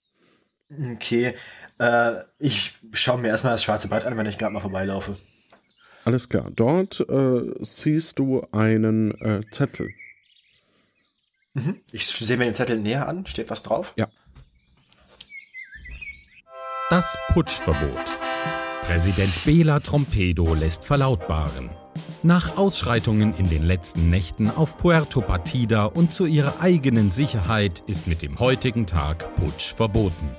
Okay, 0.93 1.35
äh, 1.79 2.13
ich 2.39 2.75
schaue 2.93 3.19
mir 3.19 3.27
erstmal 3.27 3.53
das 3.53 3.63
schwarze 3.63 3.87
Brett 3.89 4.05
an, 4.05 4.17
wenn 4.17 4.25
ich 4.25 4.37
gerade 4.37 4.53
mal 4.53 4.61
vorbeilaufe. 4.61 5.17
Alles 6.05 6.29
klar. 6.29 6.49
Dort 6.55 7.01
äh, 7.09 7.53
siehst 7.59 8.17
du 8.17 8.47
einen 8.53 9.11
äh, 9.21 9.41
Zettel. 9.51 9.89
Mhm. 11.53 11.81
Ich 11.91 12.07
sehe 12.07 12.37
mir 12.37 12.45
den 12.45 12.53
Zettel 12.53 12.79
näher 12.79 13.07
an. 13.07 13.25
Steht 13.25 13.49
was 13.49 13.63
drauf? 13.63 13.93
Ja. 13.97 14.07
Das 16.89 17.17
Putschverbot. 17.33 18.26
Präsident 18.87 19.43
Bela 19.43 19.81
Trompedo 19.81 20.55
lässt 20.55 20.85
verlautbaren. 20.85 21.69
Nach 22.23 22.55
Ausschreitungen 22.55 23.33
in 23.35 23.49
den 23.49 23.63
letzten 23.63 24.09
Nächten 24.09 24.49
auf 24.49 24.77
Puerto 24.77 25.19
Partida 25.19 25.83
und 25.83 26.13
zu 26.13 26.25
ihrer 26.25 26.61
eigenen 26.61 27.11
Sicherheit 27.11 27.83
ist 27.87 28.07
mit 28.07 28.21
dem 28.21 28.39
heutigen 28.39 28.87
Tag 28.87 29.35
Putsch 29.35 29.75
verboten. 29.75 30.29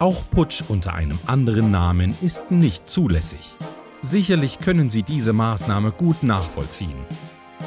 Auch 0.00 0.20
Putsch 0.32 0.64
unter 0.68 0.94
einem 0.94 1.16
anderen 1.26 1.70
Namen 1.70 2.12
ist 2.22 2.50
nicht 2.50 2.90
zulässig. 2.90 3.54
Sicherlich 4.02 4.58
können 4.58 4.90
Sie 4.90 5.04
diese 5.04 5.32
Maßnahme 5.32 5.92
gut 5.92 6.24
nachvollziehen. 6.24 7.06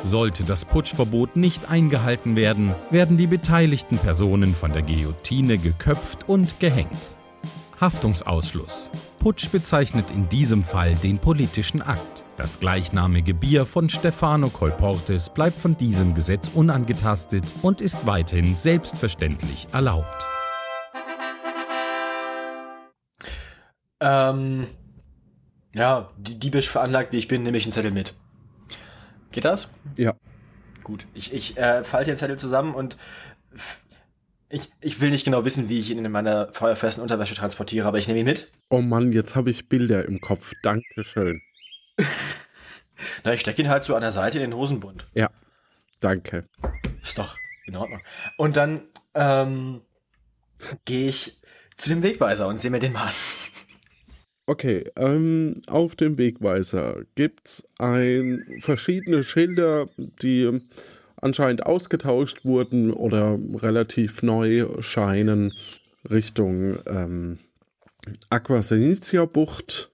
Sollte 0.04 0.44
das 0.44 0.66
Putschverbot 0.66 1.38
nicht 1.38 1.72
eingehalten 1.72 2.36
werden, 2.36 2.76
werden 2.90 3.16
die 3.16 3.28
beteiligten 3.28 3.98
Personen 4.00 4.54
von 4.54 4.74
der 4.74 4.82
Guillotine 4.82 5.58
geköpft 5.58 6.28
und 6.28 6.60
gehängt. 6.60 7.15
Haftungsausschluss. 7.86 8.90
Putsch 9.20 9.52
bezeichnet 9.52 10.10
in 10.10 10.28
diesem 10.28 10.64
Fall 10.64 10.96
den 10.96 11.20
politischen 11.20 11.84
Akt. 11.84 12.24
Das 12.36 12.60
gleichnamige 12.60 13.36
Bier 13.36 13.64
von 13.64 13.90
Stefano 13.90 14.50
Colportes 14.50 15.30
bleibt 15.30 15.62
von 15.62 15.78
diesem 15.78 16.16
Gesetz 16.16 16.50
unangetastet 16.56 17.44
und 17.62 17.82
ist 17.82 18.08
weiterhin 18.08 18.56
selbstverständlich 18.56 19.68
erlaubt. 19.72 20.26
Ähm, 24.00 24.66
ja, 25.72 26.10
die 26.18 26.40
diebisch 26.40 26.72
veranlagt, 26.72 27.14
wie 27.14 27.20
ich 27.20 27.28
bin, 27.28 27.44
nehme 27.44 27.60
ich 27.60 27.66
einen 27.66 27.72
Zettel 27.72 27.92
mit. 27.92 28.16
Geht 29.32 29.46
das? 29.46 29.76
Ja. 29.96 30.16
Gut. 30.84 31.06
Ich, 31.14 31.32
ich 31.32 31.56
äh, 31.56 31.84
falte 31.84 32.10
den 32.10 32.18
Zettel 32.18 32.40
zusammen 32.40 32.74
und 32.74 32.98
ich, 34.50 34.72
ich 34.82 35.02
will 35.02 35.10
nicht 35.10 35.26
genau 35.26 35.46
wissen, 35.46 35.70
wie 35.70 35.80
ich 35.80 35.90
ihn 35.90 36.04
in 36.04 36.12
meiner 36.12 36.52
feuerfesten 36.54 37.02
Unterwäsche 37.02 37.36
transportiere, 37.36 37.88
aber 37.88 37.98
ich 37.98 38.08
nehme 38.08 38.20
ihn 38.20 38.26
mit. 38.26 38.52
Oh 38.70 38.82
Mann, 38.82 39.12
jetzt 39.12 39.36
habe 39.36 39.50
ich 39.50 39.68
Bilder 39.68 40.06
im 40.06 40.22
Kopf. 40.22 40.54
Dankeschön. 40.64 41.42
Na, 43.24 43.34
ich 43.34 43.42
stecke 43.42 43.62
ihn 43.62 43.70
halt 43.70 43.84
so 43.84 43.96
an 43.96 44.02
der 44.02 44.12
Seite 44.12 44.38
in 44.38 44.52
den 44.52 44.58
Hosenbund. 44.58 45.08
Ja, 45.14 45.30
danke. 46.00 46.46
Ist 47.02 47.18
doch 47.18 47.38
in 47.66 47.76
Ordnung. 47.76 48.02
Und 48.38 48.58
dann 48.58 48.84
ähm, 49.16 49.82
gehe 50.86 51.10
ich 51.10 51.42
zu 51.78 51.90
dem 51.90 52.04
Wegweiser 52.04 52.48
und 52.48 52.60
sehe 52.60 52.72
mir 52.72 52.80
den 52.80 52.94
mal 52.94 53.08
an. 53.08 53.14
Okay, 54.48 54.92
ähm, 54.96 55.62
auf 55.66 55.96
dem 55.96 56.20
Wegweiser 56.20 57.02
gibt's 57.16 57.68
ein 57.80 58.46
verschiedene 58.60 59.24
Schilder, 59.24 59.90
die 59.98 60.62
anscheinend 61.26 61.66
ausgetauscht 61.66 62.46
wurden 62.46 62.94
oder 62.94 63.38
relativ 63.56 64.22
neu 64.22 64.68
scheinen 64.82 65.54
Richtung 66.10 66.78
ähm, 66.86 67.40
Aquasenicia 68.30 69.26
Bucht, 69.26 69.92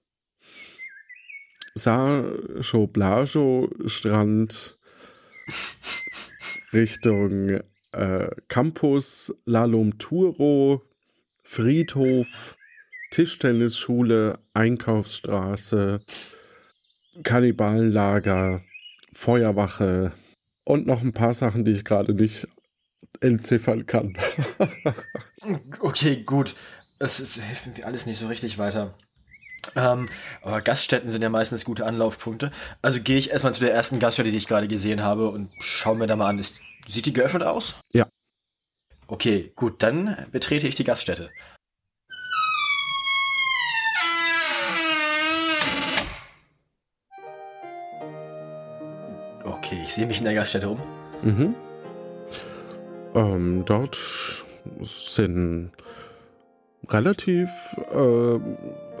Sajo 1.74 2.86
Blajo 2.86 3.70
Strand, 3.86 4.78
Richtung 6.74 7.60
äh, 7.92 8.28
Campus 8.48 9.34
Lalum 9.46 9.96
Turo, 9.96 10.82
Friedhof, 11.44 12.58
Tischtennisschule, 13.10 14.38
Einkaufsstraße, 14.52 16.02
Kannibalenlager, 17.22 18.60
Feuerwache 19.12 20.12
und 20.64 20.86
noch 20.86 21.02
ein 21.02 21.12
paar 21.12 21.34
Sachen, 21.34 21.64
die 21.64 21.72
ich 21.72 21.84
gerade 21.84 22.14
nicht 22.14 22.48
entziffern 23.20 23.86
kann. 23.86 24.16
Okay, 25.80 26.22
gut. 26.22 26.54
Das 27.00 27.16
hilft 27.16 27.76
mir 27.76 27.84
alles 27.84 28.06
nicht 28.06 28.18
so 28.18 28.28
richtig 28.28 28.58
weiter. 28.58 28.94
Ähm, 29.74 30.08
aber 30.40 30.60
Gaststätten 30.60 31.10
sind 31.10 31.22
ja 31.22 31.30
meistens 31.30 31.64
gute 31.64 31.84
Anlaufpunkte. 31.84 32.52
Also 32.80 33.00
gehe 33.00 33.18
ich 33.18 33.30
erstmal 33.30 33.52
zu 33.52 33.60
der 33.60 33.74
ersten 33.74 33.98
Gaststätte, 33.98 34.30
die 34.30 34.36
ich 34.36 34.46
gerade 34.46 34.68
gesehen 34.68 35.02
habe 35.02 35.30
und 35.30 35.50
schaue 35.58 35.96
mir 35.96 36.06
da 36.06 36.14
mal 36.14 36.28
an. 36.28 36.38
Ist, 36.38 36.60
sieht 36.86 37.06
die 37.06 37.12
geöffnet 37.12 37.42
aus? 37.42 37.74
Ja. 37.92 38.08
Okay, 39.08 39.52
gut, 39.56 39.82
dann 39.82 40.28
betrete 40.30 40.68
ich 40.68 40.76
die 40.76 40.84
Gaststätte. 40.84 41.30
Ich 49.92 49.96
sehe 49.96 50.06
mich 50.06 50.20
in 50.20 50.24
der 50.24 50.34
Gaststätte 50.34 50.70
um. 50.70 50.78
Mhm. 51.20 51.54
Ähm, 53.14 53.62
dort 53.66 53.98
sind 54.80 55.70
relativ 56.88 57.50
äh, 57.92 58.38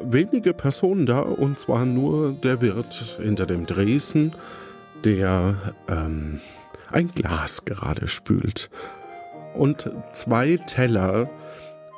wenige 0.02 0.52
Personen 0.52 1.06
da 1.06 1.20
und 1.20 1.58
zwar 1.58 1.86
nur 1.86 2.32
der 2.32 2.60
Wirt 2.60 2.92
hinter 3.22 3.46
dem 3.46 3.64
Dresen, 3.64 4.34
der 5.02 5.54
ähm, 5.88 6.42
ein 6.90 7.10
Glas 7.14 7.64
gerade 7.64 8.06
spült. 8.06 8.68
Und 9.54 9.90
zwei 10.12 10.58
Teller, 10.66 11.30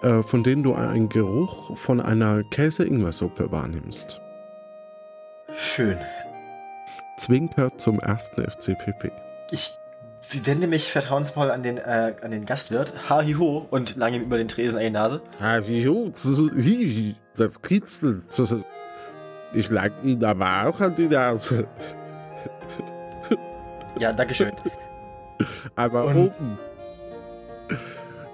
äh, 0.02 0.22
von 0.22 0.44
denen 0.44 0.62
du 0.62 0.72
einen 0.72 1.08
Geruch 1.08 1.76
von 1.76 2.00
einer 2.00 2.44
Käse-Ingwer-Suppe 2.44 3.50
wahrnimmst. 3.50 4.20
Schön. 5.52 5.98
Zwinker 7.16 7.76
zum 7.76 8.00
ersten 8.00 8.44
FCPP. 8.44 9.10
Ich 9.50 9.72
wende 10.32 10.66
mich 10.66 10.90
vertrauensvoll 10.90 11.50
an 11.50 11.62
den, 11.62 11.78
äh, 11.78 12.14
an 12.22 12.30
den 12.30 12.44
Gastwirt, 12.46 12.92
ha 13.08 13.22
hi 13.22 13.34
ho, 13.34 13.66
und 13.70 13.96
lange 13.96 14.16
ihm 14.16 14.22
über 14.22 14.38
den 14.38 14.48
Tresen 14.48 14.78
eine 14.78 14.90
Nase. 14.90 15.20
Ah, 15.40 15.60
wie 15.64 15.86
hoch, 15.88 16.10
das 17.36 17.60
kitzelt. 17.62 18.24
Ich 19.52 19.70
lag 19.70 19.90
ihn 20.02 20.24
aber 20.24 20.66
auch 20.68 20.80
an 20.80 20.96
die 20.96 21.06
Nase. 21.06 21.66
Ja, 23.98 24.12
dankeschön. 24.12 24.52
Aber 25.76 26.04
Und- 26.06 26.16
oben. 26.16 26.58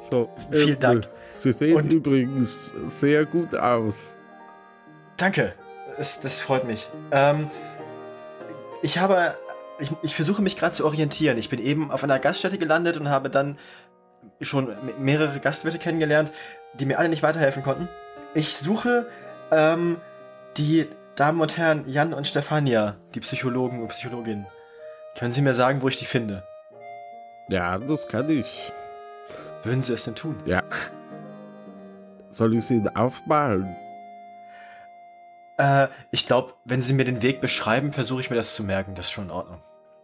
So, 0.00 0.30
Vielen 0.50 0.68
ähm, 0.70 0.78
Dank. 0.80 1.08
Sie 1.28 1.52
sehen 1.52 1.76
Und- 1.76 1.92
übrigens 1.92 2.72
sehr 2.88 3.24
gut 3.26 3.54
aus. 3.54 4.14
Danke, 5.16 5.52
das, 5.98 6.20
das 6.20 6.40
freut 6.40 6.64
mich. 6.66 6.88
Ähm, 7.12 7.48
ich 8.82 8.98
habe, 8.98 9.34
ich, 9.78 9.90
ich 10.02 10.14
versuche 10.14 10.42
mich 10.42 10.56
gerade 10.56 10.74
zu 10.74 10.84
orientieren. 10.84 11.38
Ich 11.38 11.48
bin 11.48 11.60
eben 11.60 11.90
auf 11.90 12.04
einer 12.04 12.18
Gaststätte 12.18 12.58
gelandet 12.58 12.96
und 12.96 13.08
habe 13.08 13.30
dann 13.30 13.58
schon 14.40 14.66
me- 14.66 14.94
mehrere 14.98 15.38
Gastwirte 15.40 15.78
kennengelernt, 15.78 16.32
die 16.74 16.86
mir 16.86 16.98
alle 16.98 17.08
nicht 17.08 17.22
weiterhelfen 17.22 17.62
konnten. 17.62 17.88
Ich 18.34 18.56
suche 18.56 19.06
ähm, 19.50 20.00
die 20.56 20.86
Damen 21.16 21.40
und 21.40 21.56
Herren 21.56 21.84
Jan 21.90 22.14
und 22.14 22.26
Stefania, 22.26 22.96
die 23.14 23.20
Psychologen 23.20 23.82
und 23.82 23.88
Psychologinnen. 23.88 24.46
Können 25.18 25.32
Sie 25.32 25.42
mir 25.42 25.54
sagen, 25.54 25.82
wo 25.82 25.88
ich 25.88 25.96
die 25.96 26.04
finde? 26.04 26.42
Ja, 27.48 27.78
das 27.78 28.08
kann 28.08 28.30
ich. 28.30 28.72
Würden 29.64 29.82
Sie 29.82 29.92
es 29.92 30.04
denn 30.04 30.14
tun? 30.14 30.38
Ja. 30.46 30.62
Soll 32.30 32.54
ich 32.54 32.64
sie 32.64 32.82
aufmalen? 32.94 33.74
Äh, 35.60 35.88
ich 36.10 36.26
glaube, 36.26 36.54
wenn 36.64 36.80
Sie 36.80 36.94
mir 36.94 37.04
den 37.04 37.22
Weg 37.22 37.42
beschreiben, 37.42 37.92
versuche 37.92 38.22
ich 38.22 38.30
mir 38.30 38.36
das 38.36 38.54
zu 38.54 38.64
merken. 38.64 38.94
Das 38.94 39.06
ist 39.06 39.12
schon 39.12 39.24
in 39.24 39.30
Ordnung. 39.30 39.60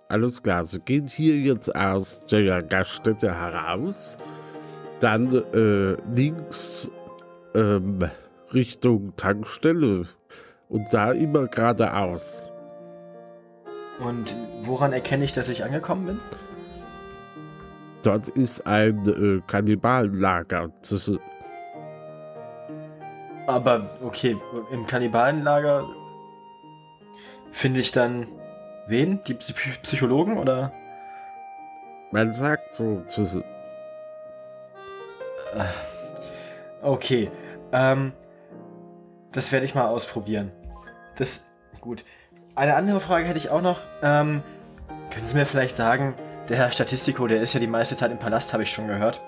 Alles 0.09 0.43
klar, 0.43 0.63
Sie 0.65 0.81
gehen 0.81 1.09
hier 1.09 1.37
jetzt 1.37 1.75
aus 1.75 2.27
der 2.27 2.63
Gaststätte 2.63 3.35
heraus, 3.35 4.19
dann 5.01 5.35
äh, 5.35 5.97
links 6.15 6.91
ähm, 7.55 8.09
Richtung 8.53 9.17
Tankstelle 9.17 10.07
und 10.69 10.93
da 10.93 11.13
immer 11.13 11.47
geradeaus. 11.47 12.51
Und 13.99 14.37
woran 14.63 14.93
erkenne 14.93 15.25
ich, 15.25 15.33
dass 15.33 15.49
ich 15.49 15.65
angekommen 15.65 16.07
bin? 16.07 16.21
Dort 18.03 18.29
ist 18.29 18.67
ein 18.67 19.09
äh, 19.09 19.41
Kannibalenlager. 19.51 20.71
Das, 20.89 21.11
Aber 23.47 23.91
okay, 24.03 24.37
im 24.73 24.87
Kannibalenlager 24.87 25.85
finde 27.53 27.81
ich 27.81 27.93
dann 27.93 28.27
wen? 28.89 29.23
Die 29.25 29.35
Psy- 29.35 29.81
Psychologen 29.83 30.39
oder? 30.39 30.73
man 32.13 32.33
sagt 32.33 32.73
so, 32.73 33.03
das, 33.15 33.37
Okay, 36.83 37.31
ähm, 37.73 38.13
das 39.33 39.53
werde 39.53 39.67
ich 39.67 39.75
mal 39.75 39.87
ausprobieren. 39.89 40.53
Das, 41.17 41.45
gut. 41.81 42.05
Eine 42.55 42.75
andere 42.77 43.01
Frage 43.01 43.27
hätte 43.27 43.39
ich 43.39 43.51
auch 43.51 43.61
noch. 43.61 43.81
Ähm, 44.03 44.43
können 45.13 45.27
Sie 45.27 45.37
mir 45.37 45.47
vielleicht 45.47 45.77
sagen, 45.77 46.15
der 46.49 46.57
Herr 46.59 46.71
Statistiko, 46.71 47.27
der 47.27 47.41
ist 47.41 47.53
ja 47.53 47.61
die 47.61 47.67
meiste 47.67 47.97
Zeit 47.97 48.11
im 48.11 48.19
Palast, 48.19 48.53
habe 48.53 48.63
ich 48.63 48.71
schon 48.71 48.87
gehört. 48.87 49.21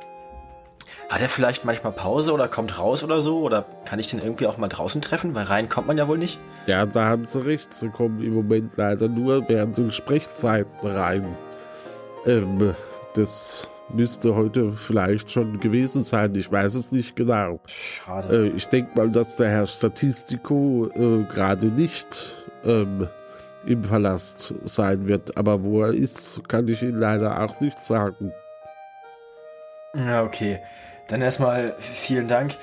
Hat 1.08 1.22
er 1.22 1.30
vielleicht 1.30 1.64
manchmal 1.64 1.92
Pause 1.92 2.34
oder 2.34 2.48
kommt 2.48 2.78
raus 2.78 3.02
oder 3.02 3.22
so? 3.22 3.40
Oder 3.40 3.64
kann 3.86 3.98
ich 3.98 4.10
den 4.10 4.18
irgendwie 4.18 4.46
auch 4.46 4.58
mal 4.58 4.68
draußen 4.68 5.00
treffen? 5.00 5.34
Weil 5.34 5.46
rein 5.46 5.70
kommt 5.70 5.86
man 5.86 5.96
ja 5.96 6.06
wohl 6.06 6.18
nicht. 6.18 6.38
ja, 6.66 6.84
da 6.84 7.06
haben 7.06 7.24
Sie 7.24 7.44
recht. 7.46 7.72
Sie 7.72 7.88
kommen 7.88 8.22
im 8.22 8.34
Moment 8.34 8.72
leider 8.76 9.08
nur 9.08 9.48
während 9.48 9.78
den 9.78 9.90
Sprechzeiten 9.90 10.86
rein. 10.86 11.34
Ähm, 12.26 12.74
das 13.14 13.66
müsste 13.88 14.34
heute 14.34 14.72
vielleicht 14.72 15.30
schon 15.30 15.58
gewesen 15.60 16.04
sein. 16.04 16.34
Ich 16.34 16.52
weiß 16.52 16.74
es 16.74 16.92
nicht 16.92 17.16
genau. 17.16 17.60
Schade. 17.66 18.44
Äh, 18.44 18.48
ich 18.48 18.68
denke 18.68 18.90
mal, 18.94 19.10
dass 19.10 19.36
der 19.36 19.48
Herr 19.48 19.66
Statistiko 19.66 20.90
äh, 20.94 21.24
gerade 21.32 21.68
nicht 21.68 22.36
ähm, 22.66 23.08
im 23.66 23.80
Palast 23.80 24.52
sein 24.64 25.06
wird. 25.06 25.38
Aber 25.38 25.62
wo 25.62 25.84
er 25.84 25.94
ist, 25.94 26.46
kann 26.50 26.68
ich 26.68 26.82
Ihnen 26.82 27.00
leider 27.00 27.42
auch 27.42 27.58
nicht 27.60 27.82
sagen. 27.82 28.30
Ja, 29.94 30.22
okay. 30.22 30.60
Dann 31.08 31.22
erstmal 31.22 31.74
vielen 31.78 32.28
Dank. 32.28 32.54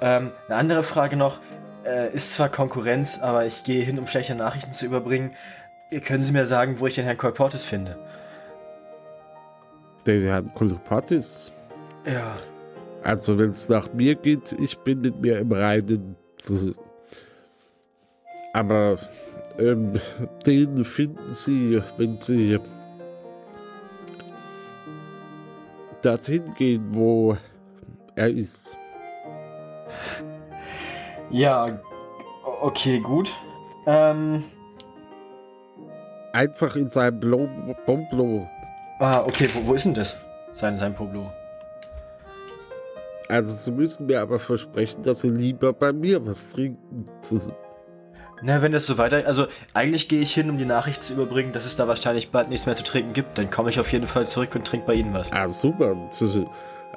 Ähm, 0.00 0.32
eine 0.48 0.56
andere 0.56 0.82
Frage 0.82 1.16
noch. 1.16 1.38
Äh, 1.84 2.14
ist 2.14 2.34
zwar 2.34 2.48
Konkurrenz, 2.48 3.20
aber 3.20 3.46
ich 3.46 3.64
gehe 3.64 3.84
hin, 3.84 3.98
um 3.98 4.06
schlechte 4.06 4.34
Nachrichten 4.34 4.72
zu 4.72 4.86
überbringen. 4.86 5.32
Können 6.04 6.22
Sie 6.22 6.32
mir 6.32 6.46
sagen, 6.46 6.76
wo 6.78 6.86
ich 6.86 6.94
den 6.94 7.04
Herrn 7.04 7.18
Kolportis 7.18 7.64
finde? 7.64 7.98
Der 10.06 10.20
Herr 10.20 10.42
Kolopatis. 10.42 11.52
Ja. 12.06 12.36
Also, 13.02 13.38
wenn 13.38 13.50
es 13.50 13.68
nach 13.68 13.92
mir 13.92 14.14
geht, 14.14 14.52
ich 14.52 14.78
bin 14.78 15.00
mit 15.00 15.20
mir 15.20 15.38
im 15.38 15.52
Reinen. 15.52 16.16
Aber 18.52 18.98
ähm, 19.58 20.00
den 20.46 20.84
finden 20.84 21.34
Sie, 21.34 21.82
wenn 21.96 22.20
Sie 22.20 22.58
dorthin 26.02 26.54
gehen, 26.54 26.88
wo 26.90 27.36
er 28.14 28.28
ist. 28.30 28.76
Ja, 31.30 31.78
okay, 32.60 33.00
gut. 33.00 33.32
Ähm, 33.86 34.44
Einfach 36.32 36.76
in 36.76 36.90
seinem 36.90 37.20
Blo 37.20 37.48
Bomblo. 37.86 38.48
ah, 39.00 39.22
okay, 39.26 39.48
wo, 39.54 39.66
wo 39.66 39.74
ist 39.74 39.84
denn 39.84 39.94
das? 39.94 40.18
Sein, 40.52 40.76
sein 40.76 40.94
Poblo. 40.94 41.30
Also, 43.28 43.56
Sie 43.56 43.70
müssen 43.70 44.06
mir 44.06 44.20
aber 44.20 44.38
versprechen, 44.38 45.02
dass 45.02 45.20
Sie 45.20 45.28
lieber 45.30 45.72
bei 45.72 45.92
mir 45.92 46.24
was 46.26 46.50
trinken. 46.50 47.06
Na, 48.42 48.60
wenn 48.60 48.72
das 48.72 48.86
so 48.86 48.98
weiter... 48.98 49.26
Also, 49.26 49.46
eigentlich 49.72 50.08
gehe 50.08 50.20
ich 50.20 50.34
hin, 50.34 50.50
um 50.50 50.58
die 50.58 50.64
Nachricht 50.64 51.02
zu 51.02 51.14
überbringen, 51.14 51.52
dass 51.52 51.64
es 51.64 51.76
da 51.76 51.88
wahrscheinlich 51.88 52.30
bald 52.30 52.50
nichts 52.50 52.66
mehr 52.66 52.74
zu 52.74 52.84
trinken 52.84 53.12
gibt. 53.12 53.38
Dann 53.38 53.50
komme 53.50 53.70
ich 53.70 53.80
auf 53.80 53.90
jeden 53.92 54.06
Fall 54.06 54.26
zurück 54.26 54.54
und 54.54 54.66
trinke 54.66 54.86
bei 54.86 54.94
Ihnen 54.94 55.14
was. 55.14 55.32
Ah, 55.32 55.48
super. 55.48 55.96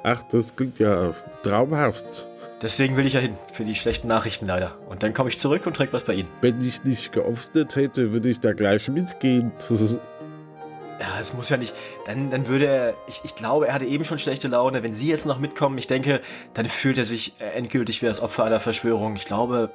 Ach, 0.08 0.22
das 0.22 0.54
klingt 0.54 0.78
ja 0.78 1.12
traumhaft. 1.42 2.28
Deswegen 2.62 2.96
will 2.96 3.06
ich 3.06 3.14
ja 3.14 3.20
hin. 3.20 3.36
Für 3.52 3.64
die 3.64 3.74
schlechten 3.74 4.06
Nachrichten 4.06 4.46
leider. 4.46 4.76
Und 4.88 5.02
dann 5.02 5.12
komme 5.12 5.30
ich 5.30 5.36
zurück 5.36 5.66
und 5.66 5.74
trinke 5.74 5.94
was 5.94 6.04
bei 6.04 6.14
Ihnen. 6.14 6.28
Wenn 6.40 6.64
ich 6.64 6.84
nicht 6.84 7.10
geöffnet 7.10 7.74
hätte, 7.74 8.12
würde 8.12 8.28
ich 8.28 8.38
da 8.38 8.52
gleich 8.52 8.88
mitgehen. 8.88 9.50
Ja, 10.98 11.20
es 11.20 11.34
muss 11.34 11.50
ja 11.50 11.58
nicht. 11.58 11.74
Dann, 12.06 12.30
dann 12.30 12.48
würde 12.48 12.64
er. 12.64 12.94
Ich, 13.06 13.20
ich 13.22 13.34
glaube, 13.34 13.68
er 13.68 13.74
hatte 13.74 13.84
eben 13.84 14.02
schon 14.02 14.18
schlechte 14.18 14.48
Laune. 14.48 14.82
Wenn 14.82 14.94
Sie 14.94 15.10
jetzt 15.10 15.26
noch 15.26 15.38
mitkommen, 15.38 15.76
ich 15.76 15.86
denke, 15.86 16.22
dann 16.54 16.64
fühlt 16.64 16.96
er 16.96 17.04
sich 17.04 17.34
endgültig 17.38 18.00
wie 18.00 18.06
das 18.06 18.22
Opfer 18.22 18.44
einer 18.44 18.60
Verschwörung. 18.60 19.14
Ich 19.14 19.26
glaube, 19.26 19.68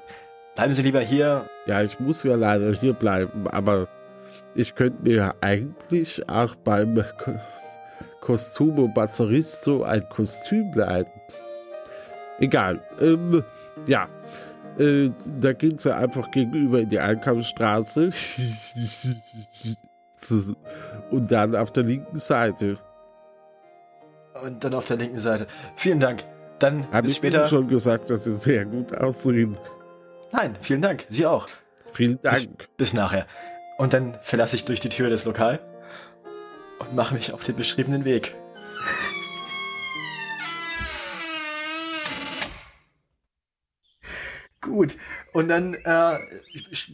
bleiben 0.55 0.73
Sie 0.73 0.81
lieber 0.81 0.99
hier. 0.99 1.45
Ja, 1.67 1.83
ich 1.83 1.99
muss 1.99 2.23
ja 2.23 2.33
leider 2.33 2.73
hier 2.73 2.93
bleiben, 2.93 3.47
aber 3.47 3.87
ich 4.55 4.73
könnte 4.73 5.03
mir 5.03 5.35
eigentlich 5.41 6.27
auch 6.27 6.55
beim 6.55 7.03
Costumo 8.21 8.87
Bazzaristo 8.87 9.83
ein 9.83 10.07
Kostüm 10.07 10.71
leiten. 10.73 11.19
Egal. 12.39 12.81
Ähm, 13.01 13.43
ja. 13.87 14.07
Äh, 14.79 15.09
da 15.39 15.51
gehen 15.53 15.77
sie 15.77 15.93
einfach 15.93 16.31
gegenüber 16.31 16.79
in 16.79 16.89
die 16.89 16.99
Einkaufsstraße. 16.99 18.11
Und 21.09 21.31
dann 21.31 21.55
auf 21.55 21.71
der 21.71 21.83
linken 21.83 22.17
Seite. 22.17 22.77
Und 24.41 24.63
dann 24.63 24.75
auf 24.75 24.85
der 24.85 24.97
linken 24.97 25.17
Seite. 25.17 25.47
Vielen 25.75 25.99
Dank. 25.99 26.23
Dann 26.59 26.85
Habe 26.91 27.07
bis 27.07 27.13
ich 27.13 27.17
später. 27.17 27.39
Ihnen 27.41 27.49
schon 27.49 27.67
gesagt, 27.67 28.11
dass 28.11 28.23
Sie 28.25 28.35
sehr 28.35 28.65
gut 28.65 28.95
aussehen. 28.95 29.57
Nein, 30.31 30.55
vielen 30.61 30.81
Dank. 30.81 31.05
Sie 31.09 31.25
auch. 31.25 31.47
Vielen 31.91 32.17
Bis, 32.19 32.45
Dank. 32.45 32.69
bis 32.77 32.93
nachher. 32.93 33.25
Und 33.77 33.93
dann 33.93 34.17
verlasse 34.21 34.55
ich 34.55 34.63
durch 34.63 34.79
die 34.79 34.89
Tür 34.89 35.09
das 35.09 35.25
Lokal 35.25 35.59
und 36.81 36.95
mache 36.95 37.13
mich 37.13 37.33
auf 37.33 37.43
den 37.43 37.55
beschriebenen 37.55 38.05
Weg. 38.05 38.35
Gut, 44.61 44.95
und 45.33 45.47
dann 45.47 45.73
äh, 45.73 46.19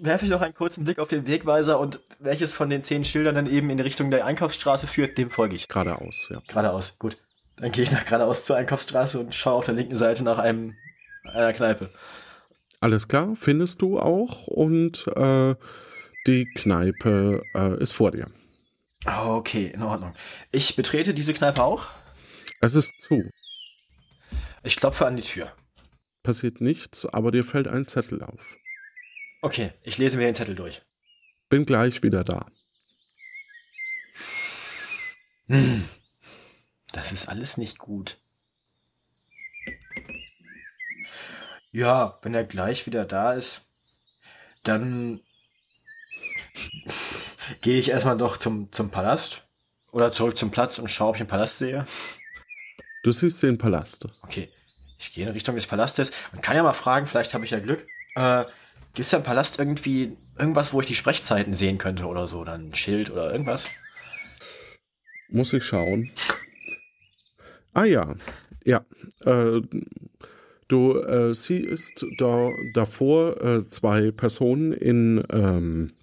werfe 0.02 0.26
ich 0.26 0.32
noch 0.32 0.42
einen 0.42 0.54
kurzen 0.54 0.86
Blick 0.86 1.00
auf 1.00 1.10
den 1.10 1.28
Wegweiser 1.28 1.80
und 1.80 2.00
welches 2.20 2.54
von 2.54 2.70
den 2.70 2.82
zehn 2.82 3.04
Schildern 3.04 3.36
dann 3.36 3.46
eben 3.46 3.70
in 3.70 3.80
Richtung 3.80 4.10
der 4.10 4.26
Einkaufsstraße 4.26 4.88
führt, 4.88 5.18
dem 5.18 5.32
folge 5.32 5.56
ich. 5.56 5.68
Geradeaus, 5.68 6.28
ja. 6.32 6.42
Geradeaus, 6.48 6.98
gut. 6.98 7.18
Dann 7.58 7.72
gehe 7.72 7.84
ich 7.84 7.92
nach 7.92 8.06
geradeaus 8.06 8.46
zur 8.46 8.56
Einkaufsstraße 8.56 9.20
und 9.20 9.36
schaue 9.36 9.56
auf 9.56 9.66
der 9.66 9.74
linken 9.74 9.96
Seite 9.96 10.24
nach 10.24 10.38
einem 10.38 10.76
einer 11.24 11.54
Kneipe. 11.54 11.90
Alles 12.80 13.08
klar, 13.08 13.34
findest 13.36 13.82
du 13.82 14.00
auch. 14.00 14.48
Und 14.48 15.08
äh, 15.16 15.56
die 16.26 16.46
Kneipe 16.56 17.42
äh, 17.54 17.82
ist 17.82 17.94
vor 17.94 18.12
dir. 18.12 18.28
Okay, 19.06 19.68
in 19.68 19.84
Ordnung. 19.84 20.14
Ich 20.52 20.76
betrete 20.76 21.14
diese 21.14 21.34
Kneipe 21.34 21.64
auch. 21.64 21.88
Es 22.60 22.74
ist 22.74 23.00
zu. 23.00 23.30
Ich 24.64 24.76
klopfe 24.76 25.06
an 25.06 25.16
die 25.16 25.24
Tür. 25.24 25.56
Passiert 26.24 26.60
nichts, 26.62 27.06
aber 27.06 27.32
dir 27.32 27.44
fällt 27.44 27.68
ein 27.68 27.88
Zettel 27.88 28.24
auf. 28.24 28.58
Okay, 29.42 29.72
ich 29.84 29.98
lese 29.98 30.18
mir 30.18 30.26
den 30.26 30.36
Zettel 30.36 30.56
durch. 30.56 30.82
Bin 31.50 31.66
gleich 31.66 32.04
wieder 32.04 32.24
da. 32.24 32.48
Hm. 35.48 35.88
Das 36.92 37.12
ist 37.12 37.30
alles 37.30 37.58
nicht 37.58 37.78
gut. 37.78 38.18
Ja, 41.72 42.20
wenn 42.24 42.34
er 42.34 42.44
gleich 42.44 42.86
wieder 42.88 43.06
da 43.06 43.34
ist, 43.34 43.72
dann 44.64 45.22
gehe 47.62 47.80
ich 47.80 47.90
erstmal 47.90 48.18
doch 48.18 48.38
zum, 48.38 48.72
zum 48.72 48.90
Palast 48.90 49.44
oder 49.92 50.12
zurück 50.12 50.38
zum 50.38 50.52
Platz 50.52 50.80
und 50.80 50.90
schaue, 50.90 51.10
ob 51.10 51.16
ich 51.16 51.22
den 51.22 51.28
Palast 51.28 51.60
sehe. 51.60 51.86
Du 53.04 53.12
siehst 53.12 53.42
den 53.44 53.58
Palast. 53.58 54.08
Okay, 54.24 54.50
ich 55.00 55.14
gehe 55.14 55.26
in 55.26 55.32
Richtung 55.32 55.56
des 55.56 55.68
Palastes 55.68 56.12
und 56.34 56.42
kann 56.42 56.56
ja 56.56 56.64
mal 56.64 56.74
fragen, 56.74 57.08
vielleicht 57.08 57.34
habe 57.34 57.46
ich 57.46 57.52
ja 57.52 57.60
Glück. 57.60 57.88
Äh, 58.16 58.46
Gibt 58.94 59.06
es 59.06 59.12
da 59.12 59.18
im 59.18 59.24
Palast 59.24 59.60
irgendwie 59.60 60.18
irgendwas, 60.38 60.74
wo 60.74 60.82
ich 60.82 60.88
die 60.88 60.96
Sprechzeiten 60.96 61.54
sehen 61.54 61.78
könnte 61.78 62.06
oder 62.06 62.28
so? 62.28 62.40
Oder 62.40 62.54
ein 62.54 62.74
Schild 62.74 63.12
oder 63.12 63.32
irgendwas? 63.32 63.66
Muss 65.30 65.54
ich 65.54 65.64
schauen. 65.64 66.12
Ah 67.74 67.86
ja, 67.86 68.16
ja. 68.66 68.86
Äh, 69.24 69.62
du 70.68 71.00
äh, 71.00 71.34
siehst 71.34 72.06
da 72.18 72.50
davor 72.74 73.42
äh, 73.42 73.70
zwei 73.70 74.12
Personen 74.12 74.74
in 74.74 75.24
ähm, 75.32 75.94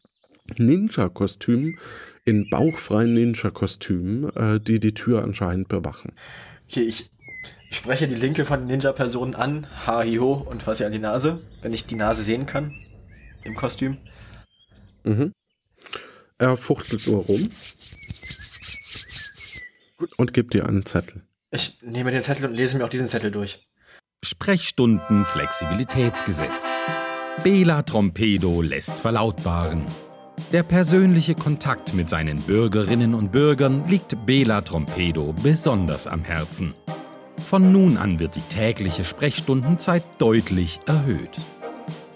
Ninja-Kostümen, 0.59 1.78
in 2.24 2.49
bauchfreien 2.51 3.14
Ninja-Kostümen, 3.14 4.30
äh, 4.36 4.61
die 4.61 4.80
die 4.80 4.95
Tür 4.95 5.22
anscheinend 5.22 5.68
bewachen. 5.68 6.12
Okay, 6.68 6.82
ich 6.82 7.11
spreche 7.70 8.09
die 8.09 8.14
linke 8.14 8.45
von 8.45 8.61
den 8.61 8.68
Ninja-Personen 8.68 9.34
an, 9.34 9.66
ha, 9.86 9.99
hi, 9.99 10.16
ho 10.16 10.32
und 10.32 10.62
fasse 10.62 10.84
ihr 10.84 10.86
an 10.86 10.92
die 10.92 10.99
Nase, 10.99 11.42
wenn 11.62 11.72
ich 11.72 11.86
die 11.86 11.97
Nase 11.97 12.22
sehen 12.22 12.47
kann. 12.47 12.74
Im 13.42 13.55
Kostüm. 13.55 13.99
Mhm. 15.05 15.32
Er 16.38 16.57
fuchtelt 16.57 17.07
nur 17.07 17.24
rum 17.24 17.51
und 20.16 20.32
gibt 20.32 20.55
dir 20.55 20.66
einen 20.66 20.84
Zettel. 20.84 21.22
Ich 21.51 21.80
nehme 21.82 22.11
den 22.11 22.22
Zettel 22.22 22.47
und 22.47 22.55
lese 22.55 22.76
mir 22.76 22.84
auch 22.84 22.88
diesen 22.88 23.09
Zettel 23.09 23.30
durch. 23.30 23.66
Sprechstunden 24.24 25.24
Flexibilitätsgesetz. 25.26 26.51
Bela 27.42 27.82
Trompedo 27.82 28.62
lässt 28.62 28.92
verlautbaren. 28.92 29.86
Der 30.53 30.62
persönliche 30.62 31.35
Kontakt 31.35 31.95
mit 31.95 32.09
seinen 32.09 32.39
Bürgerinnen 32.39 33.14
und 33.14 33.32
Bürgern 33.32 33.89
liegt 33.89 34.26
Bela 34.26 34.61
Trompedo 34.61 35.35
besonders 35.43 36.07
am 36.07 36.24
Herzen. 36.24 36.74
Von 37.39 37.72
nun 37.72 37.97
an 37.97 38.18
wird 38.18 38.35
die 38.35 38.41
tägliche 38.41 39.05
Sprechstundenzeit 39.05 40.03
deutlich 40.18 40.80
erhöht. 40.87 41.30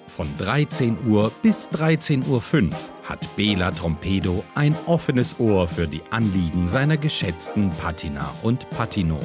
Von 0.07 0.27
13 0.39 1.07
Uhr 1.07 1.31
bis 1.43 1.69
13.05 1.69 2.27
Uhr 2.29 2.71
hat 3.05 3.37
Bela 3.37 3.71
Trompedo 3.71 4.45
ein 4.55 4.75
offenes 4.87 5.39
Ohr 5.39 5.69
für 5.69 5.87
die 5.87 6.03
Anliegen 6.11 6.69
seiner 6.69 6.97
geschätzten 6.97 7.71
Patina 7.71 8.33
und 8.43 8.69
Patino. 8.71 9.21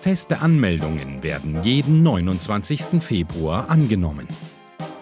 Feste 0.00 0.40
Anmeldungen 0.40 1.22
werden 1.22 1.62
jeden 1.62 2.02
29. 2.02 3.00
Februar 3.00 3.70
angenommen. 3.70 4.26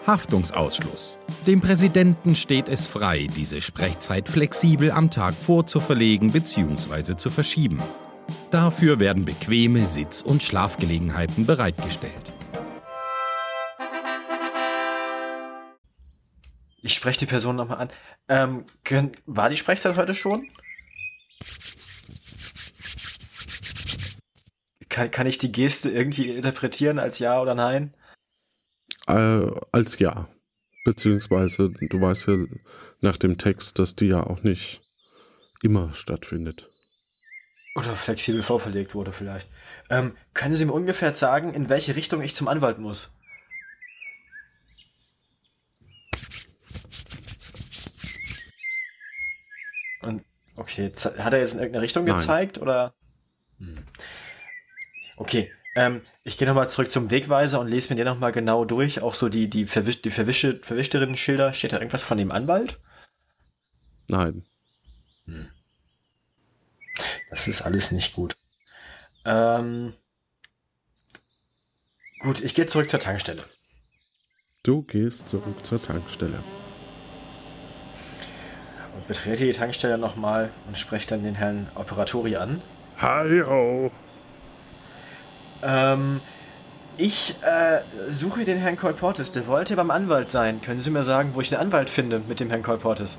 Haftungsausschluss. 0.07 1.17
Dem 1.47 1.61
Präsidenten 1.61 2.35
steht 2.35 2.69
es 2.69 2.87
frei, 2.87 3.27
diese 3.35 3.61
Sprechzeit 3.61 4.27
flexibel 4.27 4.91
am 4.91 5.09
Tag 5.09 5.33
vorzuverlegen 5.33 6.31
bzw. 6.31 7.15
zu 7.15 7.29
verschieben. 7.29 7.81
Dafür 8.51 8.99
werden 8.99 9.25
bequeme 9.25 9.85
Sitz- 9.85 10.21
und 10.21 10.43
Schlafgelegenheiten 10.43 11.45
bereitgestellt. 11.45 12.33
Ich 16.81 16.93
spreche 16.93 17.19
die 17.19 17.25
Person 17.25 17.55
nochmal 17.55 17.79
an. 17.79 17.89
Ähm, 18.29 18.65
können, 18.83 19.11
war 19.25 19.49
die 19.49 19.57
Sprechzeit 19.57 19.97
heute 19.97 20.13
schon? 20.13 20.47
Kann, 24.87 25.09
kann 25.09 25.25
ich 25.25 25.39
die 25.39 25.51
Geste 25.51 25.89
irgendwie 25.89 26.29
interpretieren 26.29 26.99
als 26.99 27.17
Ja 27.17 27.41
oder 27.41 27.55
Nein? 27.55 27.95
Äh, 29.07 29.51
als 29.71 29.99
ja. 29.99 30.27
Beziehungsweise, 30.83 31.71
du 31.71 31.99
weißt 31.99 32.27
ja 32.27 32.37
nach 33.01 33.17
dem 33.17 33.37
Text, 33.37 33.79
dass 33.79 33.95
die 33.95 34.07
ja 34.07 34.23
auch 34.23 34.43
nicht 34.43 34.81
immer 35.63 35.93
stattfindet. 35.93 36.69
Oder 37.75 37.91
flexibel 37.93 38.41
vorverlegt 38.41 38.93
wurde 38.95 39.11
vielleicht. 39.11 39.49
Ähm, 39.89 40.15
können 40.33 40.53
Sie 40.53 40.65
mir 40.65 40.73
ungefähr 40.73 41.13
sagen, 41.13 41.53
in 41.53 41.69
welche 41.69 41.95
Richtung 41.95 42.21
ich 42.21 42.35
zum 42.35 42.47
Anwalt 42.47 42.77
muss? 42.77 43.13
Und 50.01 50.23
okay, 50.55 50.91
hat 50.93 51.33
er 51.33 51.39
jetzt 51.39 51.53
in 51.53 51.59
irgendeine 51.59 51.83
Richtung 51.83 52.05
Nein. 52.05 52.15
gezeigt 52.15 52.59
oder? 52.59 52.93
Hm. 53.57 53.79
Okay, 55.17 55.51
ähm, 55.75 56.01
ich 56.23 56.37
gehe 56.37 56.47
nochmal 56.47 56.69
zurück 56.69 56.89
zum 56.89 57.11
Wegweiser 57.11 57.59
und 57.59 57.67
lese 57.67 57.89
mir 57.89 57.97
den 57.97 58.05
nochmal 58.05 58.31
genau 58.31 58.63
durch. 58.63 59.01
Auch 59.01 59.13
so 59.13 59.27
die, 59.29 59.49
die, 59.49 59.65
verwisch, 59.65 60.01
die 60.01 60.11
verwische, 60.11 60.59
verwischteren 60.63 61.17
Schilder. 61.17 61.53
Steht 61.53 61.73
da 61.73 61.77
irgendwas 61.77 62.03
von 62.03 62.17
dem 62.17 62.31
Anwalt? 62.31 62.79
Nein. 64.07 64.45
Das 67.29 67.47
ist 67.47 67.61
alles 67.61 67.91
nicht 67.91 68.13
gut. 68.13 68.35
Ähm, 69.25 69.93
gut, 72.19 72.41
ich 72.41 72.55
gehe 72.55 72.67
zurück 72.67 72.89
zur 72.89 72.99
Tankstelle. 72.99 73.43
Du 74.63 74.81
gehst 74.83 75.27
zurück 75.27 75.65
zur 75.65 75.81
Tankstelle. 75.83 76.41
Und 78.95 79.07
betrete 79.07 79.45
die 79.45 79.51
Tankstelle 79.51 79.97
nochmal 79.97 80.51
und 80.67 80.77
spreche 80.77 81.07
dann 81.09 81.23
den 81.23 81.35
Herrn 81.35 81.67
Operatori 81.75 82.37
an. 82.37 82.61
Hi-ho. 82.97 83.91
Ähm, 85.65 86.21
ich 86.97 87.35
äh, 87.41 87.81
suche 88.09 88.45
den 88.45 88.57
Herrn 88.57 88.77
Colportis. 88.77 89.31
Der 89.31 89.47
wollte 89.47 89.75
beim 89.75 89.91
Anwalt 89.91 90.31
sein. 90.31 90.61
Können 90.61 90.79
Sie 90.79 90.91
mir 90.91 91.03
sagen, 91.03 91.31
wo 91.33 91.41
ich 91.41 91.49
den 91.49 91.59
Anwalt 91.59 91.89
finde 91.89 92.21
mit 92.27 92.39
dem 92.39 92.49
Herrn 92.49 92.63
Colportis? 92.63 93.17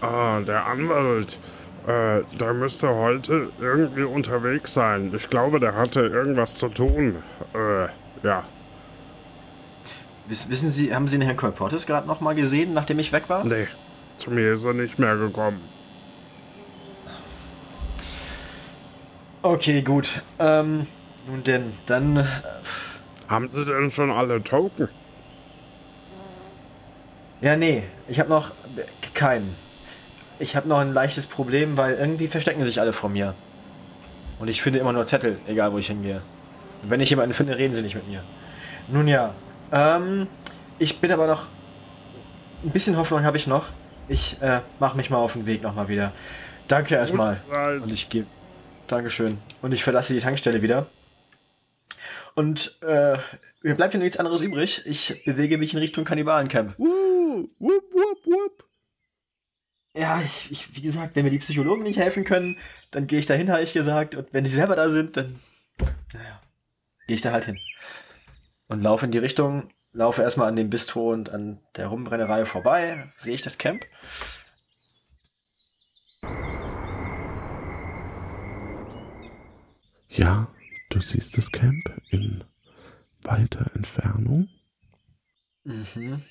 Ah, 0.00 0.40
der 0.40 0.66
Anwalt. 0.66 1.38
Äh, 1.86 2.22
der 2.38 2.54
müsste 2.54 2.88
heute 2.94 3.50
irgendwie 3.60 4.02
unterwegs 4.02 4.74
sein. 4.74 5.12
Ich 5.14 5.28
glaube, 5.28 5.60
der 5.60 5.76
hatte 5.76 6.00
irgendwas 6.00 6.56
zu 6.56 6.68
tun. 6.68 7.22
Äh, 7.54 8.26
ja. 8.26 8.42
Wiss, 10.26 10.48
wissen 10.48 10.70
Sie, 10.70 10.92
haben 10.92 11.06
Sie 11.06 11.18
den 11.18 11.26
Herrn 11.26 11.36
Colportis 11.36 11.86
gerade 11.86 12.08
nochmal 12.08 12.34
gesehen, 12.34 12.74
nachdem 12.74 12.98
ich 12.98 13.12
weg 13.12 13.28
war? 13.28 13.44
Nee, 13.44 13.68
zu 14.18 14.32
mir 14.32 14.54
ist 14.54 14.64
er 14.64 14.72
nicht 14.72 14.98
mehr 14.98 15.16
gekommen. 15.16 15.60
Okay, 19.42 19.82
gut. 19.82 20.22
Ähm, 20.40 20.88
nun 21.26 21.42
denn, 21.42 21.72
dann. 21.86 22.16
Äh, 22.18 22.24
Haben 23.28 23.48
Sie 23.48 23.64
denn 23.64 23.90
schon 23.90 24.10
alle 24.10 24.42
Token? 24.42 24.88
ja, 27.40 27.56
nee, 27.56 27.82
ich 28.08 28.18
habe 28.18 28.30
noch 28.30 28.50
äh, 28.50 28.82
keinen. 29.14 29.54
Ich 30.38 30.56
habe 30.56 30.68
noch 30.68 30.78
ein 30.78 30.92
leichtes 30.92 31.26
Problem, 31.26 31.76
weil 31.76 31.94
irgendwie 31.94 32.28
verstecken 32.28 32.64
sich 32.64 32.80
alle 32.80 32.92
vor 32.92 33.08
mir. 33.10 33.34
Und 34.38 34.48
ich 34.48 34.60
finde 34.60 34.78
immer 34.78 34.92
nur 34.92 35.06
Zettel, 35.06 35.38
egal 35.46 35.72
wo 35.72 35.78
ich 35.78 35.86
hingehe. 35.86 36.20
Und 36.82 36.90
wenn 36.90 37.00
ich 37.00 37.08
jemanden 37.10 37.32
finde, 37.34 37.56
reden 37.56 37.74
sie 37.74 37.82
nicht 37.82 37.94
mit 37.94 38.06
mir. 38.08 38.22
Nun 38.88 39.08
ja, 39.08 39.32
Ähm, 39.72 40.28
ich 40.78 41.00
bin 41.00 41.10
aber 41.10 41.26
noch. 41.26 41.46
Ein 42.62 42.70
bisschen 42.70 42.96
Hoffnung 42.96 43.24
habe 43.24 43.36
ich 43.36 43.46
noch. 43.46 43.66
Ich 44.08 44.40
äh, 44.40 44.60
mache 44.78 44.96
mich 44.96 45.10
mal 45.10 45.18
auf 45.18 45.32
den 45.32 45.46
Weg 45.46 45.62
nochmal 45.62 45.88
wieder. 45.88 46.12
Danke 46.68 46.94
erstmal. 46.94 47.40
Und 47.82 47.90
ich 47.90 48.08
gehe. 48.08 48.26
Dankeschön. 48.86 49.38
Und 49.62 49.72
ich 49.72 49.82
verlasse 49.82 50.12
die 50.14 50.20
Tankstelle 50.20 50.62
wieder. 50.62 50.86
Und 52.36 52.78
äh, 52.82 53.16
mir 53.62 53.74
bleibt 53.74 53.94
ja 53.94 53.98
nichts 53.98 54.18
anderes 54.18 54.42
übrig. 54.42 54.82
Ich 54.84 55.24
bewege 55.24 55.56
mich 55.56 55.72
in 55.72 55.78
Richtung 55.78 56.04
Kannibalencamp. 56.04 56.78
Wuh, 56.78 57.48
wupp, 57.58 57.84
wupp, 57.94 58.26
wupp. 58.26 58.64
Ja, 59.94 60.20
ich, 60.20 60.50
ich, 60.50 60.76
wie 60.76 60.82
gesagt, 60.82 61.16
wenn 61.16 61.24
mir 61.24 61.30
die 61.30 61.38
Psychologen 61.38 61.82
nicht 61.82 61.98
helfen 61.98 62.24
können, 62.24 62.58
dann 62.90 63.06
gehe 63.06 63.18
ich 63.18 63.24
dahin, 63.24 63.50
habe 63.50 63.62
ich 63.62 63.72
gesagt. 63.72 64.14
Und 64.16 64.28
wenn 64.34 64.44
die 64.44 64.50
selber 64.50 64.76
da 64.76 64.90
sind, 64.90 65.16
dann, 65.16 65.40
naja, 66.12 66.42
gehe 67.06 67.14
ich 67.14 67.22
da 67.22 67.32
halt 67.32 67.46
hin. 67.46 67.58
Und 68.68 68.82
laufe 68.82 69.06
in 69.06 69.12
die 69.12 69.18
Richtung, 69.18 69.70
laufe 69.92 70.20
erstmal 70.20 70.48
an 70.48 70.56
dem 70.56 70.68
Bistro 70.68 71.12
und 71.14 71.30
an 71.30 71.62
der 71.76 71.86
Rumbrennerei 71.86 72.44
vorbei. 72.44 73.10
Sehe 73.16 73.34
ich 73.34 73.40
das 73.40 73.56
Camp? 73.56 73.86
Ja, 80.08 80.48
du 80.96 81.02
siehst 81.02 81.36
das 81.36 81.52
Camp 81.52 81.92
in 82.10 82.42
weiter 83.22 83.70
Entfernung. 83.74 84.48
Mhm. 85.64 86.22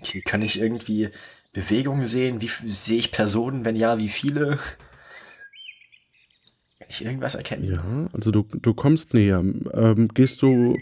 Okay, 0.00 0.22
kann 0.22 0.40
ich 0.40 0.58
irgendwie 0.58 1.10
Bewegungen 1.52 2.06
sehen? 2.06 2.40
Wie 2.40 2.48
sehe 2.70 2.98
ich 2.98 3.12
Personen? 3.12 3.66
Wenn 3.66 3.76
ja, 3.76 3.98
wie 3.98 4.08
viele? 4.08 4.58
Kann 6.78 6.88
ich 6.88 7.04
irgendwas 7.04 7.34
erkennen? 7.34 7.64
Ja, 7.64 8.08
also 8.14 8.30
du, 8.30 8.44
du 8.50 8.72
kommst 8.72 9.12
näher. 9.12 9.44
Ähm, 9.74 10.08
gehst 10.08 10.40
du, 10.40 10.78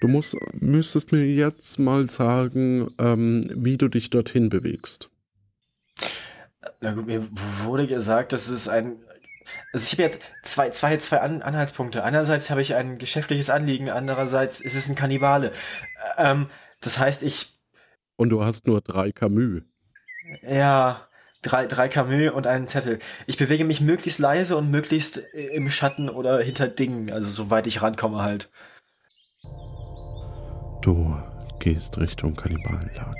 du 0.00 0.06
musst, 0.06 0.36
müsstest 0.52 1.10
mir 1.10 1.26
jetzt 1.26 1.80
mal 1.80 2.08
sagen, 2.08 2.94
ähm, 2.98 3.42
wie 3.52 3.76
du 3.76 3.88
dich 3.88 4.10
dorthin 4.10 4.48
bewegst. 4.48 5.10
Na 6.80 6.94
gut, 6.94 7.06
mir 7.06 7.26
wurde 7.64 7.88
gesagt, 7.88 8.32
dass 8.32 8.48
es 8.48 8.68
ein. 8.68 8.96
Also 9.72 9.84
ich 9.86 9.92
habe 9.92 10.02
jetzt 10.02 10.22
zwei, 10.42 10.70
zwei, 10.70 10.96
zwei 10.98 11.20
An 11.20 11.42
Anhaltspunkte. 11.42 12.04
Einerseits 12.04 12.50
habe 12.50 12.62
ich 12.62 12.74
ein 12.74 12.98
geschäftliches 12.98 13.50
Anliegen, 13.50 13.90
andererseits 13.90 14.60
ist 14.60 14.74
es 14.74 14.88
ein 14.88 14.94
Kannibale. 14.94 15.52
Ähm, 16.18 16.48
das 16.80 16.98
heißt, 16.98 17.22
ich, 17.22 17.58
Und 18.16 18.30
du 18.30 18.44
hast 18.44 18.66
nur 18.66 18.80
drei 18.80 19.12
Camus. 19.12 19.62
ja, 20.42 21.06
drei, 21.42 21.66
drei 21.66 21.88
Camus 21.88 22.32
und 22.32 22.46
einen 22.46 22.68
Zettel. 22.68 22.98
Ich 23.26 23.36
bewege 23.36 23.64
mich 23.64 23.80
möglichst 23.80 24.18
leise 24.18 24.56
und 24.56 24.70
möglichst 24.70 25.18
äh, 25.34 25.46
im 25.54 25.70
Schatten 25.70 26.08
oder 26.08 26.40
hinter 26.40 26.68
Dingen, 26.68 27.10
also 27.12 27.30
soweit 27.30 27.66
ich 27.66 27.82
rankomme 27.82 28.22
halt. 28.22 28.50
Du 30.82 31.16
gehst 31.60 31.98
Richtung 31.98 32.34
Kannibalenlager. 32.36 33.14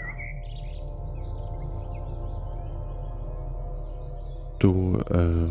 Du 4.59 4.99
äh, 5.11 5.51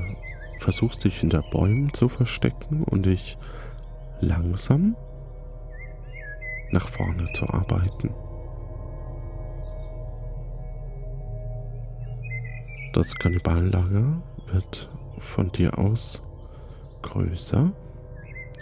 versuchst 0.64 1.04
dich 1.04 1.20
hinter 1.20 1.42
Bäumen 1.42 1.94
zu 1.94 2.08
verstecken 2.08 2.86
und 2.86 3.06
dich 3.06 3.38
langsam 4.22 4.96
nach 6.72 6.88
vorne 6.88 7.28
zu 7.34 7.50
arbeiten. 7.50 8.12
Das 12.94 13.14
Kannibalenlager 13.16 14.22
wird 14.54 14.90
von 15.18 15.52
dir 15.52 15.78
aus 15.78 16.22
größer, 17.02 17.70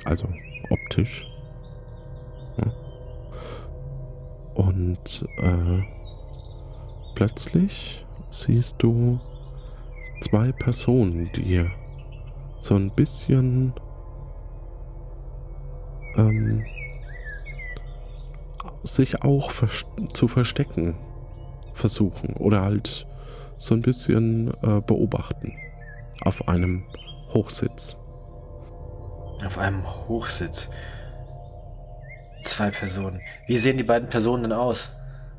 also 0.04 0.28
optisch. 0.72 1.28
Und 4.56 5.26
äh, 5.38 5.84
plötzlich 7.14 8.06
siehst 8.32 8.82
du 8.82 9.20
zwei 10.20 10.52
Personen, 10.52 11.32
die 11.36 11.54
so 12.62 12.76
ein 12.76 12.92
bisschen 12.92 13.74
ähm, 16.16 16.64
sich 18.84 19.24
auch 19.24 19.52
vers 19.52 19.86
zu 20.14 20.28
verstecken 20.28 20.96
versuchen 21.74 22.34
oder 22.36 22.62
halt 22.62 23.08
so 23.58 23.74
ein 23.74 23.82
bisschen 23.82 24.54
äh, 24.62 24.82
beobachten 24.82 25.54
auf 26.24 26.48
einem 26.48 26.84
Hochsitz. 27.34 27.98
Auf 29.46 29.58
einem 29.58 29.84
Hochsitz. 30.08 30.70
Zwei 32.44 32.70
Personen. 32.70 33.22
Wie 33.48 33.58
sehen 33.58 33.78
die 33.78 33.84
beiden 33.84 34.10
Personen 34.10 34.44
denn 34.44 34.54
aus? 34.54 34.92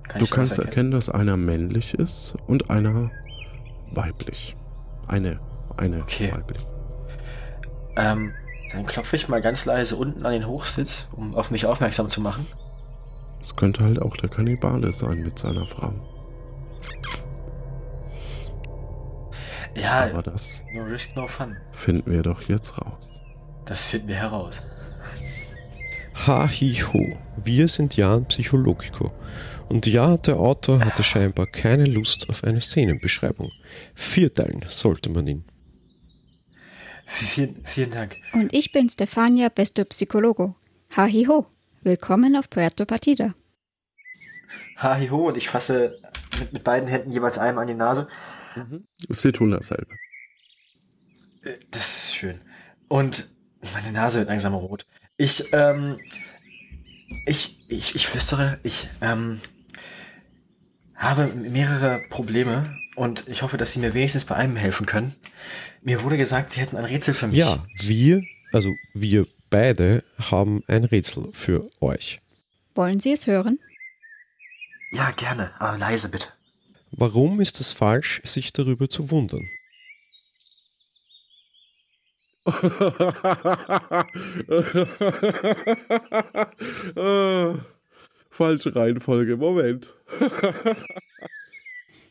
Kann 0.09 0.19
Du 0.19 0.27
kannst 0.27 0.59
erkennen, 0.59 0.91
dass 0.91 1.09
einer 1.09 1.37
männlich 1.37 1.95
ist 1.95 2.35
und 2.49 2.71
einer 2.71 3.11
weiblich. 3.93 4.57
Eine, 5.07 5.39
eine 5.77 6.01
Okay. 6.01 6.33
weiblich. 6.33 6.67
Ähm, 7.97 8.33
dann 8.73 8.87
klopfe 8.87 9.17
ich 9.17 9.29
mal 9.29 9.41
ganz 9.41 9.65
leise 9.67 9.97
unten 9.97 10.25
an 10.25 10.33
den 10.33 10.47
Hochsitz, 10.47 11.07
um 11.13 11.35
auf 11.35 11.51
mich 11.51 11.67
aufmerksam 11.67 12.09
zu 12.09 12.21
machen. 12.21 12.47
Es 13.41 13.55
könnte 13.57 13.85
halt 13.85 14.01
auch 14.01 14.17
der 14.17 14.31
Kannibale 14.31 14.93
sein 14.93 15.23
mit 15.23 15.39
seiner 15.39 15.67
Frau. 15.67 15.93
Ja, 19.75 20.11
Aber 20.13 20.23
das 20.23 20.63
no 20.75 20.83
risk, 20.83 21.17
no 21.17 21.27
fun. 21.27 21.57
finden 21.73 22.11
wir 22.11 22.23
doch 22.23 22.43
jetzt 22.43 22.79
raus. 22.79 23.23
Das 23.65 23.85
finden 23.85 24.09
wir 24.09 24.17
heraus. 24.17 24.63
Ha, 26.27 26.49
hi, 26.49 26.75
ho. 26.75 27.17
Wir 27.37 27.69
sind 27.69 27.97
Jan 27.97 28.27
Psychologico. 28.27 29.13
Und 29.69 29.87
ja, 29.87 30.19
der 30.19 30.39
Autor 30.39 30.85
hatte 30.85 31.03
scheinbar 31.03 31.47
keine 31.47 31.85
Lust 31.87 32.29
auf 32.29 32.45
eine 32.45 32.61
Szenenbeschreibung. 32.61 33.51
Vierteilen 33.95 34.63
sollte 34.69 35.09
man 35.11 35.27
ihn. 35.27 35.45
Vielen, 37.15 37.63
vielen 37.65 37.91
Dank. 37.91 38.17
Und 38.33 38.53
ich 38.55 38.73
bin 38.73 38.89
Stefania 38.89 39.49
Besto 39.49 39.85
Psychologo. 39.85 40.57
Hi 40.97 41.25
ho. 41.29 41.47
Willkommen 41.83 42.37
auf 42.37 42.49
Puerto 42.49 42.85
Partida. 42.85 43.35
Hi 44.77 45.09
ho, 45.09 45.29
und 45.29 45.37
ich 45.37 45.49
fasse 45.49 45.99
mit, 46.39 46.53
mit 46.53 46.65
beiden 46.65 46.89
Händen 46.89 47.13
jeweils 47.13 47.39
einem 47.39 47.59
an 47.59 47.67
die 47.69 47.75
Nase. 47.75 48.09
Sie 49.09 49.33
tun 49.33 49.51
dasselbe. 49.51 49.95
Äh, 51.43 51.53
Das 51.71 51.97
ist 51.97 52.17
schön. 52.17 52.41
Und 52.89 53.29
meine 53.75 53.93
Nase 53.93 54.21
wird 54.21 54.29
langsam 54.29 54.55
rot. 54.55 54.87
Ich, 55.17 55.53
ähm, 55.53 55.99
ich, 57.27 57.65
ich, 57.69 57.95
ich 57.95 58.07
flüstere, 58.07 58.59
ich, 58.63 58.89
ähm, 59.01 59.41
habe 60.97 61.27
mehrere 61.27 62.01
Probleme 62.11 62.77
und 62.97 63.29
ich 63.29 63.43
hoffe, 63.43 63.57
dass 63.57 63.73
Sie 63.73 63.81
mir 63.81 63.93
wenigstens 63.95 64.25
bei 64.25 64.37
einem 64.37 64.57
helfen 64.57 64.87
können. 64.87 65.15
Mir 65.83 66.03
wurde 66.05 66.17
gesagt, 66.17 66.51
Sie 66.51 66.61
hätten 66.61 66.77
ein 66.77 66.85
Rätsel 66.85 67.13
für 67.13 67.27
mich. 67.27 67.39
Ja, 67.39 67.65
wir, 67.75 68.23
also 68.53 68.73
wir 68.95 69.27
beide 69.51 70.05
haben 70.31 70.63
ein 70.69 70.85
Rätsel 70.85 71.29
für 71.33 71.69
euch. 71.81 72.21
Wollen 72.75 73.01
Sie 73.01 73.13
es 73.13 73.27
hören? 73.27 73.59
Ja, 74.93 75.11
gerne, 75.11 75.51
aber 75.59 75.77
leise 75.79 76.09
bitte. 76.09 76.29
Warum 76.93 77.41
ist 77.41 77.59
es 77.61 77.73
falsch, 77.73 78.23
sich 78.25 78.53
darüber 78.53 78.89
zu 78.89 79.11
wundern? 79.11 79.49
Falsche 88.31 88.75
Reihenfolge, 88.75 89.37
Moment. 89.37 89.95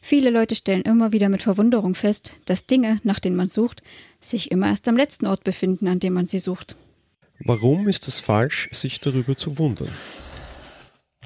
Viele 0.02 0.32
Leute 0.32 0.56
stellen 0.56 0.82
immer 0.82 1.12
wieder 1.12 1.30
mit 1.30 1.43
Verwunderung 1.43 1.93
fest, 1.93 2.41
dass 2.45 2.66
Dinge, 2.66 2.99
nach 3.04 3.20
denen 3.20 3.36
man 3.36 3.47
sucht, 3.47 3.84
sich 4.20 4.52
immer 4.52 4.68
erst 4.68 4.88
am 4.88 4.97
letzten 4.97 5.28
Ort 5.28 5.43
befinden, 5.43 5.88
an 5.88 5.99
dem 5.99 6.14
man 6.14 6.26
sie 6.26 6.39
sucht. 6.39 6.76
Warum 7.39 7.88
ist 7.88 8.08
es 8.08 8.20
falsch, 8.20 8.68
sich 8.72 8.99
darüber 8.99 9.38
zu 9.38 9.58
wundern? 9.58 9.89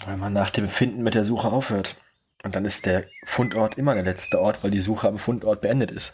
Weil 0.06 0.18
man 0.18 0.34
nach 0.34 0.50
dem 0.50 0.68
Finden 0.68 1.04
mit 1.04 1.16
der 1.16 1.26
Suche 1.26 1.48
aufhört. 1.52 1.96
Und 2.44 2.54
dann 2.54 2.66
ist 2.66 2.86
der 2.86 3.06
Fundort 3.26 3.78
immer 3.78 3.96
der 3.96 4.04
letzte 4.04 4.40
Ort, 4.40 4.64
weil 4.64 4.72
die 4.72 4.80
Suche 4.80 5.08
am 5.08 5.20
Fundort 5.20 5.62
beendet 5.62 5.92
ist. 5.92 6.14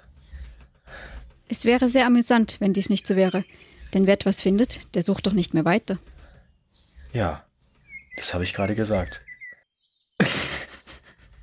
Es 1.50 1.66
wäre 1.66 1.90
sehr 1.90 2.06
amüsant, 2.06 2.58
wenn 2.60 2.74
dies 2.74 2.90
nicht 2.90 3.06
so 3.06 3.16
wäre. 3.16 3.44
Denn 3.94 4.08
wer 4.08 4.14
etwas 4.14 4.40
findet, 4.40 4.96
der 4.96 5.04
sucht 5.04 5.28
doch 5.28 5.34
nicht 5.34 5.54
mehr 5.54 5.66
weiter. 5.66 5.98
Ja, 7.12 7.44
das 8.16 8.34
habe 8.34 8.44
ich 8.44 8.54
gerade 8.54 8.76
gesagt. 8.76 9.22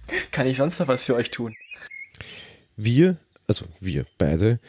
Kann 0.30 0.46
ich 0.46 0.56
sonst 0.56 0.78
noch 0.78 0.88
was 0.88 1.04
für 1.04 1.14
euch 1.14 1.30
tun? 1.30 1.54
Wir, 2.76 3.16
also 3.46 3.66
wir 3.80 4.06
beide, 4.18 4.60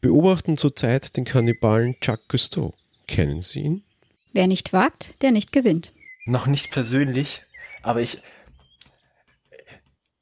beobachten 0.00 0.56
zurzeit 0.56 1.16
den 1.16 1.24
Kannibalen 1.24 1.96
Jacques 2.02 2.28
Cousteau. 2.28 2.74
Kennen 3.06 3.40
Sie 3.40 3.60
ihn? 3.60 3.84
Wer 4.32 4.46
nicht 4.46 4.72
wagt, 4.72 5.22
der 5.22 5.30
nicht 5.30 5.52
gewinnt. 5.52 5.92
Noch 6.26 6.46
nicht 6.46 6.70
persönlich, 6.70 7.44
aber 7.82 8.00
ich. 8.00 8.20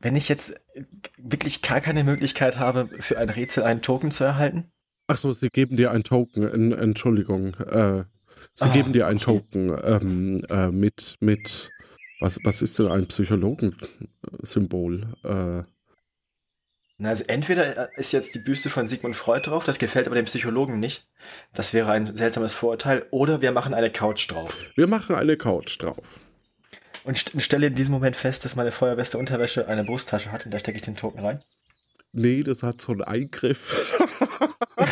Wenn 0.00 0.16
ich 0.16 0.28
jetzt 0.28 0.54
wirklich 1.16 1.62
gar 1.62 1.80
keine 1.80 2.04
Möglichkeit 2.04 2.58
habe, 2.58 2.88
für 3.00 3.18
ein 3.18 3.30
Rätsel 3.30 3.62
einen 3.64 3.80
Token 3.80 4.10
zu 4.10 4.22
erhalten, 4.22 4.70
Achso, 5.06 5.32
sie 5.32 5.48
geben 5.48 5.76
dir 5.76 5.90
ein 5.90 6.02
Token. 6.02 6.48
En, 6.48 6.72
Entschuldigung. 6.72 7.54
Äh, 7.56 8.04
sie 8.54 8.64
Ah, 8.64 8.72
geben 8.72 8.92
dir 8.92 9.06
ein 9.06 9.16
okay. 9.16 9.24
Token 9.24 9.76
ähm, 9.84 10.44
äh, 10.48 10.68
mit, 10.68 11.16
mit 11.20 11.70
Was, 12.20 12.38
was 12.44 12.62
ist 12.62 12.78
denn 12.78 12.88
ein 12.88 13.06
Psychologensymbol? 13.08 15.14
Äh, 15.24 15.62
Na, 16.98 17.08
also 17.08 17.24
entweder 17.26 17.96
ist 17.98 18.12
jetzt 18.12 18.34
die 18.34 18.38
Büste 18.38 18.70
von 18.70 18.86
Sigmund 18.86 19.16
Freud 19.16 19.48
drauf, 19.48 19.64
das 19.64 19.78
gefällt 19.78 20.06
aber 20.06 20.16
dem 20.16 20.26
Psychologen 20.26 20.78
nicht. 20.80 21.06
Das 21.52 21.74
wäre 21.74 21.90
ein 21.90 22.14
seltsames 22.16 22.54
Vorurteil. 22.54 23.06
Oder 23.10 23.42
wir 23.42 23.52
machen 23.52 23.74
eine 23.74 23.90
Couch 23.90 24.30
drauf. 24.30 24.54
wir 24.76 24.86
machen 24.86 25.16
eine 25.16 25.36
Couch 25.36 25.80
drauf. 25.82 26.20
Und 27.04 27.18
st 27.18 27.42
stelle 27.42 27.66
in 27.66 27.74
diesem 27.74 27.92
Moment 27.92 28.16
fest, 28.16 28.44
dass 28.44 28.56
meine 28.56 28.72
feuerbeste 28.72 29.18
Unterwäsche 29.18 29.68
eine 29.68 29.84
Brusttasche 29.84 30.32
hat 30.32 30.46
und 30.46 30.54
da 30.54 30.58
stecke 30.58 30.76
ich 30.76 30.82
den 30.82 30.96
Token 30.96 31.20
rein. 31.20 31.42
Nee, 32.12 32.42
das 32.44 32.62
hat 32.62 32.80
so 32.80 32.92
einen 32.92 33.02
Eingriff. 33.02 33.74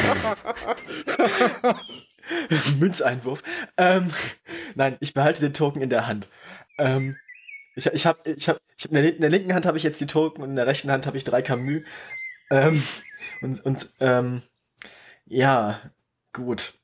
Münzeinwurf. 2.78 3.42
Ähm, 3.76 4.10
nein, 4.74 4.96
ich 5.00 5.14
behalte 5.14 5.40
den 5.40 5.54
Token 5.54 5.80
in 5.80 5.90
der 5.90 6.06
Hand. 6.06 6.28
Ähm, 6.78 7.16
ich 7.74 7.86
ich 7.86 8.06
habe 8.06 8.18
ich 8.30 8.48
hab, 8.48 8.60
ich 8.76 8.84
hab 8.84 8.90
in, 8.90 8.94
der, 8.94 9.14
in 9.14 9.20
der 9.20 9.30
linken 9.30 9.54
Hand 9.54 9.66
habe 9.66 9.76
ich 9.78 9.82
jetzt 9.84 10.00
die 10.00 10.06
Token 10.06 10.42
und 10.42 10.50
in 10.50 10.56
der 10.56 10.66
rechten 10.66 10.90
Hand 10.90 11.06
habe 11.06 11.16
ich 11.16 11.24
drei 11.24 11.42
Camus. 11.42 11.82
Ähm, 12.50 12.82
und 13.40 13.64
und 13.64 13.88
ähm, 14.00 14.42
ja, 15.26 15.80
gut. 16.32 16.74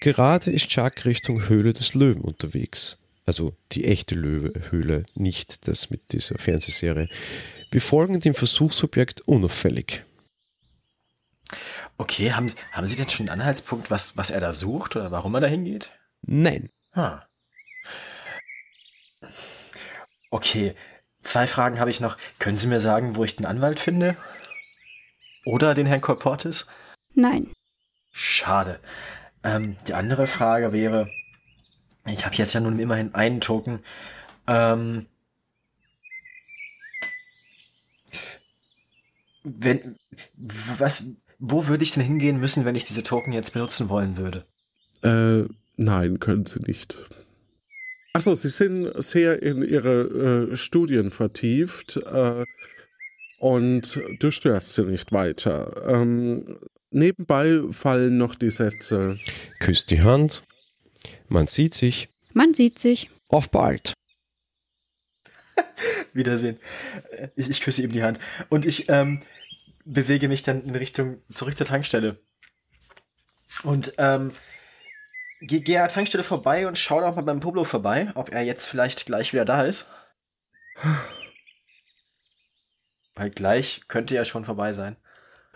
Gerade 0.00 0.50
ist 0.50 0.68
Chuck 0.68 1.04
Richtung 1.04 1.48
Höhle 1.48 1.72
des 1.72 1.94
Löwen 1.94 2.22
unterwegs. 2.22 2.98
Also 3.26 3.54
die 3.72 3.84
echte 3.84 4.14
Löwe-Höhle, 4.14 5.04
nicht 5.14 5.68
das 5.68 5.90
mit 5.90 6.12
dieser 6.12 6.38
Fernsehserie. 6.38 7.08
Wir 7.70 7.80
folgen 7.82 8.20
dem 8.20 8.32
Versuchsobjekt 8.32 9.20
unauffällig. 9.22 10.02
Okay, 11.98 12.32
haben, 12.32 12.48
Sie- 12.48 12.56
haben 12.72 12.86
Sie 12.86 12.96
denn 12.96 13.08
schon 13.08 13.28
einen 13.28 13.40
Anhaltspunkt, 13.40 13.90
was, 13.90 14.16
was 14.16 14.30
er 14.30 14.40
da 14.40 14.52
sucht 14.52 14.96
oder 14.96 15.10
warum 15.10 15.34
er 15.34 15.40
da 15.40 15.46
hingeht? 15.46 15.90
Nein. 16.22 16.70
Ah. 16.92 17.20
Okay, 20.30 20.74
zwei 21.20 21.46
Fragen 21.46 21.80
habe 21.80 21.90
ich 21.90 22.00
noch. 22.00 22.16
Können 22.38 22.56
Sie 22.56 22.66
mir 22.66 22.80
sagen, 22.80 23.16
wo 23.16 23.24
ich 23.24 23.36
den 23.36 23.46
Anwalt 23.46 23.78
finde? 23.78 24.16
Oder 25.44 25.74
den 25.74 25.86
Herrn 25.86 26.00
Kolportis? 26.00 26.66
Nein. 27.14 27.52
Schade. 28.12 28.80
Ähm, 29.42 29.76
die 29.86 29.94
andere 29.94 30.26
Frage 30.26 30.72
wäre, 30.72 31.10
ich 32.06 32.24
habe 32.24 32.34
jetzt 32.36 32.54
ja 32.54 32.60
nun 32.60 32.78
immerhin 32.78 33.14
einen 33.14 33.40
Token. 33.40 33.80
Ähm, 34.46 35.06
wenn, 39.44 39.96
was, 40.36 41.04
wo 41.38 41.66
würde 41.66 41.84
ich 41.84 41.92
denn 41.92 42.02
hingehen 42.02 42.38
müssen, 42.38 42.64
wenn 42.64 42.74
ich 42.74 42.84
diese 42.84 43.02
Token 43.02 43.32
jetzt 43.32 43.52
benutzen 43.52 43.88
wollen 43.88 44.16
würde? 44.16 44.44
Äh, 45.02 45.48
nein, 45.76 46.18
können 46.18 46.46
Sie 46.46 46.60
nicht. 46.60 46.98
Achso, 48.12 48.34
Sie 48.34 48.48
sind 48.48 48.90
sehr 49.02 49.42
in 49.42 49.62
Ihre 49.62 50.50
äh, 50.50 50.56
Studien 50.56 51.10
vertieft 51.10 51.96
äh, 51.96 52.44
und 53.38 54.00
du 54.18 54.30
störst 54.30 54.72
sie 54.72 54.82
nicht 54.82 55.12
weiter. 55.12 55.84
Ähm, 55.86 56.58
nebenbei 56.90 57.60
fallen 57.70 58.18
noch 58.18 58.34
die 58.34 58.50
Sätze. 58.50 59.18
Küsst 59.60 59.90
die 59.90 60.02
Hand. 60.02 60.42
Man 61.28 61.46
sieht 61.46 61.74
sich. 61.74 62.08
Man 62.32 62.54
sieht 62.54 62.78
sich. 62.78 63.10
Auf 63.28 63.50
bald. 63.50 63.92
Wiedersehen. 66.12 66.58
Ich, 67.36 67.48
ich 67.48 67.60
küsse 67.60 67.82
ihm 67.82 67.92
die 67.92 68.02
Hand. 68.02 68.18
Und 68.48 68.66
ich 68.66 68.88
ähm, 68.88 69.20
bewege 69.84 70.28
mich 70.28 70.42
dann 70.42 70.64
in 70.64 70.74
Richtung 70.74 71.22
zurück 71.30 71.56
zur 71.56 71.66
Tankstelle. 71.66 72.18
Und 73.62 73.94
ähm, 73.98 74.32
gehe 75.40 75.60
geh 75.60 75.76
an 75.76 75.84
der 75.84 75.94
Tankstelle 75.94 76.24
vorbei 76.24 76.66
und 76.66 76.78
schaue 76.78 77.04
auch 77.04 77.16
mal 77.16 77.22
beim 77.22 77.40
Pablo 77.40 77.64
vorbei, 77.64 78.10
ob 78.14 78.30
er 78.30 78.42
jetzt 78.42 78.66
vielleicht 78.66 79.06
gleich 79.06 79.32
wieder 79.32 79.44
da 79.44 79.62
ist. 79.64 79.90
Weil 83.14 83.30
gleich 83.30 83.82
könnte 83.88 84.14
ja 84.14 84.24
schon 84.24 84.44
vorbei 84.44 84.72
sein. 84.72 84.96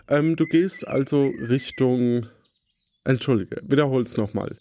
Ähm, 0.08 0.36
du 0.36 0.46
gehst 0.46 0.86
also 0.86 1.26
Richtung. 1.26 2.26
Entschuldige, 3.04 3.60
wiederhol's 3.64 4.16
nochmal. 4.16 4.56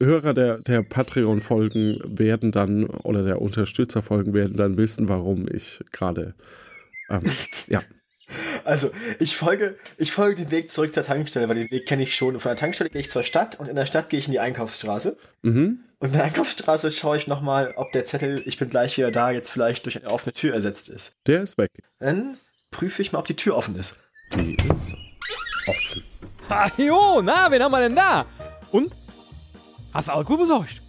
Hörer 0.00 0.34
der, 0.34 0.58
der 0.58 0.82
Patreon-Folgen 0.82 2.00
werden 2.04 2.50
dann, 2.50 2.84
oder 2.86 3.22
der 3.22 3.40
Unterstützer-Folgen 3.40 4.34
werden 4.34 4.56
dann 4.56 4.76
wissen, 4.76 5.08
warum 5.08 5.46
ich 5.48 5.80
gerade. 5.92 6.34
Ähm, 7.08 7.22
ja. 7.68 7.82
Also, 8.64 8.90
ich 9.18 9.36
folge, 9.36 9.76
ich 9.96 10.12
folge 10.12 10.44
den 10.44 10.50
Weg 10.50 10.70
zurück 10.70 10.92
zur 10.92 11.02
Tankstelle, 11.02 11.48
weil 11.48 11.56
den 11.56 11.70
Weg 11.70 11.86
kenne 11.86 12.02
ich 12.02 12.14
schon. 12.14 12.38
Von 12.38 12.50
der 12.50 12.56
Tankstelle 12.56 12.90
gehe 12.90 13.00
ich 13.00 13.10
zur 13.10 13.22
Stadt 13.22 13.58
und 13.58 13.68
in 13.68 13.76
der 13.76 13.86
Stadt 13.86 14.08
gehe 14.08 14.18
ich 14.18 14.26
in 14.26 14.32
die 14.32 14.40
Einkaufsstraße. 14.40 15.16
Mhm. 15.42 15.80
Und 15.98 16.08
in 16.08 16.12
der 16.14 16.24
Einkaufsstraße 16.24 16.90
schaue 16.90 17.16
ich 17.16 17.26
nochmal, 17.26 17.74
ob 17.76 17.92
der 17.92 18.04
Zettel, 18.04 18.42
ich 18.44 18.58
bin 18.58 18.68
gleich 18.68 18.96
wieder 18.96 19.10
da, 19.10 19.30
jetzt 19.30 19.50
vielleicht 19.50 19.84
durch 19.84 19.96
eine 19.96 20.10
offene 20.10 20.32
Tür 20.32 20.54
ersetzt 20.54 20.88
ist. 20.88 21.14
Der 21.26 21.42
ist 21.42 21.58
weg. 21.58 21.70
Dann 22.00 22.38
prüfe 22.70 23.02
ich 23.02 23.12
mal, 23.12 23.20
ob 23.20 23.26
die 23.26 23.36
Tür 23.36 23.56
offen 23.56 23.76
ist. 23.76 24.00
Die 24.34 24.56
ist 24.70 24.94
offen. 25.66 26.02
Ah, 26.48 26.68
jo, 26.76 27.22
na, 27.22 27.50
wen 27.50 27.62
haben 27.62 27.72
wir 27.72 27.80
denn 27.80 27.96
da? 27.96 28.26
Und? 28.72 28.92
Hast 29.92 30.08
du 30.08 30.12
Alkohol 30.12 30.38
besorgt? 30.38 30.82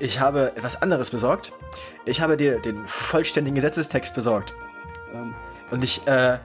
Ich 0.00 0.18
habe 0.18 0.52
etwas 0.56 0.80
anderes 0.80 1.10
besorgt. 1.10 1.52
Ich 2.06 2.20
habe 2.22 2.36
dir 2.36 2.58
den 2.58 2.88
vollständigen 2.88 3.54
Gesetzestext 3.54 4.14
besorgt. 4.14 4.54
Und 5.70 5.84
ich, 5.84 6.06
äh, 6.06 6.38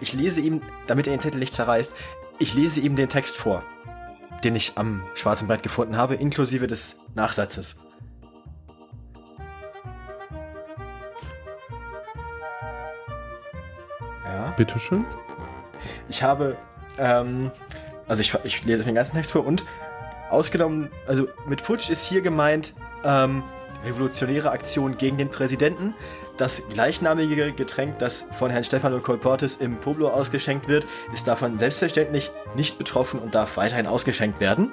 ich 0.00 0.12
lese 0.12 0.40
ihm, 0.40 0.62
damit 0.86 1.06
er 1.06 1.14
den 1.14 1.20
Zettel 1.20 1.38
nicht 1.38 1.54
zerreißt, 1.54 1.94
ich 2.38 2.54
lese 2.54 2.80
ihm 2.80 2.96
den 2.96 3.08
Text 3.08 3.36
vor, 3.36 3.62
den 4.44 4.54
ich 4.54 4.72
am 4.76 5.02
schwarzen 5.14 5.46
Brett 5.46 5.62
gefunden 5.62 5.96
habe, 5.96 6.14
inklusive 6.14 6.66
des 6.66 6.98
Nachsatzes. 7.14 7.80
Ja. 14.24 14.52
Bitteschön. 14.56 15.04
Ich 16.08 16.22
habe, 16.22 16.56
ähm, 16.98 17.50
also 18.08 18.20
ich, 18.20 18.34
ich 18.44 18.64
lese 18.64 18.84
den 18.84 18.94
ganzen 18.94 19.14
Text 19.14 19.32
vor 19.32 19.44
und 19.44 19.64
ausgenommen, 20.30 20.90
also 21.06 21.28
mit 21.46 21.62
Putsch 21.62 21.90
ist 21.90 22.06
hier 22.06 22.22
gemeint, 22.22 22.74
ähm, 23.04 23.42
revolutionäre 23.84 24.50
Aktion 24.50 24.96
gegen 24.96 25.18
den 25.18 25.28
Präsidenten. 25.28 25.94
Das 26.40 26.66
gleichnamige 26.70 27.52
Getränk, 27.52 27.98
das 27.98 28.22
von 28.32 28.50
Herrn 28.50 28.64
Stefano 28.64 29.00
Colportis 29.00 29.56
im 29.56 29.76
Pueblo 29.76 30.08
ausgeschenkt 30.08 30.68
wird, 30.68 30.86
ist 31.12 31.28
davon 31.28 31.58
selbstverständlich 31.58 32.30
nicht 32.54 32.78
betroffen 32.78 33.20
und 33.20 33.34
darf 33.34 33.58
weiterhin 33.58 33.86
ausgeschenkt 33.86 34.40
werden. 34.40 34.72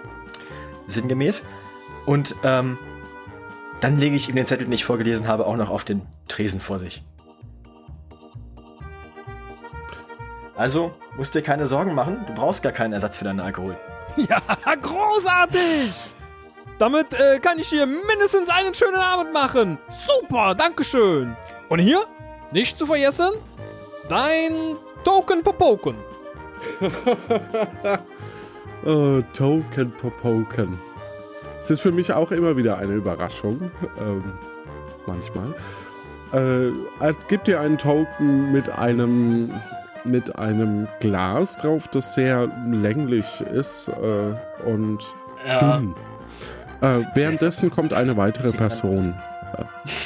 Sinngemäß. 0.87 1.43
Und 2.05 2.35
ähm, 2.45 2.77
dann 3.81 3.97
lege 3.97 4.15
ich 4.15 4.29
ihm 4.29 4.35
den 4.35 4.45
Zettel, 4.45 4.63
den 4.63 4.71
ich 4.71 4.85
vorgelesen 4.85 5.27
habe, 5.27 5.45
auch 5.45 5.57
noch 5.57 5.69
auf 5.69 5.83
den 5.83 6.03
Tresen 6.29 6.61
vor 6.61 6.79
sich. 6.79 7.03
Also 10.55 10.93
musst 11.17 11.35
dir 11.35 11.41
keine 11.41 11.65
Sorgen 11.65 11.93
machen, 11.93 12.23
du 12.27 12.33
brauchst 12.33 12.63
gar 12.63 12.71
keinen 12.71 12.93
Ersatz 12.93 13.17
für 13.17 13.25
deinen 13.25 13.41
Alkohol. 13.41 13.77
Ja, 14.15 14.39
großartig! 14.81 15.91
Damit 16.79 17.13
äh, 17.13 17.39
kann 17.39 17.59
ich 17.59 17.67
hier 17.67 17.85
mindestens 17.85 18.49
einen 18.49 18.73
schönen 18.73 18.95
Abend 18.95 19.33
machen. 19.33 19.77
Super, 20.07 20.55
Dankeschön. 20.55 21.35
Und 21.69 21.79
hier, 21.79 21.99
nicht 22.51 22.77
zu 22.77 22.85
vergessen, 22.85 23.29
dein 24.09 24.75
Token 25.03 25.43
Popoken. 25.43 25.95
oh, 28.85 29.21
Token 29.33 29.91
Popoken. 29.91 30.79
Es 31.59 31.69
ist 31.69 31.81
für 31.81 31.91
mich 31.91 32.13
auch 32.13 32.31
immer 32.31 32.55
wieder 32.55 32.77
eine 32.77 32.93
Überraschung. 32.93 33.71
Ähm, 33.99 34.23
manchmal. 35.05 35.53
Äh, 36.33 37.13
gibt 37.27 37.47
dir 37.47 37.61
einen 37.61 37.77
Token 37.77 38.51
mit 38.51 38.69
einem 38.69 39.51
mit 40.03 40.37
einem 40.37 40.87
Glas 41.01 41.57
drauf, 41.57 41.87
das 41.89 42.13
sehr 42.13 42.47
länglich 42.65 43.41
ist 43.41 43.89
äh, 43.89 44.33
und 44.65 44.99
Ja. 45.45 45.77
dünn. 45.77 45.95
Äh, 46.81 47.03
währenddessen 47.13 47.69
kommt 47.71 47.93
eine 47.93 48.15
weitere 48.15 48.51
Person. 48.51 49.15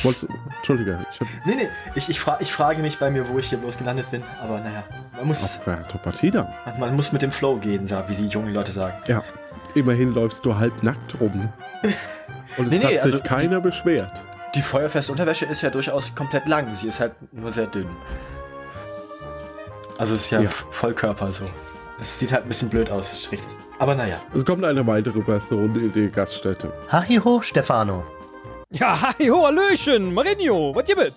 Wolltest, 0.03 0.27
Entschuldige, 0.57 1.05
ich 1.11 1.19
habe 1.19 1.29
Nee, 1.45 1.55
nee, 1.55 1.69
ich, 1.95 2.09
ich, 2.09 2.19
fra 2.19 2.37
ich 2.39 2.51
frage 2.51 2.81
mich 2.81 2.97
bei 2.99 3.09
mir, 3.11 3.27
wo 3.29 3.39
ich 3.39 3.49
hier 3.49 3.57
bloß 3.57 3.77
gelandet 3.77 4.09
bin, 4.11 4.23
aber 4.41 4.59
naja, 4.59 4.83
man 5.17 5.27
muss, 5.27 5.59
Partie 6.03 6.31
dann. 6.31 6.47
man, 6.65 6.79
man 6.79 6.95
muss 6.95 7.11
mit 7.11 7.21
dem 7.21 7.31
Flow 7.31 7.57
gehen, 7.57 7.83
wie 8.07 8.13
sie 8.13 8.27
jungen 8.27 8.53
Leute 8.53 8.71
sagen. 8.71 8.95
Ja, 9.07 9.23
immerhin 9.75 10.13
läufst 10.13 10.45
du 10.45 10.55
halb 10.55 10.83
nackt 10.83 11.19
rum. 11.19 11.49
Und 12.57 12.65
es 12.67 12.71
Nee, 12.71 12.79
nee, 12.79 12.83
hat 12.95 13.01
sich 13.01 13.13
also- 13.13 13.19
keiner 13.23 13.59
beschwert. 13.61 14.23
Die 14.55 14.61
feuerfeste 14.61 15.11
Unterwäsche 15.13 15.45
ist 15.45 15.61
ja 15.61 15.69
durchaus 15.69 16.13
komplett 16.13 16.47
lang, 16.47 16.73
sie 16.73 16.87
ist 16.87 16.99
halt 16.99 17.13
nur 17.33 17.51
sehr 17.51 17.67
dünn. 17.67 17.87
Also 19.97 20.15
es 20.15 20.23
ist 20.25 20.31
ja, 20.31 20.41
Ja. 20.41 20.49
Vollkörper 20.71 21.31
so. 21.31 21.45
Es 21.99 22.19
sieht 22.19 22.31
halt 22.33 22.43
ein 22.43 22.47
bisschen 22.47 22.69
blöd 22.69 22.89
aus, 22.89 23.11
ist 23.11 23.31
richtig. 23.31 23.49
Aber 23.79 23.95
naja. 23.95 24.17
Es 24.33 24.45
kommt 24.45 24.63
eine 24.65 24.85
weitere 24.85 25.21
Person 25.21 25.75
in 25.75 25.91
die 25.91 26.09
Gaststätte. 26.09 26.73
Hachiho, 26.91 27.41
Stefano. 27.41 28.03
Ja, 28.71 29.01
hi, 29.01 29.27
ho, 29.29 29.45
Hallöchen, 29.45 30.13
Marinho, 30.13 30.73
was 30.73 30.85
gibt? 30.85 31.13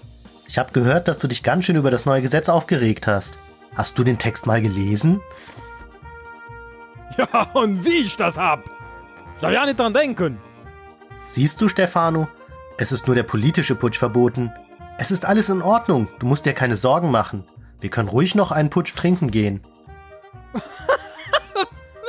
Ich 0.49 0.59
habe 0.59 0.73
gehört, 0.73 1.07
dass 1.07 1.19
du 1.19 1.29
dich 1.29 1.43
ganz 1.45 1.65
schön 1.65 1.77
über 1.77 1.91
das 1.91 2.05
neue 2.05 2.21
Gesetz 2.21 2.49
aufgeregt 2.49 3.07
hast. 3.07 3.39
Hast 3.77 3.97
du 3.99 4.03
den 4.05 4.19
Text 4.19 4.47
mal 4.47 4.61
gelesen? 4.61 5.21
Ja, 7.17 7.47
und 7.53 7.85
wie 7.85 7.99
ich 7.99 8.17
das 8.17 8.37
hab. 8.37 8.65
Darf 9.41 9.53
ja 9.53 9.65
nicht 9.65 9.79
dran 9.79 9.95
denken. 9.95 10.41
Siehst 11.29 11.61
du, 11.61 11.69
Stefano, 11.69 12.27
Es 12.77 12.91
ist 12.91 13.07
nur 13.07 13.15
der 13.15 13.23
politische 13.23 13.77
Putsch 13.77 13.99
verboten. 13.99 14.53
Es 14.99 15.13
ist 15.13 15.25
alles 15.25 15.49
in 15.49 15.63
Ordnung. 15.63 16.09
Du 16.19 16.27
musst 16.27 16.45
dir 16.47 16.55
keine 16.55 16.75
Sorgen 16.75 17.13
machen. 17.13 17.45
Wir 17.81 17.89
können 17.89 18.09
ruhig 18.09 18.35
noch 18.35 18.51
einen 18.51 18.71
Putsch 18.71 18.95
trinken 18.97 19.31
gehen. 19.31 19.65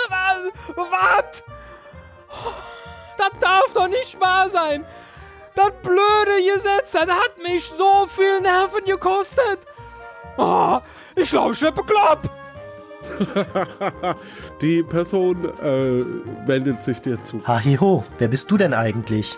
Was? 0.10 0.52
Was? 0.76 1.44
Das 3.18 3.30
darf 3.40 3.74
doch 3.76 3.88
nicht 3.88 4.20
wahr 4.20 4.50
sein. 4.50 4.86
Das 5.56 5.72
blöde 5.82 6.44
Gesetz, 6.54 6.92
das 6.92 7.08
hat 7.08 7.38
mich 7.42 7.70
so 7.70 8.08
viel 8.08 8.42
Nerven 8.42 8.86
gekostet. 8.86 9.60
Oh, 10.38 10.80
ich 11.16 11.30
glaube, 11.30 11.54
ich 11.54 11.62
werde 11.62 11.82
bekloppt. 11.82 12.30
Die 14.62 14.84
Person 14.84 15.46
äh, 15.46 16.48
wendet 16.48 16.82
sich 16.82 17.02
dir 17.02 17.24
zu. 17.24 17.42
Hahiho, 17.48 18.04
wer 18.18 18.28
bist 18.28 18.50
du 18.52 18.58
denn 18.58 18.74
eigentlich? 18.74 19.38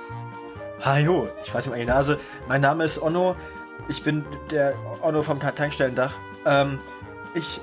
Hajo, 0.84 1.28
ich 1.44 1.54
weiß 1.54 1.68
nicht 1.68 1.76
meine 1.76 1.92
Nase. 1.92 2.20
Mein 2.48 2.62
Name 2.62 2.84
ist 2.84 3.02
Onno. 3.02 3.36
Ich 3.90 4.04
bin 4.04 4.26
der 4.52 4.76
Onno 5.02 5.24
vom 5.24 5.40
Tankstellendach. 5.40 6.14
Ähm, 6.46 6.80
ich. 7.34 7.60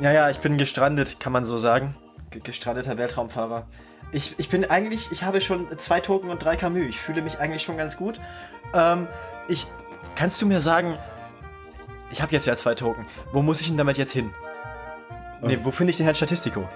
Ja, 0.00 0.10
ja, 0.10 0.30
ich 0.30 0.40
bin 0.40 0.56
gestrandet, 0.58 1.20
kann 1.20 1.32
man 1.32 1.44
so 1.44 1.56
sagen. 1.56 1.94
Ge 2.30 2.40
gestrandeter 2.42 2.98
Weltraumfahrer. 2.98 3.66
Ich, 4.14 4.38
ich 4.38 4.48
bin 4.48 4.70
eigentlich, 4.70 5.10
ich 5.10 5.24
habe 5.24 5.40
schon 5.40 5.66
zwei 5.76 5.98
Token 5.98 6.30
und 6.30 6.42
drei 6.42 6.54
Camus. 6.54 6.84
Ich 6.88 7.00
fühle 7.00 7.20
mich 7.20 7.40
eigentlich 7.40 7.62
schon 7.62 7.76
ganz 7.76 7.96
gut. 7.96 8.20
Ähm, 8.72 9.08
ich. 9.48 9.66
Kannst 10.14 10.40
du 10.40 10.46
mir 10.46 10.60
sagen, 10.60 10.96
ich 12.12 12.22
habe 12.22 12.30
jetzt 12.30 12.46
ja 12.46 12.54
zwei 12.54 12.76
Token. 12.76 13.06
Wo 13.32 13.42
muss 13.42 13.60
ich 13.60 13.66
denn 13.66 13.76
damit 13.76 13.98
jetzt 13.98 14.12
hin? 14.12 14.32
Nee, 15.42 15.58
wo 15.64 15.72
finde 15.72 15.90
ich 15.90 15.96
den 15.96 16.04
Herrn 16.04 16.14
Statistico? 16.14 16.68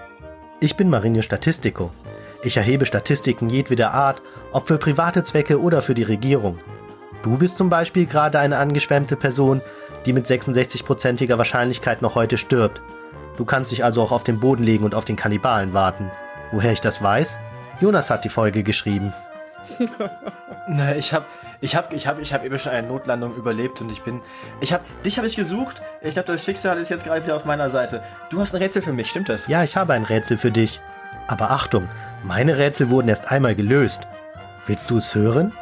Ich 0.59 0.75
bin 0.75 0.89
Marinho 0.89 1.21
Statistico. 1.21 1.91
Ich 2.43 2.57
erhebe 2.57 2.85
Statistiken 2.85 3.49
jedweder 3.49 3.93
Art, 3.93 4.21
ob 4.51 4.67
für 4.67 4.77
private 4.77 5.23
Zwecke 5.23 5.61
oder 5.61 5.81
für 5.81 5.93
die 5.93 6.03
Regierung. 6.03 6.59
Du 7.21 7.37
bist 7.37 7.57
zum 7.57 7.69
Beispiel 7.69 8.05
gerade 8.05 8.39
eine 8.39 8.57
angeschwemmte 8.57 9.15
Person, 9.15 9.61
die 10.05 10.11
mit 10.11 10.25
66%iger 10.25 11.37
Wahrscheinlichkeit 11.37 12.01
noch 12.01 12.15
heute 12.15 12.37
stirbt. 12.37 12.81
Du 13.37 13.45
kannst 13.45 13.71
dich 13.71 13.85
also 13.85 14.01
auch 14.03 14.11
auf 14.11 14.25
den 14.25 14.41
Boden 14.41 14.63
legen 14.63 14.83
und 14.83 14.93
auf 14.93 15.05
den 15.05 15.15
Kannibalen 15.15 15.73
warten. 15.73 16.11
Woher 16.51 16.71
ich 16.71 16.81
das 16.81 17.01
weiß? 17.01 17.39
Jonas 17.79 18.09
hat 18.09 18.25
die 18.25 18.29
Folge 18.29 18.63
geschrieben. 18.63 19.13
Na, 20.67 20.95
ich 20.95 21.13
hab, 21.13 21.25
ich 21.61 21.75
hab, 21.75 21.93
ich 21.93 22.07
hab, 22.07 22.19
ich 22.19 22.33
hab 22.33 22.43
eben 22.43 22.57
schon 22.57 22.71
eine 22.71 22.87
Notlandung 22.87 23.35
überlebt 23.35 23.81
und 23.81 23.91
ich 23.91 24.01
bin, 24.01 24.21
ich 24.61 24.73
hab, 24.73 24.81
dich 25.03 25.17
habe 25.17 25.27
ich 25.27 25.35
gesucht. 25.35 25.81
Ich 26.01 26.13
glaube, 26.13 26.31
das 26.31 26.43
Schicksal 26.43 26.77
ist 26.77 26.89
jetzt 26.89 27.03
gerade 27.03 27.23
wieder 27.23 27.35
auf 27.35 27.45
meiner 27.45 27.69
Seite. 27.69 28.01
Du 28.29 28.39
hast 28.39 28.53
ein 28.53 28.61
Rätsel 28.61 28.81
für 28.81 28.93
mich, 28.93 29.09
stimmt 29.09 29.29
das? 29.29 29.47
Ja, 29.47 29.63
ich 29.63 29.75
habe 29.75 29.93
ein 29.93 30.03
Rätsel 30.03 30.37
für 30.37 30.51
dich. 30.51 30.81
Aber 31.27 31.51
Achtung, 31.51 31.87
meine 32.23 32.57
Rätsel 32.57 32.89
wurden 32.89 33.09
erst 33.09 33.31
einmal 33.31 33.55
gelöst. 33.55 34.07
Willst 34.65 34.89
du 34.89 34.97
es 34.97 35.13
hören? 35.13 35.53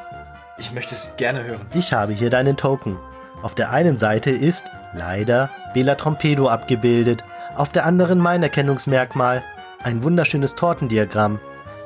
Ich 0.57 0.71
möchte 0.71 0.95
es 0.95 1.09
gerne 1.17 1.43
hören. 1.43 1.61
Ich 1.73 1.93
habe 1.93 2.13
hier 2.13 2.29
deinen 2.29 2.57
Token. 2.57 2.97
Auf 3.43 3.53
der 3.53 3.71
einen 3.71 3.97
Seite 3.97 4.31
ist, 4.31 4.65
leider, 4.93 5.49
Bela 5.73 5.95
Trompedo 5.95 6.47
abgebildet, 6.47 7.23
auf 7.55 7.69
der 7.69 7.85
anderen 7.85 8.19
mein 8.19 8.41
Erkennungsmerkmal, 8.41 9.43
ein 9.87 10.03
wunderschönes 10.03 10.55
Tortendiagramm. 10.55 11.39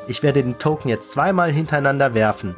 Ich 0.07 0.23
werde 0.23 0.41
den 0.41 0.57
Token 0.57 0.89
jetzt 0.89 1.11
zweimal 1.11 1.51
hintereinander 1.51 2.15
werfen. 2.15 2.55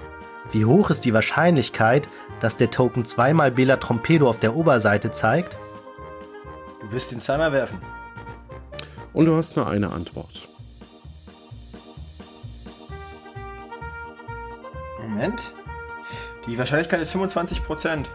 Wie 0.53 0.63
hoch 0.63 0.89
ist 0.89 1.03
die 1.03 1.13
Wahrscheinlichkeit, 1.13 2.07
dass 2.39 2.55
der 2.55 2.71
Token 2.71 3.03
zweimal 3.03 3.51
Bela 3.51 3.75
Trompedo 3.75 4.29
auf 4.29 4.39
der 4.39 4.55
Oberseite 4.55 5.11
zeigt? 5.11 5.57
Du 6.79 6.93
wirst 6.93 7.11
ihn 7.11 7.19
zweimal 7.19 7.51
werfen. 7.51 7.77
Und 9.11 9.25
du 9.25 9.35
hast 9.35 9.57
nur 9.57 9.67
eine 9.67 9.91
Antwort. 9.91 10.47
Moment. 15.01 15.53
Die 16.47 16.57
Wahrscheinlichkeit 16.57 17.01
ist 17.01 17.13
25%. 17.13 18.05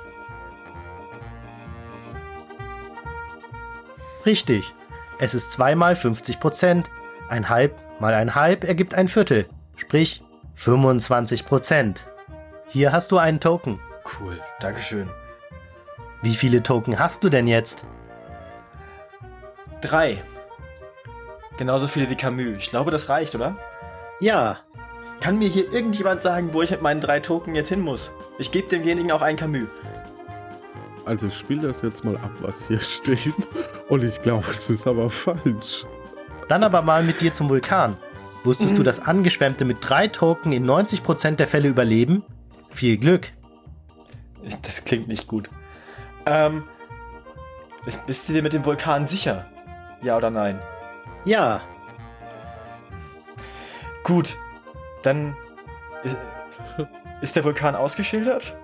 Richtig. 4.25 4.73
Es 5.19 5.35
ist 5.35 5.53
zweimal 5.53 5.95
50 5.95 6.41
Prozent. 6.41 6.91
Ein 7.29 7.49
Halb 7.49 7.75
mal 8.01 8.15
ein 8.15 8.35
Halb 8.35 8.65
ergibt 8.65 8.95
ein 8.95 9.09
Viertel. 9.09 9.47
Sprich 9.77 10.23
25 10.55 11.45
Prozent. 11.45 12.07
Hier 12.69 12.93
hast 12.93 13.13
du 13.13 13.19
einen 13.19 13.41
Token. 13.41 13.81
Cool, 14.19 14.41
Dankeschön. 14.61 15.11
Wie 16.23 16.35
viele 16.35 16.63
Token 16.63 16.99
hast 16.99 17.23
du 17.23 17.29
denn 17.29 17.47
jetzt? 17.47 17.85
Drei. 19.81 20.23
Genauso 21.59 21.87
viele 21.87 22.09
wie 22.11 22.17
Camus. 22.17 22.57
Ich 22.59 22.71
glaube, 22.71 22.91
das 22.91 23.09
reicht, 23.09 23.35
oder? 23.35 23.57
Ja. 24.21 24.59
Kann 25.21 25.39
mir 25.39 25.49
hier 25.49 25.73
irgendjemand 25.73 26.23
sagen, 26.23 26.53
wo 26.53 26.63
ich 26.63 26.71
mit 26.71 26.83
meinen 26.83 27.01
drei 27.01 27.21
Token 27.21 27.55
jetzt 27.55 27.69
hin 27.69 27.81
muss? 27.81 28.13
Ich 28.39 28.51
gebe 28.51 28.69
demjenigen 28.69 29.13
auch 29.13 29.23
ein 29.23 29.37
Camus. 29.37 29.69
Also 31.05 31.27
ich 31.27 31.37
spiele 31.37 31.69
das 31.69 31.83
jetzt 31.83 32.05
mal 32.05 32.17
ab, 32.17 32.31
was 32.41 32.67
hier 32.67 32.81
steht. 32.81 33.49
Und 33.89 34.03
ich 34.03 34.21
glaube, 34.23 34.51
es 34.51 34.71
ist 34.71 34.87
aber 34.87 35.11
falsch. 35.11 35.87
Dann 36.49 36.65
aber 36.65 36.83
mal 36.83 37.03
mit 37.03 37.21
dir 37.21 37.33
zum 37.33 37.49
Vulkan. 37.51 37.97
Wusstest 38.45 38.79
du, 38.79 38.83
dass 38.83 39.01
Angeschwemmte 39.01 39.65
mit 39.67 39.79
drei 39.81 40.09
Token 40.09 40.53
in 40.53 40.65
90% 40.69 41.33
der 41.33 41.47
Fälle 41.47 41.69
überleben? 41.69 42.25
Viel 42.71 42.97
Glück. 42.97 43.33
Das 44.63 44.85
klingt 44.85 45.09
nicht 45.09 45.27
gut. 45.27 45.51
Ähm. 46.25 46.65
Bist, 48.07 48.29
du 48.29 48.33
dir 48.33 48.43
mit 48.43 48.53
dem 48.53 48.65
Vulkan 48.65 49.07
sicher? 49.07 49.47
Ja 50.03 50.17
oder 50.17 50.31
nein? 50.31 50.61
Ja. 51.25 51.61
Gut. 54.03 54.37
Dann. 55.03 55.37
Ist, 56.03 56.17
ist 57.21 57.37
der 57.37 57.45
Vulkan 57.45 57.75
ausgeschildert? 57.75 58.57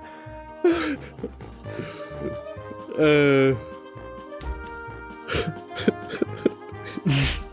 Äh. 2.98 3.54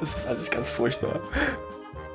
Das 0.00 0.14
ist 0.14 0.26
alles 0.26 0.50
ganz 0.50 0.70
furchtbar. 0.70 1.20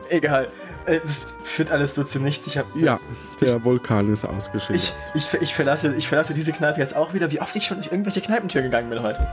Egal. 0.10 0.50
Äh, 0.86 1.00
Das 1.04 1.28
führt 1.44 1.72
alles 1.72 1.96
nur 1.98 2.06
zu 2.06 2.20
nichts. 2.20 2.46
Ich 2.48 2.58
hab, 2.58 2.66
Ja, 2.76 3.00
der 3.42 3.64
Vulkan 3.64 4.12
ist 4.12 4.26
ausgeschildert. 4.26 4.94
ich, 5.16 5.28
ich, 5.34 5.42
ich, 5.42 5.54
verlasse, 5.56 5.94
ich 5.96 6.08
verlasse 6.08 6.34
diese 6.34 6.52
Kneipe 6.52 6.80
jetzt 6.80 6.96
auch 6.96 7.14
wieder, 7.14 7.32
wie 7.32 7.42
oft 7.42 7.56
ich 7.56 7.66
schon 7.66 7.78
durch 7.78 7.92
irgendwelche 7.92 8.22
Kneipentüren 8.22 8.66
gegangen 8.66 8.90
bin 8.90 9.02
heute. 9.02 9.28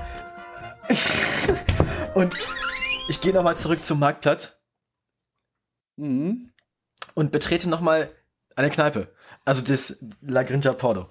Und 2.15 2.37
ich 3.09 3.21
gehe 3.21 3.33
nochmal 3.33 3.57
zurück 3.57 3.83
zum 3.83 3.99
Marktplatz 3.99 4.59
Mhm. 5.97 6.51
und 7.15 7.33
betrete 7.33 7.69
nochmal 7.69 8.11
eine 8.57 8.71
Kneipe. 8.71 9.09
Also 9.45 9.61
das 9.61 9.99
La 10.23 10.43
Grinja 10.43 10.73
Porto. 10.73 11.07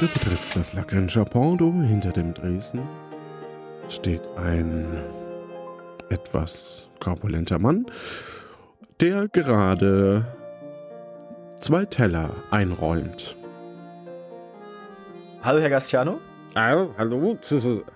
Du 0.00 0.06
betrittst 0.06 0.54
das 0.56 0.74
Lagrange 0.74 1.24
Pondo. 1.24 1.72
Hinter 1.72 2.12
dem 2.12 2.34
Dresden 2.34 2.82
steht 3.88 4.22
ein 4.36 5.02
etwas 6.10 6.88
korpulenter 7.00 7.58
Mann, 7.58 7.86
der 9.00 9.28
gerade 9.28 10.24
zwei 11.60 11.84
Teller 11.84 12.30
einräumt. 12.50 13.36
Hallo, 15.42 15.60
Herr 15.60 15.70
Gastiano? 15.70 16.18
Ah, 16.54 16.86
hallo, 16.96 17.36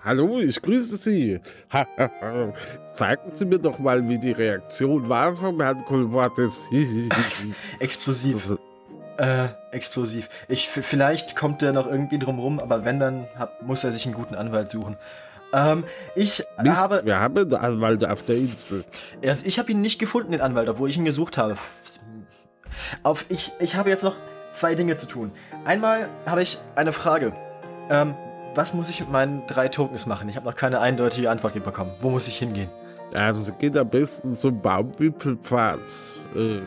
hallo, 0.03 0.39
ich 0.39 0.61
grüße 0.61 0.97
Sie. 0.97 1.39
Sagen 2.93 3.21
Sie 3.25 3.45
mir 3.45 3.57
doch 3.57 3.79
mal, 3.79 4.07
wie 4.07 4.19
die 4.19 4.33
Reaktion 4.33 5.09
war 5.09 5.35
vom 5.35 5.59
Herrn 5.59 5.83
Kulmatis. 5.85 6.67
Explosiv. 7.79 8.55
Äh, 9.17 9.49
explosiv. 9.71 10.29
Ich, 10.47 10.69
vielleicht 10.69 11.35
kommt 11.35 11.61
er 11.61 11.73
noch 11.73 11.85
irgendwie 11.85 12.17
drum 12.17 12.39
rum, 12.39 12.59
aber 12.59 12.85
wenn, 12.85 12.99
dann 12.99 13.27
hab, 13.37 13.61
muss 13.61 13.83
er 13.83 13.91
sich 13.91 14.05
einen 14.05 14.15
guten 14.15 14.35
Anwalt 14.35 14.69
suchen. 14.69 14.95
Ähm, 15.53 15.83
ich 16.15 16.43
Mist, 16.61 16.77
habe. 16.77 17.01
wir 17.03 17.19
haben 17.19 17.37
einen 17.37 17.53
Anwalt 17.53 18.05
auf 18.05 18.23
der 18.23 18.37
Insel. 18.37 18.83
Also 19.25 19.45
ich 19.45 19.59
habe 19.59 19.71
ihn 19.71 19.81
nicht 19.81 19.99
gefunden, 19.99 20.31
den 20.31 20.41
Anwalt, 20.41 20.69
obwohl 20.69 20.89
ich 20.89 20.97
ihn 20.97 21.05
gesucht 21.05 21.37
habe. 21.37 21.57
Auf, 23.03 23.25
ich, 23.29 23.51
ich 23.59 23.75
habe 23.75 23.89
jetzt 23.89 24.03
noch 24.03 24.15
zwei 24.53 24.75
Dinge 24.75 24.95
zu 24.97 25.07
tun. 25.07 25.31
Einmal 25.65 26.07
habe 26.25 26.41
ich 26.41 26.57
eine 26.75 26.93
Frage. 26.93 27.33
Ähm, 27.89 28.15
was 28.55 28.73
muss 28.73 28.89
ich 28.89 28.99
mit 29.01 29.09
meinen 29.11 29.45
drei 29.47 29.67
Tokens 29.67 30.05
machen? 30.05 30.27
Ich 30.29 30.35
habe 30.35 30.45
noch 30.45 30.55
keine 30.55 30.79
eindeutige 30.79 31.29
Antwort 31.29 31.53
bekommen. 31.53 31.91
Wo 31.99 32.09
muss 32.09 32.27
ich 32.27 32.37
hingehen? 32.37 32.69
Also 33.13 33.53
geht 33.53 33.75
am 33.77 33.89
besten 33.89 34.37
zum 34.37 34.61
Baumwipfelpfad. 34.61 35.79
Äh, 36.35 36.59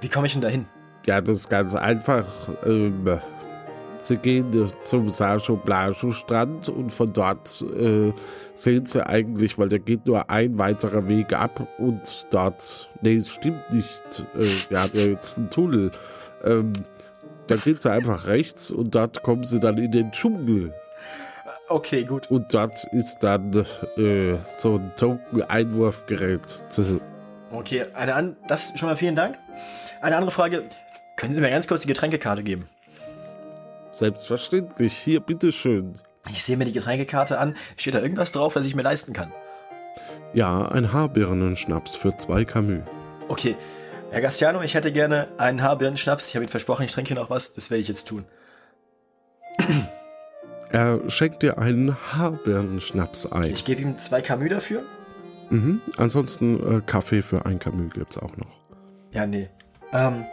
Wie 0.00 0.08
komme 0.08 0.26
ich 0.26 0.32
denn 0.34 0.42
dahin? 0.42 0.66
ja, 1.06 1.20
das 1.20 1.38
ist 1.38 1.50
ganz 1.50 1.74
einfach. 1.74 2.24
Ähm, 2.64 3.18
Sie 4.04 4.18
gehen 4.18 4.70
zum 4.84 5.08
Sacho 5.08 5.56
Blascho 5.56 6.12
Strand 6.12 6.68
und 6.68 6.90
von 6.90 7.12
dort 7.12 7.64
äh, 7.74 8.12
sehen 8.52 8.84
Sie 8.84 9.04
eigentlich, 9.04 9.58
weil 9.58 9.70
da 9.70 9.78
geht 9.78 10.06
nur 10.06 10.28
ein 10.28 10.58
weiterer 10.58 11.08
Weg 11.08 11.32
ab 11.32 11.66
und 11.78 12.26
dort, 12.30 12.90
nee, 13.00 13.16
es 13.16 13.30
stimmt 13.30 13.72
nicht. 13.72 14.22
Äh, 14.38 14.70
wir 14.70 14.82
haben 14.82 14.90
ja 14.92 15.06
jetzt 15.06 15.38
einen 15.38 15.48
Tunnel. 15.50 15.90
Ähm, 16.44 16.74
da 17.46 17.56
geht 17.56 17.82
Sie 17.82 17.90
einfach 17.90 18.26
rechts 18.26 18.70
und 18.70 18.94
dort 18.94 19.22
kommen 19.22 19.44
Sie 19.44 19.58
dann 19.58 19.78
in 19.78 19.90
den 19.90 20.12
Dschungel. 20.12 20.74
Okay, 21.68 22.04
gut. 22.04 22.30
Und 22.30 22.52
dort 22.52 22.84
ist 22.92 23.20
dann 23.20 23.64
äh, 23.96 24.36
so 24.58 24.76
ein 24.76 24.92
Token-Einwurfgerät. 24.98 26.42
Okay, 27.50 27.86
eine 27.94 28.14
an 28.14 28.36
das 28.48 28.72
schon 28.76 28.88
mal 28.90 28.96
vielen 28.96 29.16
Dank. 29.16 29.38
Eine 30.02 30.16
andere 30.16 30.30
Frage. 30.30 30.64
Können 31.16 31.32
Sie 31.32 31.40
mir 31.40 31.48
ganz 31.48 31.66
kurz 31.66 31.82
die 31.82 31.88
Getränkekarte 31.88 32.42
geben? 32.42 32.66
Selbstverständlich. 33.94 34.96
Hier, 34.96 35.20
bitteschön. 35.20 36.00
Ich 36.30 36.42
sehe 36.42 36.56
mir 36.56 36.64
die 36.64 36.72
Getränkekarte 36.72 37.38
an. 37.38 37.54
Steht 37.76 37.94
da 37.94 38.00
irgendwas 38.00 38.32
drauf, 38.32 38.56
was 38.56 38.66
ich 38.66 38.74
mir 38.74 38.82
leisten 38.82 39.12
kann? 39.12 39.32
Ja, 40.32 40.66
ein 40.66 40.92
Haarbirnenschnaps 40.92 41.94
für 41.94 42.16
zwei 42.16 42.44
Camus. 42.44 42.82
Okay. 43.28 43.56
Herr 44.10 44.20
Gastiano, 44.20 44.62
ich 44.62 44.74
hätte 44.74 44.90
gerne 44.92 45.28
einen 45.38 45.62
Haarbirnenschnaps. 45.62 46.28
Ich 46.28 46.34
habe 46.34 46.44
Ihnen 46.44 46.50
versprochen, 46.50 46.84
ich 46.84 46.92
trinke 46.92 47.14
noch 47.14 47.30
was. 47.30 47.54
Das 47.54 47.70
werde 47.70 47.82
ich 47.82 47.88
jetzt 47.88 48.08
tun. 48.08 48.24
Er 50.70 51.08
schenkt 51.08 51.44
dir 51.44 51.58
einen 51.58 51.94
Haarbirnenschnaps 51.94 53.30
ein. 53.30 53.44
Ich 53.44 53.64
gebe 53.64 53.80
ihm 53.80 53.96
zwei 53.96 54.20
Camus 54.22 54.48
dafür. 54.48 54.82
Mhm. 55.50 55.80
Ansonsten 55.98 56.78
äh, 56.78 56.80
Kaffee 56.80 57.22
für 57.22 57.46
ein 57.46 57.60
Camus 57.60 57.92
gibt's 57.92 58.18
auch 58.18 58.36
noch. 58.36 58.58
Ja, 59.12 59.24
nee. 59.24 59.50
Ähm, 59.92 60.24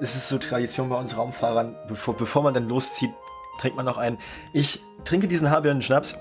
es 0.00 0.16
ist 0.16 0.28
so 0.28 0.38
Tradition 0.38 0.88
bei 0.88 0.98
uns 0.98 1.16
Raumfahrern, 1.16 1.76
bevor, 1.86 2.16
bevor 2.16 2.42
man 2.42 2.54
dann 2.54 2.68
loszieht, 2.68 3.10
trinkt 3.58 3.76
man 3.76 3.86
noch 3.86 3.98
einen. 3.98 4.18
Ich 4.52 4.80
trinke 5.04 5.28
diesen 5.28 5.50
Haarbirnenschnaps. 5.50 6.16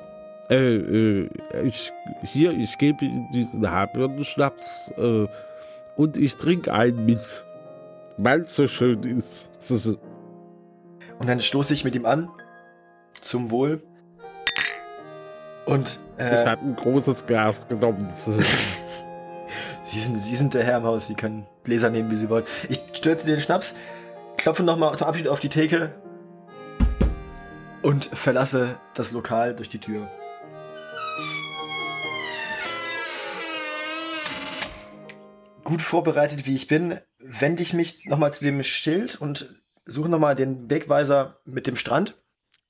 Äh, 0.49 0.55
äh, 0.55 1.29
ich, 1.63 1.91
hier, 2.23 2.51
ich 2.51 2.77
gebe 2.77 3.07
diesen 3.33 3.69
Haarbirnenschnaps 3.69 4.91
äh, 4.97 5.27
und 5.95 6.17
ich 6.17 6.35
trinke 6.37 6.73
einen 6.73 7.05
mit, 7.05 7.45
weil 8.17 8.41
es 8.41 8.55
so 8.55 8.67
schön 8.67 9.03
ist. 9.03 9.49
Und 11.19 11.27
dann 11.27 11.39
stoße 11.39 11.73
ich 11.73 11.83
mit 11.83 11.95
ihm 11.95 12.05
an. 12.05 12.29
Zum 13.21 13.51
Wohl. 13.51 13.83
Und 15.65 15.99
äh, 16.17 16.41
ich 16.41 16.47
habe 16.47 16.61
ein 16.61 16.75
großes 16.75 17.25
Glas 17.25 17.67
genommen. 17.67 18.11
Sie 19.89 19.99
sind, 19.99 20.17
Sie 20.17 20.35
sind 20.35 20.53
der 20.53 20.63
Herr 20.63 20.77
im 20.77 20.83
Haus, 20.83 21.07
Sie 21.07 21.15
können 21.15 21.47
Gläser 21.63 21.89
nehmen, 21.89 22.11
wie 22.11 22.15
Sie 22.15 22.29
wollen. 22.29 22.45
Ich 22.69 22.79
stürze 22.93 23.25
den 23.25 23.41
Schnaps, 23.41 23.75
klopfe 24.37 24.61
nochmal 24.61 24.95
zum 24.95 25.07
Abschied 25.07 25.27
auf 25.27 25.39
die 25.39 25.49
Theke 25.49 25.99
und 27.81 28.05
verlasse 28.05 28.77
das 28.93 29.11
Lokal 29.13 29.55
durch 29.55 29.67
die 29.67 29.79
Tür. 29.79 30.07
Gut 35.63 35.81
vorbereitet, 35.81 36.45
wie 36.45 36.53
ich 36.53 36.67
bin, 36.67 36.99
wende 37.17 37.63
ich 37.63 37.73
mich 37.73 38.05
nochmal 38.05 38.31
zu 38.31 38.43
dem 38.43 38.61
Schild 38.61 39.19
und 39.19 39.59
suche 39.85 40.09
nochmal 40.09 40.35
den 40.35 40.69
Wegweiser 40.69 41.39
mit 41.45 41.65
dem 41.65 41.75
Strand. 41.75 42.15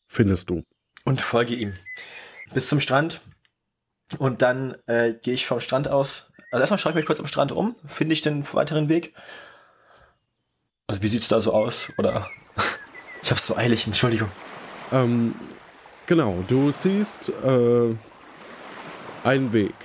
Findest 0.07 0.49
du. 0.49 0.63
Und 1.03 1.19
folge 1.19 1.55
ihm. 1.55 1.73
Bis 2.53 2.69
zum 2.69 2.79
Strand. 2.79 3.19
Und 4.19 4.41
dann 4.41 4.77
äh, 4.85 5.15
gehe 5.15 5.33
ich 5.33 5.45
vom 5.45 5.59
Strand 5.59 5.89
aus. 5.89 6.28
Also 6.51 6.61
erstmal 6.61 6.79
schaue 6.79 6.91
ich 6.91 6.95
mich 6.95 7.05
kurz 7.05 7.19
am 7.19 7.27
Strand 7.27 7.51
um. 7.51 7.75
Finde 7.85 8.13
ich 8.13 8.21
den 8.21 8.43
weiteren 8.53 8.89
Weg? 8.89 9.13
Also 10.87 11.01
wie 11.03 11.07
sieht's 11.07 11.27
da 11.27 11.39
so 11.39 11.53
aus? 11.53 11.93
Oder 11.97 12.29
ich 13.21 13.29
hab's 13.31 13.45
so 13.45 13.55
eilig, 13.55 13.85
Entschuldigung. 13.85 14.31
Ähm, 14.91 15.35
genau, 16.07 16.43
du 16.47 16.71
siehst 16.71 17.29
äh, 17.29 17.95
einen 19.23 19.53
Weg 19.53 19.75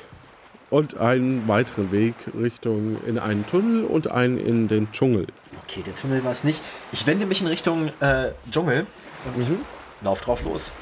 und 0.70 0.96
einen 0.96 1.46
weiteren 1.46 1.92
Weg 1.92 2.14
Richtung 2.34 3.02
in 3.04 3.18
einen 3.18 3.44
Tunnel 3.46 3.84
und 3.84 4.10
einen 4.10 4.38
in 4.38 4.66
den 4.68 4.90
Dschungel. 4.92 5.26
Okay, 5.64 5.82
der 5.82 5.94
Tunnel 5.94 6.24
war 6.24 6.32
es 6.32 6.44
nicht. 6.44 6.62
Ich 6.92 7.06
wende 7.06 7.26
mich 7.26 7.42
in 7.42 7.46
Richtung 7.46 7.90
äh, 8.00 8.30
Dschungel 8.50 8.86
und 9.36 9.48
Mhm. 9.50 9.60
lauf 10.00 10.22
drauf 10.22 10.42
los. 10.44 10.72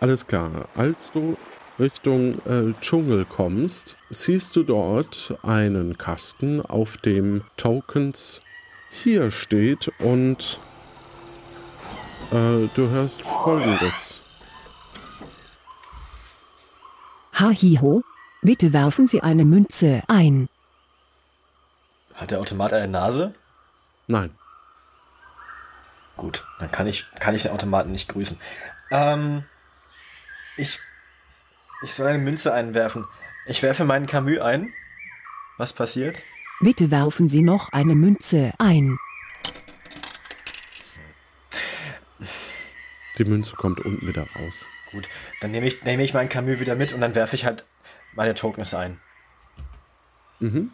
Alles 0.00 0.26
klar. 0.26 0.50
Als 0.74 1.12
du 1.12 1.36
Richtung 1.80 2.38
äh, 2.46 2.74
Dschungel 2.80 3.24
kommst, 3.24 3.96
siehst 4.10 4.54
du 4.54 4.62
dort 4.62 5.38
einen 5.42 5.96
Kasten, 5.98 6.60
auf 6.60 6.98
dem 6.98 7.42
Tokens 7.56 8.40
hier 8.90 9.30
steht 9.30 9.90
und 9.98 10.60
äh, 12.30 12.68
du 12.74 12.88
hörst 12.90 13.24
folgendes. 13.24 14.20
Hahiho, 17.34 18.02
bitte 18.42 18.72
werfen 18.72 19.08
Sie 19.08 19.22
eine 19.22 19.44
Münze 19.44 20.02
ein. 20.08 20.48
Hat 22.14 22.30
der 22.30 22.40
Automat 22.40 22.72
eine 22.74 22.88
Nase? 22.88 23.34
Nein. 24.06 24.30
Gut, 26.16 26.44
dann 26.58 26.70
kann 26.70 26.86
ich, 26.86 27.06
kann 27.18 27.34
ich 27.34 27.42
den 27.42 27.52
Automaten 27.52 27.92
nicht 27.92 28.08
grüßen. 28.08 28.38
Ähm, 28.90 29.44
ich, 30.58 30.78
ich 31.82 31.94
soll 31.94 32.08
eine 32.08 32.18
Münze 32.18 32.52
einwerfen. 32.52 33.06
Ich 33.46 33.62
werfe 33.62 33.84
meinen 33.84 34.06
Camus 34.06 34.38
ein. 34.38 34.72
Was 35.56 35.72
passiert? 35.72 36.22
Bitte 36.60 36.90
werfen 36.90 37.28
Sie 37.28 37.42
noch 37.42 37.72
eine 37.72 37.94
Münze 37.94 38.52
ein. 38.58 38.98
Die 43.18 43.24
Münze 43.24 43.56
kommt 43.56 43.80
unten 43.80 44.06
wieder 44.06 44.26
raus. 44.34 44.66
Gut, 44.92 45.08
dann 45.40 45.52
nehme 45.52 45.66
ich, 45.66 45.82
nehme 45.84 46.02
ich 46.02 46.14
meinen 46.14 46.28
Camus 46.28 46.60
wieder 46.60 46.74
mit 46.74 46.92
und 46.92 47.00
dann 47.00 47.14
werfe 47.14 47.36
ich 47.36 47.44
halt 47.44 47.64
meine 48.14 48.34
Tokens 48.34 48.74
ein. 48.74 49.00
Mhm. 50.38 50.70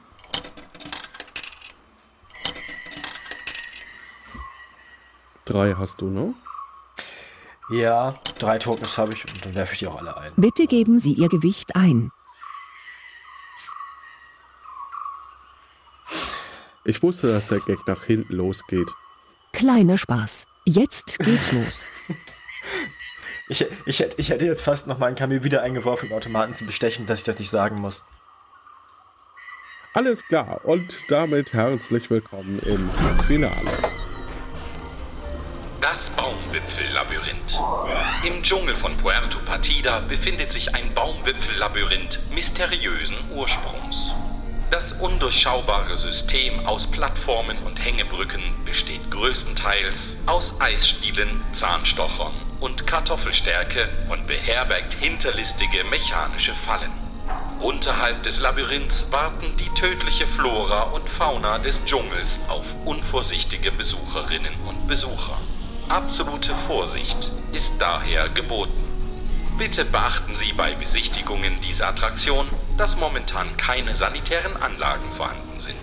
Drei 5.44 5.74
hast 5.74 6.00
du 6.00 6.06
noch. 6.06 6.34
Ja, 7.70 8.14
drei 8.38 8.58
Tokens 8.58 8.96
habe 8.96 9.12
ich 9.14 9.24
und 9.24 9.44
dann 9.44 9.54
werfe 9.54 9.72
ich 9.72 9.80
die 9.80 9.86
auch 9.88 9.96
alle 9.96 10.16
ein. 10.16 10.32
Bitte 10.36 10.66
geben 10.66 10.98
Sie 10.98 11.12
Ihr 11.12 11.28
Gewicht 11.28 11.74
ein. 11.74 12.12
Ich 16.84 17.02
wusste, 17.02 17.32
dass 17.32 17.48
der 17.48 17.58
Gag 17.60 17.78
nach 17.88 18.04
hinten 18.04 18.34
losgeht. 18.34 18.88
Kleiner 19.52 19.98
Spaß. 19.98 20.46
Jetzt 20.64 21.18
geht's 21.18 21.52
los. 21.52 21.86
Ich, 23.48 23.64
ich, 23.84 24.00
hätte- 24.00 24.20
ich 24.20 24.30
hätte 24.30 24.44
jetzt 24.44 24.62
fast 24.64 24.88
noch 24.88 24.98
meinen 24.98 25.14
Camus 25.14 25.44
wieder 25.44 25.62
eingeworfen, 25.62 26.08
den 26.08 26.16
Automaten 26.18 26.52
zu 26.52 26.66
bestechen, 26.66 27.06
dass 27.06 27.20
ich 27.20 27.24
das 27.26 27.38
nicht 27.38 27.48
sagen 27.48 27.76
muss. 27.80 28.02
Alles 29.94 30.26
klar 30.26 30.64
und 30.64 30.96
damit 31.08 31.52
herzlich 31.52 32.10
willkommen 32.10 32.58
im 32.64 32.90
Finale. 33.28 33.70
Das 35.80 36.10
Baumwipfellabyrinth. 36.10 36.95
Im 38.24 38.42
Dschungel 38.42 38.74
von 38.74 38.96
Puerto 38.96 39.38
Partida 39.38 40.00
befindet 40.00 40.52
sich 40.52 40.74
ein 40.74 40.92
Baumwipfellabyrinth 40.94 42.18
mysteriösen 42.30 43.16
Ursprungs. 43.34 44.12
Das 44.70 44.92
undurchschaubare 44.94 45.96
System 45.96 46.66
aus 46.66 46.90
Plattformen 46.90 47.56
und 47.58 47.84
Hängebrücken 47.84 48.42
besteht 48.64 49.10
größtenteils 49.10 50.18
aus 50.26 50.60
Eisstielen, 50.60 51.40
Zahnstochern 51.52 52.34
und 52.58 52.86
Kartoffelstärke 52.86 53.88
und 54.08 54.26
beherbergt 54.26 54.94
hinterlistige 54.94 55.84
mechanische 55.84 56.54
Fallen. 56.54 56.90
Unterhalb 57.60 58.22
des 58.24 58.40
Labyrinths 58.40 59.10
warten 59.12 59.56
die 59.56 59.70
tödliche 59.80 60.26
Flora 60.26 60.90
und 60.90 61.08
Fauna 61.08 61.58
des 61.58 61.84
Dschungels 61.84 62.38
auf 62.48 62.66
unvorsichtige 62.84 63.72
Besucherinnen 63.72 64.54
und 64.66 64.86
Besucher. 64.88 65.38
Absolute 65.88 66.52
Vorsicht 66.66 67.30
ist 67.52 67.72
daher 67.78 68.28
geboten. 68.28 68.82
Bitte 69.56 69.84
beachten 69.84 70.34
Sie 70.34 70.52
bei 70.52 70.74
Besichtigungen 70.74 71.60
dieser 71.60 71.86
Attraktion, 71.86 72.48
dass 72.76 72.96
momentan 72.96 73.56
keine 73.56 73.94
sanitären 73.94 74.56
Anlagen 74.56 75.08
vorhanden 75.16 75.60
sind. 75.60 75.76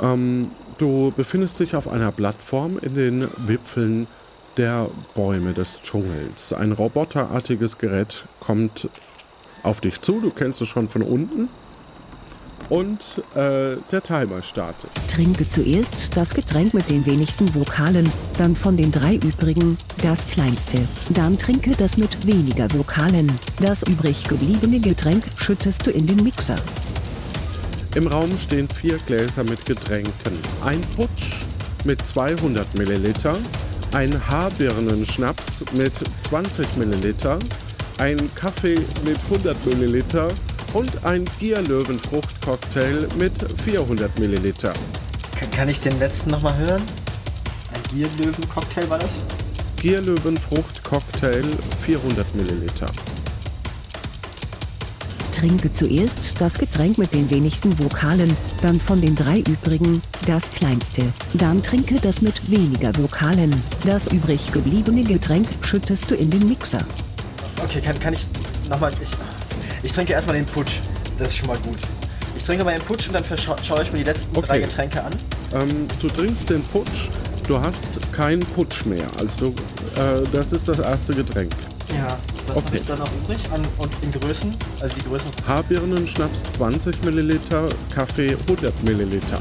Ähm, 0.00 0.50
du 0.78 1.12
befindest 1.14 1.60
dich 1.60 1.76
auf 1.76 1.88
einer 1.88 2.10
Plattform 2.10 2.78
in 2.78 2.94
den 2.94 3.28
Wipfeln 3.36 4.06
der 4.56 4.88
Bäume 5.14 5.52
des 5.52 5.78
Dschungels. 5.82 6.54
Ein 6.54 6.72
roboterartiges 6.72 7.76
Gerät 7.76 8.24
kommt 8.40 8.88
auf 9.62 9.82
dich 9.82 10.00
zu, 10.00 10.20
du 10.20 10.30
kennst 10.30 10.62
es 10.62 10.68
schon 10.68 10.88
von 10.88 11.02
unten. 11.02 11.50
Und 12.70 13.20
äh, 13.34 13.76
der 13.90 14.00
Timer 14.00 14.42
startet. 14.42 14.90
Trinke 15.08 15.46
zuerst 15.46 16.16
das 16.16 16.32
Getränk 16.32 16.72
mit 16.72 16.88
den 16.88 17.04
wenigsten 17.04 17.52
Vokalen, 17.52 18.08
dann 18.38 18.54
von 18.54 18.76
den 18.76 18.92
drei 18.92 19.16
übrigen 19.16 19.76
das 20.02 20.24
kleinste. 20.28 20.78
Dann 21.10 21.36
trinke 21.36 21.72
das 21.72 21.96
mit 21.96 22.24
weniger 22.28 22.72
Vokalen. 22.72 23.30
Das 23.60 23.82
übrig 23.82 24.22
gebliebene 24.22 24.78
Getränk 24.78 25.24
schüttest 25.34 25.84
du 25.84 25.90
in 25.90 26.06
den 26.06 26.22
Mixer. 26.22 26.54
Im 27.96 28.06
Raum 28.06 28.30
stehen 28.38 28.68
vier 28.68 28.98
Gläser 28.98 29.42
mit 29.42 29.66
Getränken. 29.66 30.38
Ein 30.64 30.80
Putsch 30.94 31.44
mit 31.84 32.06
200 32.06 32.78
Milliliter, 32.78 33.36
ein 33.92 34.12
Haarbirnenschnaps 34.28 35.64
mit 35.72 35.94
20 36.20 36.76
Milliliter, 36.76 37.36
ein 37.98 38.32
Kaffee 38.36 38.78
mit 39.04 39.18
100 39.28 39.66
Milliliter 39.66 40.28
und 40.72 41.04
ein 41.04 41.24
Gierlöwenfrucht-Cocktail 41.38 43.08
mit 43.18 43.32
400 43.62 44.18
Milliliter. 44.18 44.72
Kann, 45.38 45.50
kann 45.50 45.68
ich 45.68 45.80
den 45.80 45.98
letzten 45.98 46.30
nochmal 46.30 46.56
hören? 46.56 46.82
Ein 47.72 47.82
Gierlöwen-Cocktail 47.94 48.88
war 48.88 48.98
das? 48.98 49.22
Gierlöwenfrucht-Cocktail 49.76 51.44
400 51.84 52.34
Milliliter. 52.34 52.86
Trinke 55.32 55.72
zuerst 55.72 56.38
das 56.38 56.58
Getränk 56.58 56.98
mit 56.98 57.14
den 57.14 57.30
wenigsten 57.30 57.78
Vokalen, 57.78 58.36
dann 58.60 58.78
von 58.78 59.00
den 59.00 59.14
drei 59.16 59.38
übrigen 59.38 60.02
das 60.26 60.50
kleinste. 60.50 61.04
Dann 61.34 61.62
trinke 61.62 61.98
das 61.98 62.20
mit 62.20 62.50
weniger 62.50 62.94
Vokalen. 62.98 63.54
Das 63.86 64.08
übrig 64.08 64.52
gebliebene 64.52 65.02
Getränk 65.02 65.48
schüttest 65.62 66.10
du 66.10 66.14
in 66.14 66.30
den 66.30 66.46
Mixer. 66.46 66.84
Okay, 67.64 67.80
kann, 67.80 67.98
kann 67.98 68.12
ich 68.12 68.26
nochmal. 68.68 68.92
Ich, 69.00 69.08
ich 69.82 69.92
trinke 69.92 70.12
erstmal 70.12 70.36
den 70.36 70.46
Putsch. 70.46 70.80
Das 71.18 71.28
ist 71.28 71.36
schon 71.38 71.48
mal 71.48 71.58
gut. 71.58 71.78
Ich 72.36 72.42
trinke 72.42 72.64
mal 72.64 72.74
den 72.74 72.82
Putsch 72.82 73.08
und 73.08 73.14
dann 73.14 73.24
scha 73.24 73.56
schaue 73.62 73.82
ich 73.82 73.92
mir 73.92 73.98
die 73.98 74.04
letzten 74.04 74.36
Okay. 74.36 74.46
drei 74.46 74.58
Getränke 74.60 75.02
an. 75.04 75.12
Ähm, 75.52 75.86
du 76.00 76.08
trinkst 76.08 76.48
den 76.48 76.62
Putsch, 76.62 77.08
du 77.46 77.60
hast 77.60 77.88
keinen 78.12 78.40
Putsch 78.40 78.86
mehr. 78.86 79.06
Also 79.18 79.46
du, 79.46 79.50
äh, 80.00 80.22
das 80.32 80.52
ist 80.52 80.68
das 80.68 80.78
erste 80.78 81.12
Getränk. 81.12 81.52
Ja. 81.88 82.16
Was 82.46 82.56
habe 82.64 82.76
ich 82.76 82.86
da 82.86 82.96
noch 82.96 83.10
übrig? 83.12 83.38
An, 83.52 83.62
und 83.78 83.92
in 84.02 84.10
Größen? 84.12 84.56
Also 84.80 84.94
die 84.96 85.02
Größen. 85.02 85.30
Haarbirnenschnaps 85.46 86.44
20 86.52 87.04
Milliliter, 87.04 87.66
Kaffee 87.94 88.30
100 88.48 88.82
Milliliter. 88.84 89.38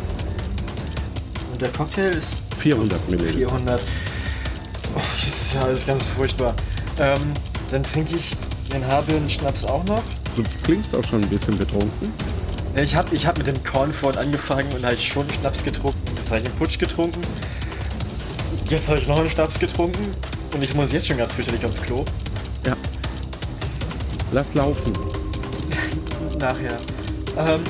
Und 1.51 1.61
der 1.61 1.69
Cocktail 1.69 2.09
ist 2.09 2.43
400 2.57 3.09
Milliliter. 3.09 3.37
400. 3.37 3.81
Oh, 4.95 4.99
das 5.15 5.27
ist 5.27 5.53
ja 5.53 5.61
alles 5.61 5.85
ganz 5.85 6.03
furchtbar. 6.03 6.55
Ähm, 6.99 7.19
dann 7.71 7.83
trinke 7.83 8.15
ich 8.15 8.35
den 8.73 8.85
Haarbirnen-Schnaps 8.85 9.65
auch 9.65 9.83
noch. 9.85 10.03
Du 10.35 10.43
klingst 10.63 10.95
auch 10.95 11.03
schon 11.03 11.21
ein 11.21 11.29
bisschen 11.29 11.57
betrunken. 11.57 12.13
Ich 12.75 12.95
habe 12.95 13.13
ich 13.13 13.25
hab 13.25 13.37
mit 13.37 13.47
dem 13.47 13.61
Cornford 13.63 14.17
angefangen 14.17 14.71
und 14.73 14.85
halt 14.85 15.01
schon 15.01 15.25
Schnaps 15.29 15.63
getrunken. 15.63 15.99
Jetzt 16.15 16.31
habe 16.31 16.41
ich 16.41 16.45
einen 16.45 16.55
Putsch 16.55 16.79
getrunken. 16.79 17.21
Jetzt 18.69 18.89
habe 18.89 18.99
ich 18.99 19.07
noch 19.07 19.19
einen 19.19 19.29
Schnaps 19.29 19.59
getrunken. 19.59 20.07
Und 20.53 20.63
ich 20.63 20.73
muss 20.75 20.91
jetzt 20.91 21.07
schon 21.07 21.17
ganz 21.17 21.33
fürchterlich 21.33 21.65
aufs 21.65 21.81
Klo. 21.81 22.05
Ja. 22.65 22.75
Lass 24.31 24.53
laufen. 24.53 24.93
Nachher. 26.39 26.77
Ähm, 27.37 27.61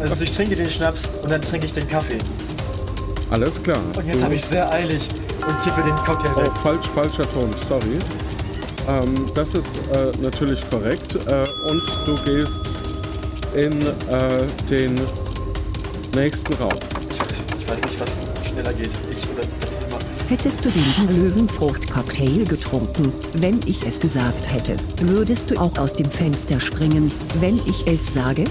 also 0.00 0.24
ich 0.24 0.30
trinke 0.30 0.56
den 0.56 0.70
Schnaps 0.70 1.10
und 1.22 1.30
dann 1.30 1.40
trinke 1.40 1.66
ich 1.66 1.72
den 1.72 1.88
Kaffee. 1.88 2.18
Alles 3.30 3.62
klar. 3.62 3.80
Und 3.96 4.06
jetzt 4.06 4.22
habe 4.22 4.34
ich 4.34 4.42
sehr 4.44 4.70
eilig 4.72 5.08
und 5.46 5.62
kippe 5.62 5.82
den 5.82 5.96
Cocktail 5.96 6.36
weg. 6.36 6.50
Oh, 6.50 6.60
falsch, 6.60 6.86
falscher 6.88 7.30
Ton, 7.32 7.50
sorry. 7.66 7.98
Ähm, 8.88 9.14
das 9.34 9.54
ist 9.54 9.66
äh, 9.92 10.10
natürlich 10.22 10.60
korrekt. 10.70 11.14
Äh, 11.14 11.44
und 11.68 11.82
du 12.06 12.14
gehst 12.24 12.72
in 13.54 13.72
äh, 13.82 14.46
den 14.68 15.00
nächsten 16.14 16.54
Raum. 16.54 16.72
Ich 17.58 17.68
weiß 17.68 17.82
nicht, 17.82 18.00
was 18.00 18.16
schneller 18.48 18.72
geht. 18.72 18.90
Ich 19.10 19.28
oder 19.30 19.42
immer. 19.42 19.98
Hättest 20.28 20.64
du 20.64 20.70
den 20.70 21.16
Löwenfrucht-Cocktail 21.16 22.44
getrunken, 22.46 23.12
wenn 23.34 23.60
ich 23.66 23.86
es 23.86 24.00
gesagt 24.00 24.52
hätte, 24.52 24.76
würdest 25.02 25.50
du 25.50 25.60
auch 25.60 25.76
aus 25.78 25.92
dem 25.92 26.10
Fenster 26.10 26.58
springen, 26.58 27.12
wenn 27.40 27.56
ich 27.66 27.86
es 27.86 28.12
sage? 28.12 28.44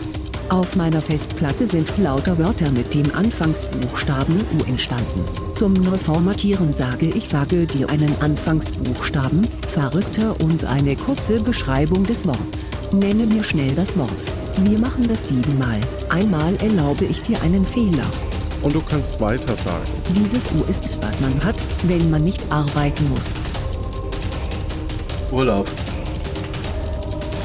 Auf 0.52 0.76
meiner 0.76 1.00
Festplatte 1.00 1.66
sind 1.66 1.98
lauter 1.98 2.38
Wörter 2.38 2.70
mit 2.74 2.94
dem 2.94 3.10
Anfangsbuchstaben 3.16 4.36
U 4.36 4.64
entstanden. 4.68 5.24
Zum 5.56 5.72
Neuformatieren 5.72 6.74
sage 6.74 7.06
ich 7.06 7.26
sage 7.26 7.66
dir 7.66 7.90
einen 7.90 8.14
Anfangsbuchstaben, 8.20 9.48
Verrückter 9.70 10.36
und 10.42 10.66
eine 10.66 10.98
kurze 10.98 11.42
Beschreibung 11.42 12.04
des 12.04 12.28
Worts. 12.28 12.72
Nenne 12.92 13.28
mir 13.28 13.46
schnell 13.46 13.74
das 13.76 13.98
Wort. 13.98 14.12
Wir 14.66 14.78
machen 14.78 15.08
das 15.08 15.30
siebenmal. 15.30 15.80
Einmal 16.10 16.54
erlaube 16.58 17.06
ich 17.06 17.24
dir 17.24 17.42
einen 17.44 17.66
Fehler. 17.66 18.12
Und 18.62 18.76
du 18.76 18.82
kannst 18.82 19.22
weiter 19.22 19.56
sagen. 19.56 19.90
Dieses 20.18 20.52
U 20.52 20.66
ist, 20.70 21.02
was 21.02 21.22
man 21.22 21.42
hat, 21.46 21.56
wenn 21.84 22.12
man 22.12 22.26
nicht 22.26 22.42
arbeiten 22.52 23.10
muss. 23.10 23.36
Urlaub. 25.32 25.72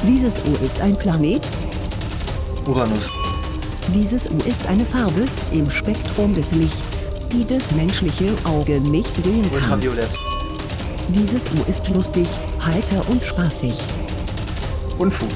Dieses 0.05 0.43
U 0.43 0.51
ist 0.61 0.81
ein 0.81 0.97
Planet. 0.97 1.41
Uranus. 2.67 3.11
Dieses 3.95 4.29
U 4.29 4.37
ist 4.45 4.65
eine 4.67 4.85
Farbe 4.85 5.25
im 5.51 5.69
Spektrum 5.69 6.33
des 6.33 6.51
Lichts, 6.51 7.09
die 7.31 7.45
das 7.45 7.71
menschliche 7.71 8.33
Auge 8.43 8.81
nicht 8.81 9.15
sehen 9.23 9.43
kann. 9.43 9.53
Ultraviolett. 9.53 10.09
Dieses 11.09 11.45
U 11.45 11.69
ist 11.69 11.87
lustig, 11.89 12.27
heiter 12.65 13.01
und 13.09 13.23
spaßig. 13.23 13.73
Unfug. 14.97 15.29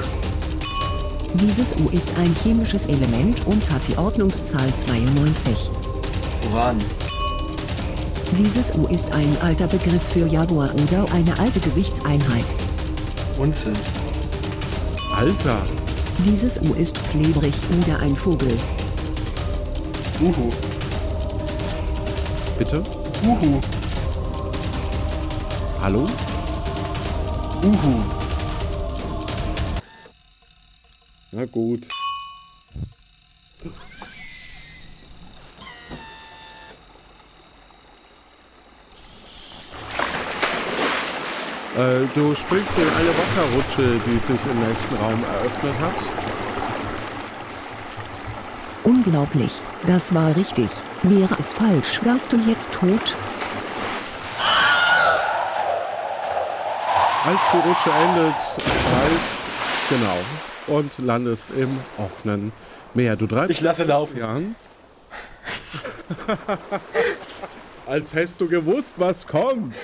Dieses 1.36 1.78
U 1.78 1.88
ist 1.92 2.10
ein 2.18 2.36
chemisches 2.44 2.86
Element 2.88 3.48
und 3.48 3.72
hat 3.72 3.82
die 3.88 3.98
Ordnungszahl 3.98 4.76
92. 4.76 5.56
Uran. 6.52 6.78
Dieses 8.38 8.76
U 8.78 8.86
ist 8.88 9.12
ein 9.14 9.38
alter 9.42 9.68
Begriff 9.68 10.04
für 10.12 10.28
Jaguar 10.28 10.70
oder 10.74 11.06
eine 11.14 11.38
alte 11.40 11.62
Gewichtseinheit. 11.62 12.46
Unze. 13.40 13.72
Alter. 15.16 15.58
Dieses 16.20 16.57
U 16.62 16.74
ist 16.74 16.95
klebrig 17.09 17.53
oder 17.82 17.99
ein 17.99 18.16
Vogel. 18.16 18.53
Uhu. 20.22 20.49
Bitte? 22.57 22.84
Uhu. 23.26 23.59
Hallo? 25.82 26.03
Uhu. 27.64 28.03
Na 31.32 31.45
gut. 31.45 31.88
Äh, 41.78 42.06
du 42.16 42.36
springst 42.36 42.78
in 42.78 42.84
eine 42.84 43.10
Wasserrutsche, 43.18 44.00
die 44.06 44.20
sich 44.20 44.30
im 44.30 44.68
nächsten 44.68 44.96
Raum 44.96 45.24
eröffnet 45.24 45.74
hat. 45.80 45.94
Unglaublich, 48.84 49.54
das 49.88 50.14
war 50.14 50.36
richtig. 50.36 50.70
Wäre 51.04 51.36
es 51.40 51.54
falsch, 51.54 52.04
wärst 52.04 52.34
du 52.34 52.38
jetzt 52.48 52.74
tot? 52.74 53.16
Als 57.24 57.42
die 57.54 57.58
Rutsche 57.58 57.90
endet, 57.90 58.36
kreist 58.36 59.36
genau 59.90 60.18
und 60.68 60.98
landest 61.00 61.52
im 61.52 61.80
offenen 61.98 62.52
Meer. 62.94 63.16
Du 63.16 63.28
treibst 63.28 63.52
Ich 63.52 63.62
lasse 63.62 63.86
laufen. 63.86 64.18
Jan. 64.18 64.56
Als 67.86 68.14
hättest 68.14 68.42
du 68.42 68.48
gewusst, 68.48 68.93
was 68.98 69.26
kommt. 69.26 69.76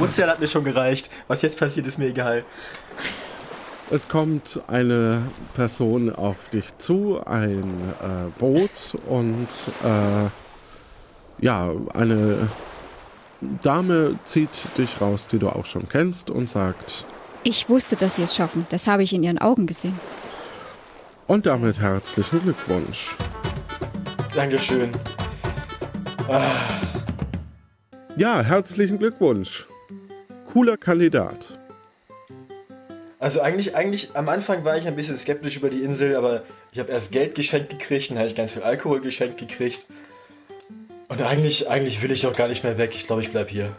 Ozean 0.00 0.28
hat 0.30 0.40
mir 0.40 0.46
schon 0.48 0.64
gereicht. 0.64 1.10
Was 1.28 1.42
jetzt 1.42 1.58
passiert, 1.58 1.86
ist 1.86 1.98
mir 1.98 2.06
egal. 2.08 2.44
Es 3.90 4.08
kommt 4.08 4.60
eine 4.68 5.22
Person 5.54 6.14
auf 6.14 6.36
dich 6.52 6.76
zu, 6.78 7.20
ein 7.26 7.62
äh, 8.00 8.38
Boot 8.38 8.96
und 9.06 9.48
äh, 9.84 11.44
ja, 11.44 11.70
eine 11.92 12.48
Dame 13.62 14.18
zieht 14.24 14.50
dich 14.78 15.00
raus, 15.00 15.26
die 15.26 15.38
du 15.38 15.48
auch 15.48 15.66
schon 15.66 15.88
kennst 15.88 16.30
und 16.30 16.48
sagt, 16.48 17.04
Ich 17.42 17.68
wusste, 17.68 17.96
dass 17.96 18.16
Sie 18.16 18.22
es 18.22 18.34
schaffen. 18.34 18.66
Das 18.70 18.86
habe 18.86 19.02
ich 19.02 19.12
in 19.12 19.22
Ihren 19.24 19.38
Augen 19.38 19.66
gesehen. 19.66 19.98
und 21.26 21.46
damit 21.46 21.78
herzlichen 21.80 22.40
Glückwunsch. 22.42 23.14
Dankeschön. 24.34 24.92
Ja, 28.16 28.42
herzlichen 28.42 28.98
Glückwunsch. 28.98 29.66
Cooler 30.52 30.76
Kandidat. 30.76 31.58
Also 33.18 33.40
eigentlich, 33.40 33.74
eigentlich, 33.74 34.10
am 34.14 34.28
Anfang 34.28 34.64
war 34.64 34.76
ich 34.76 34.86
ein 34.86 34.96
bisschen 34.96 35.16
skeptisch 35.16 35.56
über 35.56 35.70
die 35.70 35.78
Insel, 35.78 36.16
aber 36.16 36.42
ich 36.72 36.78
habe 36.78 36.92
erst 36.92 37.12
Geld 37.12 37.34
geschenkt 37.34 37.70
gekriegt, 37.70 38.10
dann 38.10 38.18
habe 38.18 38.28
ich 38.28 38.34
ganz 38.34 38.52
viel 38.52 38.62
Alkohol 38.62 39.00
geschenkt 39.00 39.38
gekriegt. 39.38 39.86
Und 41.08 41.22
eigentlich, 41.22 41.70
eigentlich 41.70 42.02
will 42.02 42.10
ich 42.10 42.26
auch 42.26 42.36
gar 42.36 42.48
nicht 42.48 42.64
mehr 42.64 42.76
weg. 42.76 42.90
Ich 42.94 43.06
glaube, 43.06 43.22
ich 43.22 43.30
bleib 43.30 43.48
hier. 43.48 43.74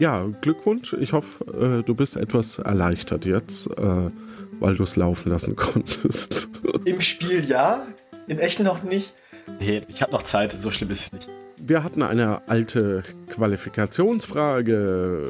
Ja, 0.00 0.26
Glückwunsch. 0.40 0.92
Ich 0.94 1.12
hoffe, 1.12 1.80
äh, 1.80 1.84
du 1.84 1.94
bist 1.94 2.16
etwas 2.16 2.58
erleichtert 2.58 3.24
jetzt, 3.24 3.68
äh, 3.68 4.10
weil 4.58 4.74
du 4.74 4.82
es 4.82 4.96
laufen 4.96 5.30
lassen 5.30 5.54
konntest. 5.56 6.48
Im 6.84 7.00
Spiel 7.00 7.44
ja, 7.44 7.86
in 8.26 8.40
echt 8.40 8.58
noch 8.58 8.82
nicht. 8.82 9.14
Nee, 9.60 9.82
ich 9.88 10.02
habe 10.02 10.10
noch 10.10 10.22
Zeit, 10.22 10.52
so 10.52 10.72
schlimm 10.72 10.90
ist 10.90 11.04
es 11.04 11.12
nicht. 11.12 11.28
Wir 11.66 11.84
hatten 11.84 12.02
eine 12.02 12.48
alte 12.48 13.02
Qualifikationsfrage. 13.28 15.26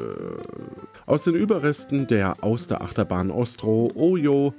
Aus 1.05 1.23
den 1.23 1.35
Überresten 1.35 2.07
der 2.07 2.43
Austerachterbahn 2.43 3.31
Ostro 3.31 3.89
Ojo 3.95 4.53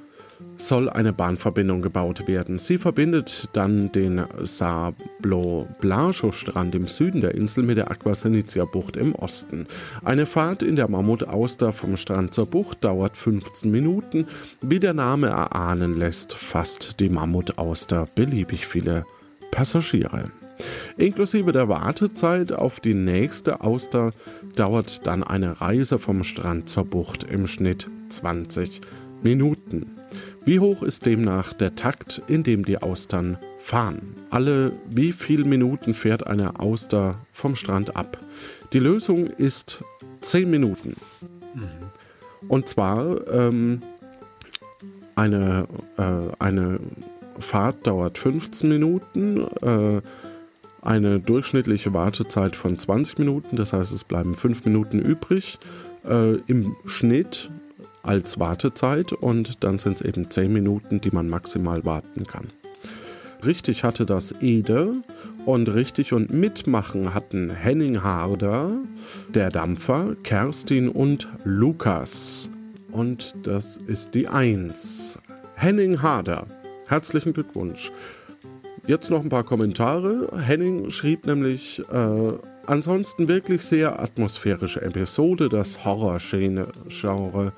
soll 0.58 0.90
eine 0.90 1.12
Bahnverbindung 1.12 1.82
gebaut 1.82 2.28
werden. 2.28 2.58
Sie 2.58 2.78
verbindet 2.78 3.48
dann 3.52 3.92
den 3.92 4.24
Sablo-Blancho-Strand 4.42 6.74
im 6.74 6.88
Süden 6.88 7.20
der 7.20 7.34
Insel 7.34 7.62
mit 7.64 7.76
der 7.78 7.90
Aquasenitia-Bucht 7.90 8.96
im 8.96 9.14
Osten. 9.14 9.66
Eine 10.04 10.24
Fahrt 10.26 10.62
in 10.62 10.76
der 10.76 10.88
Mammut-Auster 10.88 11.72
vom 11.72 11.96
Strand 11.96 12.32
zur 12.34 12.46
Bucht 12.46 12.84
dauert 12.84 13.16
15 13.16 13.70
Minuten. 13.70 14.26
Wie 14.60 14.78
der 14.78 14.92
Name 14.94 15.28
erahnen 15.28 15.98
lässt, 15.98 16.34
fasst 16.34 17.00
die 17.00 17.08
Mammut-Auster 17.08 18.04
beliebig 18.14 18.66
viele 18.66 19.06
Passagiere. 19.50 20.30
Inklusive 20.96 21.52
der 21.52 21.68
Wartezeit 21.68 22.52
auf 22.52 22.80
die 22.80 22.94
nächste 22.94 23.60
Auster 23.62 24.10
dauert 24.56 25.06
dann 25.06 25.22
eine 25.22 25.60
Reise 25.60 25.98
vom 25.98 26.24
Strand 26.24 26.68
zur 26.68 26.84
Bucht 26.84 27.24
im 27.24 27.46
Schnitt 27.46 27.88
20 28.10 28.80
Minuten. 29.22 29.98
Wie 30.44 30.58
hoch 30.58 30.82
ist 30.82 31.06
demnach 31.06 31.52
der 31.52 31.76
Takt, 31.76 32.20
in 32.26 32.42
dem 32.42 32.64
die 32.64 32.78
Austern 32.78 33.38
fahren? 33.58 34.02
Alle 34.30 34.72
wie 34.90 35.12
viele 35.12 35.44
Minuten 35.44 35.94
fährt 35.94 36.26
eine 36.26 36.58
Auster 36.58 37.16
vom 37.32 37.54
Strand 37.54 37.96
ab? 37.96 38.18
Die 38.72 38.80
Lösung 38.80 39.28
ist 39.28 39.84
10 40.22 40.50
Minuten. 40.50 40.96
Und 42.48 42.68
zwar 42.68 43.26
ähm, 43.28 43.82
eine, 45.14 45.66
äh, 45.96 46.02
eine 46.38 46.80
Fahrt 47.38 47.86
dauert 47.86 48.18
15 48.18 48.68
Minuten, 48.68 49.46
äh, 49.62 50.00
eine 50.82 51.20
durchschnittliche 51.20 51.94
Wartezeit 51.94 52.56
von 52.56 52.76
20 52.76 53.18
Minuten, 53.18 53.56
das 53.56 53.72
heißt 53.72 53.92
es 53.92 54.04
bleiben 54.04 54.34
5 54.34 54.64
Minuten 54.64 54.98
übrig 54.98 55.58
äh, 56.04 56.34
im 56.48 56.76
Schnitt 56.86 57.50
als 58.02 58.38
Wartezeit 58.40 59.12
und 59.12 59.62
dann 59.62 59.78
sind 59.78 60.00
es 60.00 60.02
eben 60.02 60.28
10 60.28 60.52
Minuten, 60.52 61.00
die 61.00 61.12
man 61.12 61.28
maximal 61.28 61.84
warten 61.84 62.26
kann. 62.26 62.50
Richtig 63.44 63.84
hatte 63.84 64.06
das 64.06 64.42
Ede 64.42 64.92
und 65.46 65.68
richtig 65.68 66.12
und 66.12 66.32
mitmachen 66.32 67.14
hatten 67.14 67.50
Henning 67.50 68.02
Harder, 68.02 68.72
der 69.34 69.50
Dampfer, 69.50 70.16
Kerstin 70.22 70.88
und 70.88 71.28
Lukas. 71.44 72.50
Und 72.90 73.34
das 73.44 73.76
ist 73.76 74.14
die 74.14 74.28
Eins. 74.28 75.18
Henning 75.54 76.02
Harder, 76.02 76.46
herzlichen 76.86 77.32
Glückwunsch. 77.32 77.90
Jetzt 78.86 79.10
noch 79.10 79.22
ein 79.22 79.28
paar 79.28 79.44
Kommentare. 79.44 80.28
Henning 80.36 80.90
schrieb 80.90 81.24
nämlich, 81.24 81.80
äh, 81.92 82.32
ansonsten 82.66 83.28
wirklich 83.28 83.62
sehr 83.62 84.00
atmosphärische 84.00 84.82
Episode, 84.82 85.48
das 85.48 85.84
Horror-Genre 85.84 87.52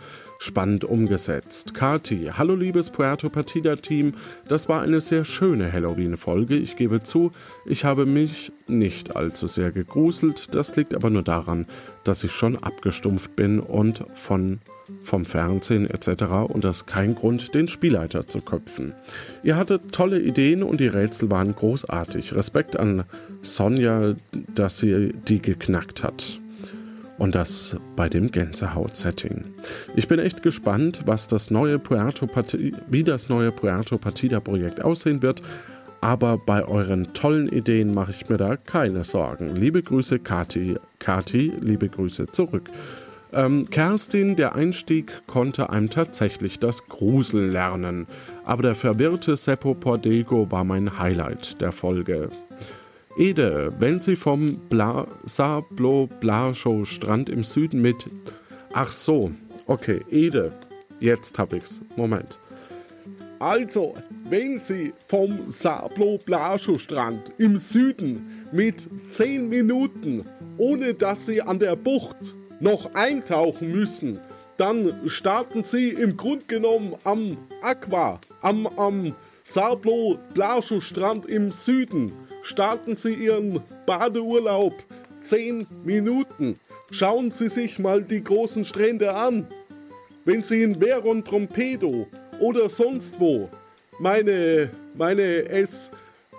spannend 0.44 0.84
umgesetzt. 0.84 1.74
Kati, 1.74 2.30
hallo 2.36 2.54
liebes 2.54 2.90
Puerto 2.90 3.30
Partida 3.30 3.76
Team, 3.76 4.12
das 4.46 4.68
war 4.68 4.82
eine 4.82 5.00
sehr 5.00 5.24
schöne 5.24 5.72
Halloween-Folge. 5.72 6.56
Ich 6.56 6.76
gebe 6.76 7.02
zu, 7.02 7.30
ich 7.66 7.84
habe 7.84 8.04
mich 8.04 8.52
nicht 8.68 9.16
allzu 9.16 9.46
sehr 9.46 9.72
gegruselt. 9.72 10.54
Das 10.54 10.76
liegt 10.76 10.94
aber 10.94 11.08
nur 11.08 11.22
daran, 11.22 11.66
dass 12.04 12.24
ich 12.24 12.32
schon 12.32 12.62
abgestumpft 12.62 13.34
bin 13.36 13.58
und 13.58 14.04
von, 14.14 14.58
vom 15.02 15.24
Fernsehen 15.24 15.88
etc. 15.88 16.24
und 16.48 16.62
das 16.62 16.84
kein 16.84 17.14
Grund, 17.14 17.54
den 17.54 17.68
Spielleiter 17.68 18.26
zu 18.26 18.40
köpfen. 18.40 18.92
Ihr 19.42 19.56
hattet 19.56 19.92
tolle 19.92 20.20
Ideen 20.20 20.62
und 20.62 20.78
die 20.78 20.88
Rätsel 20.88 21.30
waren 21.30 21.54
großartig. 21.54 22.34
Respekt 22.34 22.76
an 22.76 23.04
Sonja, 23.40 24.14
dass 24.54 24.78
sie 24.78 25.14
die 25.26 25.40
geknackt 25.40 26.02
hat. 26.02 26.38
Und 27.19 27.35
das 27.35 27.77
bei 27.97 28.09
dem 28.09 28.31
Gänsehaut-Setting. 28.31 29.43
Ich 29.95 30.09
bin 30.09 30.19
echt 30.19 30.43
gespannt, 30.43 31.03
was 31.07 31.28
das 31.28 31.51
neue 31.51 31.78
Puerto 31.78 32.28
wie 32.89 33.05
das 33.05 33.28
neue 33.28 33.53
Puerto 33.53 33.99
Partida-Projekt 33.99 34.85
aussehen 34.85 35.23
wird. 35.23 35.43
Aber 36.01 36.36
bei 36.36 36.65
euren 36.65 37.15
tollen 37.15 37.49
Ideen 37.49 37.93
mache 37.93 38.11
ich 38.11 38.28
mir 38.28 38.36
da 38.36 38.57
keine 38.57 39.05
Sorgen. 39.05 39.57
Liebe 39.57 39.81
Grüße, 39.81 40.19
Kati. 40.19 40.77
Kati, 40.99 41.53
liebe 41.61 41.89
Grüße 41.89 42.27
zurück. 42.27 42.69
Ähm, 43.32 43.69
Kerstin, 43.70 44.36
der 44.36 44.55
Einstieg 44.55 45.11
konnte 45.27 45.70
einem 45.70 45.89
tatsächlich 45.89 46.59
das 46.59 46.86
Gruseln 46.89 47.51
lernen. 47.51 48.07
Aber 48.45 48.62
der 48.62 48.74
verwirrte 48.74 49.36
Seppo 49.36 49.74
Pordego 49.74 50.51
war 50.51 50.65
mein 50.65 50.99
Highlight 50.99 51.61
der 51.61 51.73
Folge. 51.73 52.28
Ede, 53.16 53.73
wenn 53.78 54.01
Sie 54.01 54.16
vom 54.16 54.57
Bla 54.69 55.07
Sablo 55.24 56.09
Blaschow 56.19 56.85
Strand 56.85 57.31
im 57.31 57.45
Süden 57.45 57.81
mit. 57.81 58.07
Ach 58.73 58.91
so, 58.91 59.31
okay, 59.69 60.01
Ede. 60.11 60.51
Jetzt 60.99 61.39
hab 61.39 61.53
ich's. 61.53 61.81
Moment. 61.95 62.41
Also, 63.39 63.95
wenn 64.28 64.59
Sie 64.59 64.93
vom 65.07 65.49
Sablo 65.49 66.19
Blaschow 66.27 66.81
Strand 66.81 67.31
im 67.39 67.57
Süden 67.59 68.45
mit 68.51 68.89
10 69.09 69.49
Minuten, 69.49 70.27
ohne 70.59 70.93
dass 70.93 71.27
Sie 71.27 71.41
an 71.41 71.61
der 71.61 71.77
Bucht 71.77 72.16
noch 72.59 72.97
eintauchen 72.97 73.70
müssen, 73.70 74.19
dann 74.57 74.93
starten 75.07 75.62
Sie 75.62 75.91
im 75.91 76.16
Grunde 76.16 76.47
genommen 76.47 76.97
am 77.05 77.36
Aqua, 77.62 78.19
am, 78.43 78.66
am 78.66 79.15
Sablo 79.45 80.19
Blaschow 80.32 80.82
Strand 80.82 81.27
im 81.27 81.53
Süden 81.53 82.11
starten 82.44 82.94
Sie 82.94 83.14
Ihren 83.14 83.60
Badeurlaub 83.86 84.74
10 85.24 85.66
Minuten. 85.84 86.54
Schauen 86.92 87.30
Sie 87.30 87.48
sich 87.48 87.78
mal 87.78 88.02
die 88.02 88.22
großen 88.22 88.64
Strände 88.64 89.14
an. 89.14 89.46
Wenn 90.24 90.42
Sie 90.42 90.62
in 90.62 90.80
Veron 90.80 91.24
Trompedo 91.24 92.06
oder 92.38 92.70
sonst 92.70 93.18
wo 93.18 93.48
meine, 93.98 94.70
meine 94.94 95.48
es 95.48 95.90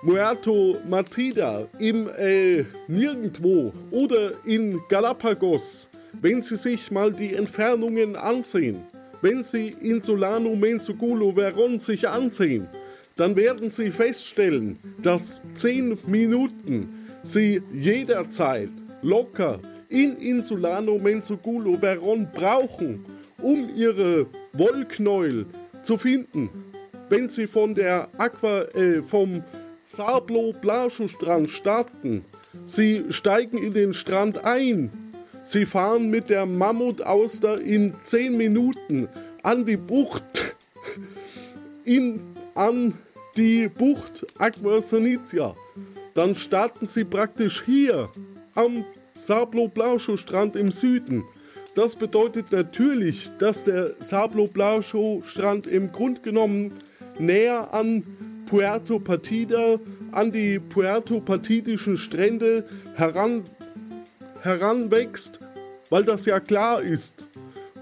Muerto 0.04 0.78
Matida 0.88 1.68
im 1.80 2.10
äh, 2.18 2.64
Nirgendwo 2.88 3.74
oder 3.90 4.34
in 4.46 4.80
Galapagos, 4.90 5.88
wenn 6.22 6.44
Sie 6.44 6.58
sich 6.58 6.92
mal 6.92 7.12
die 7.12 7.34
Entfernungen 7.34 8.16
ansehen, 8.16 8.84
wenn 9.22 9.44
Sie 9.44 9.74
in 9.82 10.02
Solano, 10.02 10.56
Menzugulo, 10.56 11.34
Veron 11.34 11.80
sich 11.80 12.08
ansehen, 12.08 12.68
dann 13.16 13.36
werden 13.36 13.72
Sie 13.72 13.92
feststellen, 13.92 14.78
dass 15.02 15.42
10 15.54 16.00
Minuten 16.08 16.90
Sie 17.24 17.62
jederzeit 17.74 18.70
locker 19.02 19.60
in 19.90 20.18
Insulano, 20.18 20.98
Menzugulo, 21.00 21.78
Veron 21.80 22.28
brauchen, 22.34 23.06
um 23.42 23.70
Ihre 23.76 24.26
Wollknäuel 24.54 25.46
zu 25.84 25.98
finden. 25.98 26.50
Wenn 27.10 27.30
Sie 27.30 27.48
von 27.48 27.74
der 27.74 28.10
Aqua, 28.18 28.64
äh, 28.74 29.02
vom 29.02 29.44
Sablo 29.86 30.54
Blascho 30.60 31.08
Strand 31.08 31.50
starten, 31.50 32.26
Sie 32.66 33.06
steigen 33.10 33.58
in 33.58 33.72
den 33.72 33.94
Strand 33.94 34.44
ein, 34.44 34.92
Sie 35.44 35.66
fahren 35.66 36.10
mit 36.10 36.30
der 36.30 36.46
Mammutauster 36.46 37.62
in 37.62 37.94
10 38.04 38.36
Minuten 38.36 39.08
an 39.44 39.66
die 39.66 39.78
Bucht, 39.78 40.56
in, 41.84 42.20
an 42.56 42.96
die 43.36 43.68
Bucht 43.68 44.26
Aqua 44.38 44.82
Sanitia. 44.82 45.56
Dann 46.14 46.36
starten 46.36 46.88
sie 46.88 47.04
praktisch 47.04 47.64
hier 47.66 48.10
am 48.56 48.86
Sablo 49.14 49.68
Blascho 49.68 50.18
Strand 50.18 50.56
im 50.56 50.72
Süden. 50.72 51.24
Das 51.76 51.96
bedeutet 51.96 52.52
natürlich, 52.52 53.30
dass 53.38 53.64
der 53.66 53.88
Sablo 54.00 54.48
Blascho 54.48 55.22
Strand 55.28 55.68
im 55.68 55.92
Grunde 55.92 56.22
genommen 56.22 56.72
näher 57.20 57.74
an 57.74 58.04
Puerto 58.46 59.00
Partida, 59.00 59.78
an 60.12 60.32
die 60.32 60.60
Puerto 60.60 61.20
Partidischen 61.20 61.98
Strände 61.98 62.64
heran, 62.96 63.44
heranwächst, 64.42 65.40
weil 65.90 66.04
das 66.04 66.26
ja 66.26 66.40
klar 66.40 66.82
ist. 66.82 67.26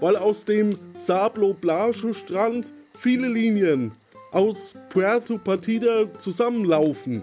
Weil 0.00 0.16
aus 0.16 0.44
dem 0.44 0.76
Sablo 0.98 1.54
Blascho 1.54 2.12
Strand 2.12 2.72
viele 2.92 3.28
Linien 3.28 3.92
aus 4.34 4.74
Puerto 4.90 5.38
Partida 5.38 6.06
zusammenlaufen. 6.18 7.22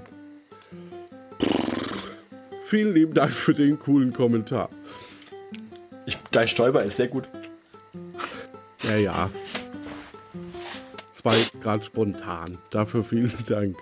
Vielen 2.65 2.93
lieben 2.93 3.13
Dank 3.13 3.31
für 3.31 3.53
den 3.53 3.77
coolen 3.77 4.13
Kommentar. 4.13 4.69
Ich 6.05 6.17
gleich 6.31 6.51
stolper 6.51 6.83
ist 6.83 6.97
sehr 6.97 7.09
gut. 7.09 7.25
Ja, 8.83 8.95
ja. 8.95 9.29
Es 11.21 11.25
war 11.25 11.61
gerade 11.61 11.83
spontan. 11.83 12.57
Dafür 12.71 13.03
vielen 13.03 13.31
Dank. 13.47 13.75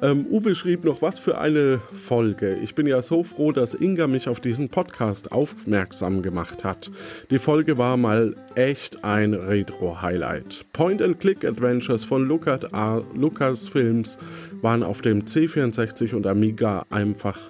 Ähm, 0.00 0.26
Uwe 0.30 0.54
schrieb 0.54 0.84
noch, 0.84 1.02
was 1.02 1.18
für 1.18 1.38
eine 1.38 1.80
Folge. 1.80 2.54
Ich 2.62 2.76
bin 2.76 2.86
ja 2.86 3.02
so 3.02 3.24
froh, 3.24 3.50
dass 3.50 3.74
Inga 3.74 4.06
mich 4.06 4.28
auf 4.28 4.38
diesen 4.38 4.68
Podcast 4.68 5.32
aufmerksam 5.32 6.22
gemacht 6.22 6.62
hat. 6.62 6.92
Die 7.32 7.40
Folge 7.40 7.78
war 7.78 7.96
mal 7.96 8.36
echt 8.54 9.02
ein 9.02 9.34
Retro-Highlight. 9.34 10.72
Point-and-Click-Adventures 10.72 12.04
von 12.04 12.28
Lucas, 12.28 12.62
äh, 12.72 13.00
Lucasfilms 13.18 14.16
waren 14.62 14.84
auf 14.84 15.02
dem 15.02 15.24
C64 15.24 16.14
und 16.14 16.28
Amiga 16.28 16.86
einfach 16.90 17.40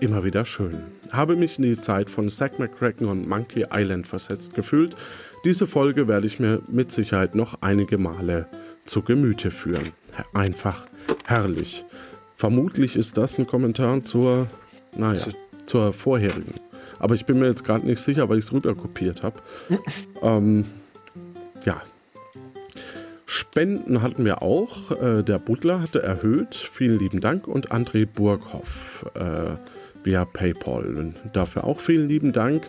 immer 0.00 0.24
wieder 0.24 0.44
schön. 0.44 0.78
Habe 1.12 1.36
mich 1.36 1.58
in 1.58 1.64
die 1.64 1.78
Zeit 1.78 2.08
von 2.08 2.30
Zack 2.30 2.58
McCracken 2.58 3.08
und 3.08 3.28
Monkey 3.28 3.66
Island 3.70 4.06
versetzt 4.06 4.54
gefühlt. 4.54 4.96
Diese 5.44 5.66
Folge 5.66 6.08
werde 6.08 6.26
ich 6.26 6.40
mir 6.40 6.62
mit 6.70 6.90
Sicherheit 6.90 7.34
noch 7.34 7.58
einige 7.60 7.98
Male 7.98 8.46
zu 8.90 9.02
Gemüte 9.02 9.52
führen. 9.52 9.92
Einfach 10.34 10.84
herrlich. 11.24 11.84
Vermutlich 12.34 12.96
ist 12.96 13.16
das 13.16 13.38
ein 13.38 13.46
Kommentar 13.46 14.04
zur, 14.04 14.48
naja, 14.96 15.26
zur 15.64 15.92
vorherigen. 15.92 16.54
Aber 16.98 17.14
ich 17.14 17.24
bin 17.24 17.38
mir 17.38 17.46
jetzt 17.46 17.64
gerade 17.64 17.86
nicht 17.86 18.00
sicher, 18.00 18.28
weil 18.28 18.38
ich 18.38 18.46
es 18.46 18.52
rüber 18.52 18.74
kopiert 18.74 19.22
habe. 19.22 19.36
ähm, 20.22 20.64
ja. 21.64 21.80
Spenden 23.26 24.02
hatten 24.02 24.24
wir 24.24 24.42
auch. 24.42 24.90
Äh, 24.90 25.22
der 25.22 25.38
Butler 25.38 25.80
hatte 25.80 26.02
erhöht. 26.02 26.54
Vielen 26.56 26.98
lieben 26.98 27.20
Dank. 27.20 27.46
Und 27.46 27.70
André 27.70 28.06
Burghoff 28.06 29.06
äh, 29.14 29.52
via 30.02 30.24
PayPal. 30.24 30.96
Und 30.96 31.14
dafür 31.32 31.62
auch 31.62 31.78
vielen 31.78 32.08
lieben 32.08 32.32
Dank. 32.32 32.66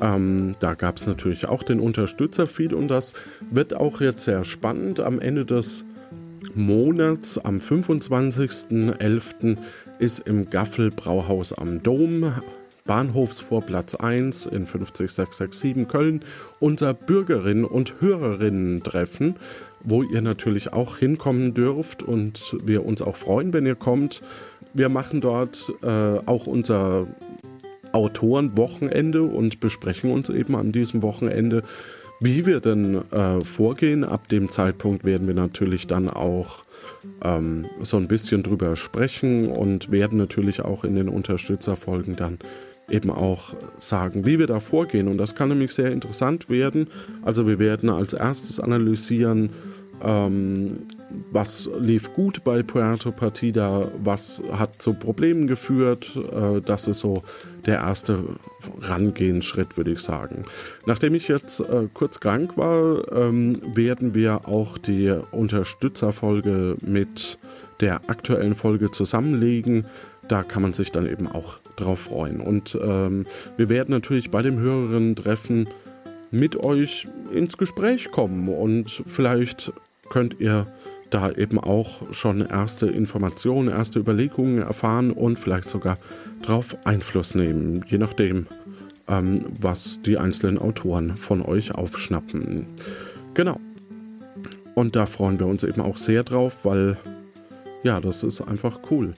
Ähm, 0.00 0.54
da 0.60 0.74
gab 0.74 0.96
es 0.96 1.06
natürlich 1.06 1.46
auch 1.48 1.62
den 1.62 1.80
Unterstützerfeed 1.80 2.72
und 2.72 2.88
das 2.88 3.14
wird 3.50 3.74
auch 3.74 4.00
jetzt 4.00 4.24
sehr 4.24 4.44
spannend. 4.44 5.00
Am 5.00 5.20
Ende 5.20 5.44
des 5.44 5.84
Monats, 6.54 7.38
am 7.38 7.58
25.11., 7.58 9.56
ist 9.98 10.20
im 10.20 10.46
Gaffel 10.46 10.90
Brauhaus 10.90 11.52
am 11.52 11.82
Dom 11.82 12.32
Bahnhofsvorplatz 12.86 13.96
1 13.96 14.46
in 14.46 14.66
50667 14.66 15.88
Köln 15.88 16.22
unser 16.60 16.94
Bürgerinnen- 16.94 17.64
und 17.64 18.00
Hörerinnen-Treffen, 18.00 19.36
wo 19.82 20.02
ihr 20.02 20.22
natürlich 20.22 20.72
auch 20.72 20.98
hinkommen 20.98 21.52
dürft 21.52 22.02
und 22.02 22.56
wir 22.64 22.86
uns 22.86 23.02
auch 23.02 23.16
freuen, 23.16 23.52
wenn 23.52 23.66
ihr 23.66 23.74
kommt. 23.74 24.22
Wir 24.72 24.88
machen 24.88 25.20
dort 25.20 25.72
äh, 25.82 26.18
auch 26.26 26.46
unser 26.46 27.06
Autorenwochenende 27.96 29.22
und 29.22 29.58
besprechen 29.58 30.10
uns 30.10 30.28
eben 30.28 30.54
an 30.54 30.70
diesem 30.70 31.00
Wochenende, 31.00 31.62
wie 32.20 32.44
wir 32.44 32.60
denn 32.60 33.00
äh, 33.10 33.40
vorgehen. 33.40 34.04
Ab 34.04 34.28
dem 34.28 34.50
Zeitpunkt 34.50 35.04
werden 35.04 35.26
wir 35.26 35.34
natürlich 35.34 35.86
dann 35.86 36.10
auch 36.10 36.62
ähm, 37.24 37.66
so 37.82 37.96
ein 37.96 38.06
bisschen 38.06 38.42
drüber 38.42 38.76
sprechen 38.76 39.48
und 39.48 39.90
werden 39.90 40.18
natürlich 40.18 40.60
auch 40.60 40.84
in 40.84 40.94
den 40.94 41.08
Unterstützerfolgen 41.08 42.16
dann 42.16 42.38
eben 42.90 43.10
auch 43.10 43.54
sagen, 43.78 44.26
wie 44.26 44.38
wir 44.38 44.46
da 44.46 44.60
vorgehen. 44.60 45.08
Und 45.08 45.16
das 45.16 45.34
kann 45.34 45.48
nämlich 45.48 45.72
sehr 45.72 45.90
interessant 45.90 46.50
werden. 46.50 46.88
Also 47.22 47.46
wir 47.46 47.58
werden 47.58 47.88
als 47.88 48.12
erstes 48.12 48.60
analysieren, 48.60 49.50
ähm, 50.04 50.80
was 51.32 51.70
lief 51.78 52.12
gut 52.14 52.42
bei 52.44 52.62
Puerto 52.62 53.12
Partida, 53.12 53.88
was 54.02 54.42
hat 54.52 54.74
zu 54.74 54.92
Problemen 54.92 55.46
geführt. 55.46 56.16
Äh, 56.16 56.60
das 56.60 56.86
ist 56.86 57.00
so 57.00 57.22
der 57.66 57.76
erste 57.76 58.22
Rangehensschritt, 58.80 59.76
würde 59.76 59.92
ich 59.92 60.00
sagen. 60.00 60.44
Nachdem 60.86 61.14
ich 61.14 61.28
jetzt 61.28 61.60
äh, 61.60 61.88
kurz 61.92 62.20
krank 62.20 62.56
war, 62.56 63.12
ähm, 63.12 63.60
werden 63.74 64.14
wir 64.14 64.48
auch 64.48 64.78
die 64.78 65.10
Unterstützerfolge 65.32 66.76
mit 66.82 67.38
der 67.80 68.08
aktuellen 68.08 68.54
Folge 68.54 68.90
zusammenlegen. 68.90 69.86
Da 70.28 70.42
kann 70.42 70.62
man 70.62 70.72
sich 70.72 70.90
dann 70.90 71.08
eben 71.08 71.28
auch 71.28 71.58
drauf 71.76 72.00
freuen. 72.00 72.40
Und 72.40 72.76
ähm, 72.80 73.26
wir 73.56 73.68
werden 73.68 73.90
natürlich 73.90 74.30
bei 74.30 74.42
dem 74.42 74.58
Hörerinnen-Treffen 74.58 75.68
mit 76.30 76.56
euch 76.56 77.06
ins 77.32 77.56
Gespräch 77.56 78.10
kommen 78.10 78.48
und 78.48 78.90
vielleicht 79.06 79.72
könnt 80.08 80.40
ihr 80.40 80.66
da 81.16 81.30
eben 81.30 81.58
auch 81.58 82.12
schon 82.12 82.46
erste 82.46 82.86
Informationen, 82.86 83.68
erste 83.68 83.98
Überlegungen 83.98 84.58
erfahren 84.58 85.10
und 85.12 85.38
vielleicht 85.38 85.70
sogar 85.70 85.96
darauf 86.42 86.76
Einfluss 86.84 87.34
nehmen, 87.34 87.82
je 87.88 87.96
nachdem, 87.96 88.46
ähm, 89.08 89.46
was 89.58 90.02
die 90.02 90.18
einzelnen 90.18 90.58
Autoren 90.58 91.16
von 91.16 91.40
euch 91.40 91.74
aufschnappen. 91.74 92.66
Genau. 93.32 93.58
Und 94.74 94.94
da 94.94 95.06
freuen 95.06 95.38
wir 95.38 95.46
uns 95.46 95.64
eben 95.64 95.80
auch 95.80 95.96
sehr 95.96 96.22
drauf, 96.22 96.66
weil 96.66 96.98
ja, 97.82 97.98
das 97.98 98.22
ist 98.22 98.42
einfach 98.42 98.80
cool. 98.90 99.14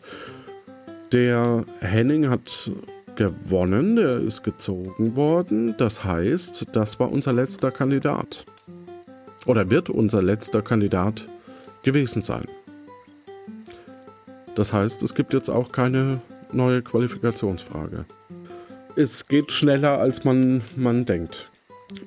Der 1.10 1.64
Henning 1.80 2.28
hat 2.28 2.70
gewonnen, 3.16 3.96
der 3.96 4.20
ist 4.20 4.44
gezogen 4.44 5.16
worden. 5.16 5.74
Das 5.78 6.04
heißt, 6.04 6.66
das 6.70 7.00
war 7.00 7.10
unser 7.10 7.32
letzter 7.32 7.72
Kandidat. 7.72 8.44
Oder 9.46 9.68
wird 9.68 9.90
unser 9.90 10.22
letzter 10.22 10.62
Kandidat 10.62 11.24
gewesen 11.82 12.22
sein. 12.22 12.46
Das 14.54 14.72
heißt, 14.72 15.02
es 15.02 15.14
gibt 15.14 15.34
jetzt 15.34 15.50
auch 15.50 15.70
keine 15.70 16.20
neue 16.52 16.82
Qualifikationsfrage. 16.82 18.04
Es 18.96 19.28
geht 19.28 19.52
schneller, 19.52 19.98
als 19.98 20.24
man, 20.24 20.62
man 20.74 21.04
denkt. 21.04 21.48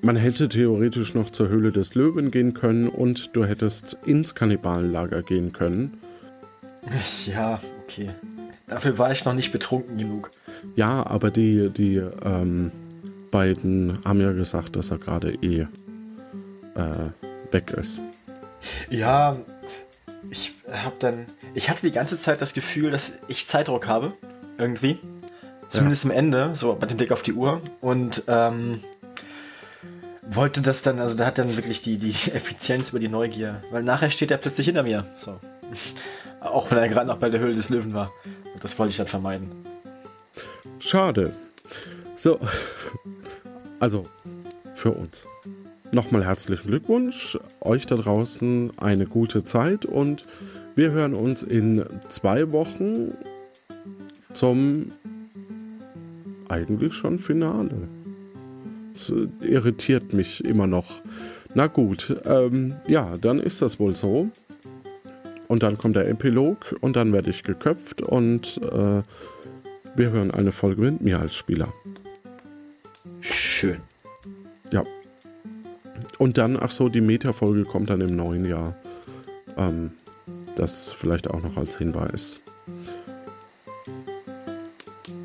Man 0.02 0.16
hätte 0.16 0.50
theoretisch 0.50 1.14
noch 1.14 1.30
zur 1.32 1.50
Höhle 1.50 1.72
des 1.72 1.96
Löwen 1.96 2.30
gehen 2.30 2.54
können 2.54 2.88
und 2.88 3.36
du 3.36 3.46
hättest 3.46 3.98
ins 4.06 4.36
Kannibalenlager 4.36 5.24
gehen 5.24 5.54
können. 5.54 5.94
Ja, 7.26 7.62
okay. 7.84 8.10
Dafür 8.68 8.98
war 8.98 9.12
ich 9.12 9.24
noch 9.26 9.34
nicht 9.34 9.52
betrunken 9.52 9.98
genug. 9.98 10.32
Ja, 10.76 11.06
aber 11.06 11.30
die, 11.30 11.70
die 11.70 12.02
ähm, 12.24 12.72
beiden 13.30 14.00
haben 14.04 14.20
ja 14.22 14.32
gesagt, 14.32 14.76
dass 14.76 14.92
er 14.92 14.98
gerade 14.98 15.34
eh 15.42 15.68
äh, 16.76 17.48
weg 17.52 17.72
ist. 17.72 18.00
Ja, 18.90 19.36
ich 20.30 20.54
habe 20.72 20.96
dann. 21.00 21.26
Ich 21.54 21.70
hatte 21.70 21.82
die 21.82 21.92
ganze 21.92 22.18
Zeit 22.18 22.42
das 22.42 22.54
Gefühl, 22.54 22.92
dass 22.92 23.20
ich 23.28 23.48
Zeitdruck 23.48 23.88
habe. 23.88 24.14
Irgendwie. 24.58 25.00
Zumindest 25.68 26.04
ja. 26.04 26.12
am 26.12 26.16
Ende, 26.16 26.54
so 26.54 26.76
bei 26.76 26.86
dem 26.86 26.98
Blick 26.98 27.12
auf 27.12 27.24
die 27.24 27.34
Uhr. 27.34 27.62
Und 27.80 28.24
ähm, 28.28 28.84
wollte 30.22 30.62
das 30.62 30.82
dann, 30.82 31.00
also 31.00 31.16
da 31.16 31.26
hat 31.26 31.38
dann 31.38 31.56
wirklich 31.56 31.82
die, 31.82 31.98
die 31.98 32.10
Effizienz 32.34 32.90
über 32.90 33.00
die 33.00 33.08
Neugier. 33.08 33.64
Weil 33.72 33.84
nachher 33.84 34.10
steht 34.10 34.32
er 34.32 34.38
plötzlich 34.38 34.68
hinter 34.68 34.84
mir. 34.84 35.06
So. 35.24 35.40
Auch 36.42 36.72
wenn 36.72 36.78
er 36.78 36.90
gerade 36.90 37.08
noch 37.08 37.18
bei 37.18 37.30
der 37.30 37.40
Höhle 37.40 37.56
des 37.56 37.70
Löwen 37.70 37.94
war. 37.94 38.12
Das 38.60 38.78
wollte 38.78 38.92
ich 38.92 38.98
dann 38.98 39.08
vermeiden. 39.08 39.50
Schade. 40.80 41.34
So. 42.16 42.40
Also, 43.80 44.04
für 44.76 44.92
uns. 44.92 45.24
Nochmal 45.94 46.26
herzlichen 46.26 46.70
Glückwunsch. 46.70 47.38
Euch 47.60 47.86
da 47.86 47.96
draußen 47.96 48.72
eine 48.78 49.06
gute 49.06 49.44
Zeit 49.44 49.86
und 49.86 50.22
wir 50.76 50.92
hören 50.92 51.14
uns 51.14 51.44
in 51.44 51.84
zwei 52.08 52.54
Wochen 52.54 53.12
zum 54.34 54.92
eigentlich 56.48 56.94
schon 56.94 57.20
Finale. 57.20 57.90
Das 58.94 59.12
irritiert 59.42 60.14
mich 60.14 60.46
immer 60.46 60.66
noch. 60.66 61.02
Na 61.56 61.68
gut, 61.68 62.16
ähm, 62.24 62.74
ja, 62.88 63.12
dann 63.22 63.42
ist 63.42 63.62
das 63.62 63.78
wohl 63.78 63.98
so. 63.98 64.30
Und 65.50 65.64
dann 65.64 65.78
kommt 65.78 65.98
der 65.98 66.08
Epilog 66.08 66.74
und 66.80 66.96
dann 66.96 67.12
werde 67.12 67.30
ich 67.30 67.44
geköpft 67.44 68.02
und 68.02 68.62
äh, 68.64 69.02
wir 69.96 70.12
hören 70.12 70.32
eine 70.32 70.54
Folge 70.54 70.84
mit 70.84 71.02
mir 71.02 71.20
als 71.20 71.36
Spieler. 71.36 71.68
Schön. 73.20 73.82
Ja. 74.72 74.86
Und 76.22 76.38
dann, 76.38 76.56
ach 76.62 76.70
so, 76.70 76.88
die 76.88 77.02
Meta-Folge 77.02 77.64
kommt 77.64 77.90
dann 77.90 78.00
im 78.00 78.16
neuen 78.16 78.46
Jahr. 78.46 78.76
Ähm, 79.58 79.90
das 80.56 80.92
vielleicht 80.92 81.28
auch 81.28 81.42
noch 81.42 81.58
als 81.58 81.80
Hinweis. 81.80 82.40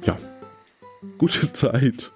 Ja. 0.07 0.17
Gute 1.19 1.53
Zeit. 1.53 2.11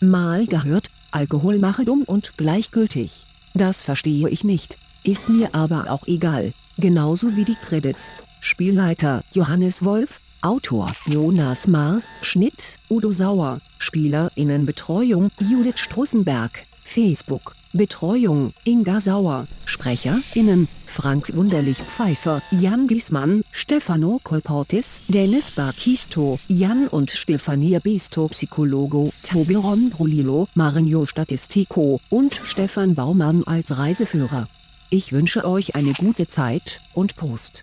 Mal 0.00 0.46
gehört, 0.46 0.90
Alkohol 1.10 1.58
mache 1.58 1.84
dumm 1.84 2.04
und 2.04 2.38
gleichgültig. 2.38 3.26
Das 3.52 3.82
verstehe 3.82 4.26
ich 4.30 4.44
nicht, 4.44 4.78
ist 5.04 5.28
mir 5.28 5.54
aber 5.54 5.90
auch 5.90 6.06
egal, 6.06 6.52
genauso 6.78 7.36
wie 7.36 7.44
die 7.44 7.54
Credits. 7.54 8.12
Spielleiter 8.40 9.22
Johannes 9.32 9.84
Wolf, 9.84 10.20
Autor 10.42 10.86
Jonas 11.06 11.66
Maar, 11.66 12.00
Schnitt 12.22 12.78
Udo 12.88 13.10
Sauer, 13.10 13.60
Spielerinnenbetreuung 13.78 15.30
Judith 15.38 15.78
Strussenberg, 15.78 16.66
Facebook, 16.82 17.54
Betreuung 17.72 18.52
Inga 18.64 19.00
Sauer, 19.00 19.46
SprecherInnen 19.66 20.66
Frank 20.86 21.36
Wunderlich 21.36 21.78
Pfeiffer, 21.78 22.42
Jan 22.50 22.88
Giesmann, 22.88 23.42
Stefano 23.52 24.20
Kolportis, 24.24 25.02
Dennis 25.08 25.52
Barkisto, 25.52 26.40
Jan 26.48 26.88
und 26.88 27.10
Stefania 27.12 27.78
Besto 27.78 28.26
Psychologo, 28.28 29.12
Tobi 29.22 29.54
Rombrulilo, 29.54 30.48
Marinho 30.54 31.04
Statistico 31.04 32.00
und 32.10 32.40
Stefan 32.42 32.96
Baumann 32.96 33.44
als 33.44 33.76
Reiseführer. 33.76 34.48
Ich 34.92 35.12
wünsche 35.12 35.44
euch 35.44 35.76
eine 35.76 35.92
gute 35.92 36.26
Zeit 36.26 36.80
und 36.94 37.14
Post. 37.14 37.62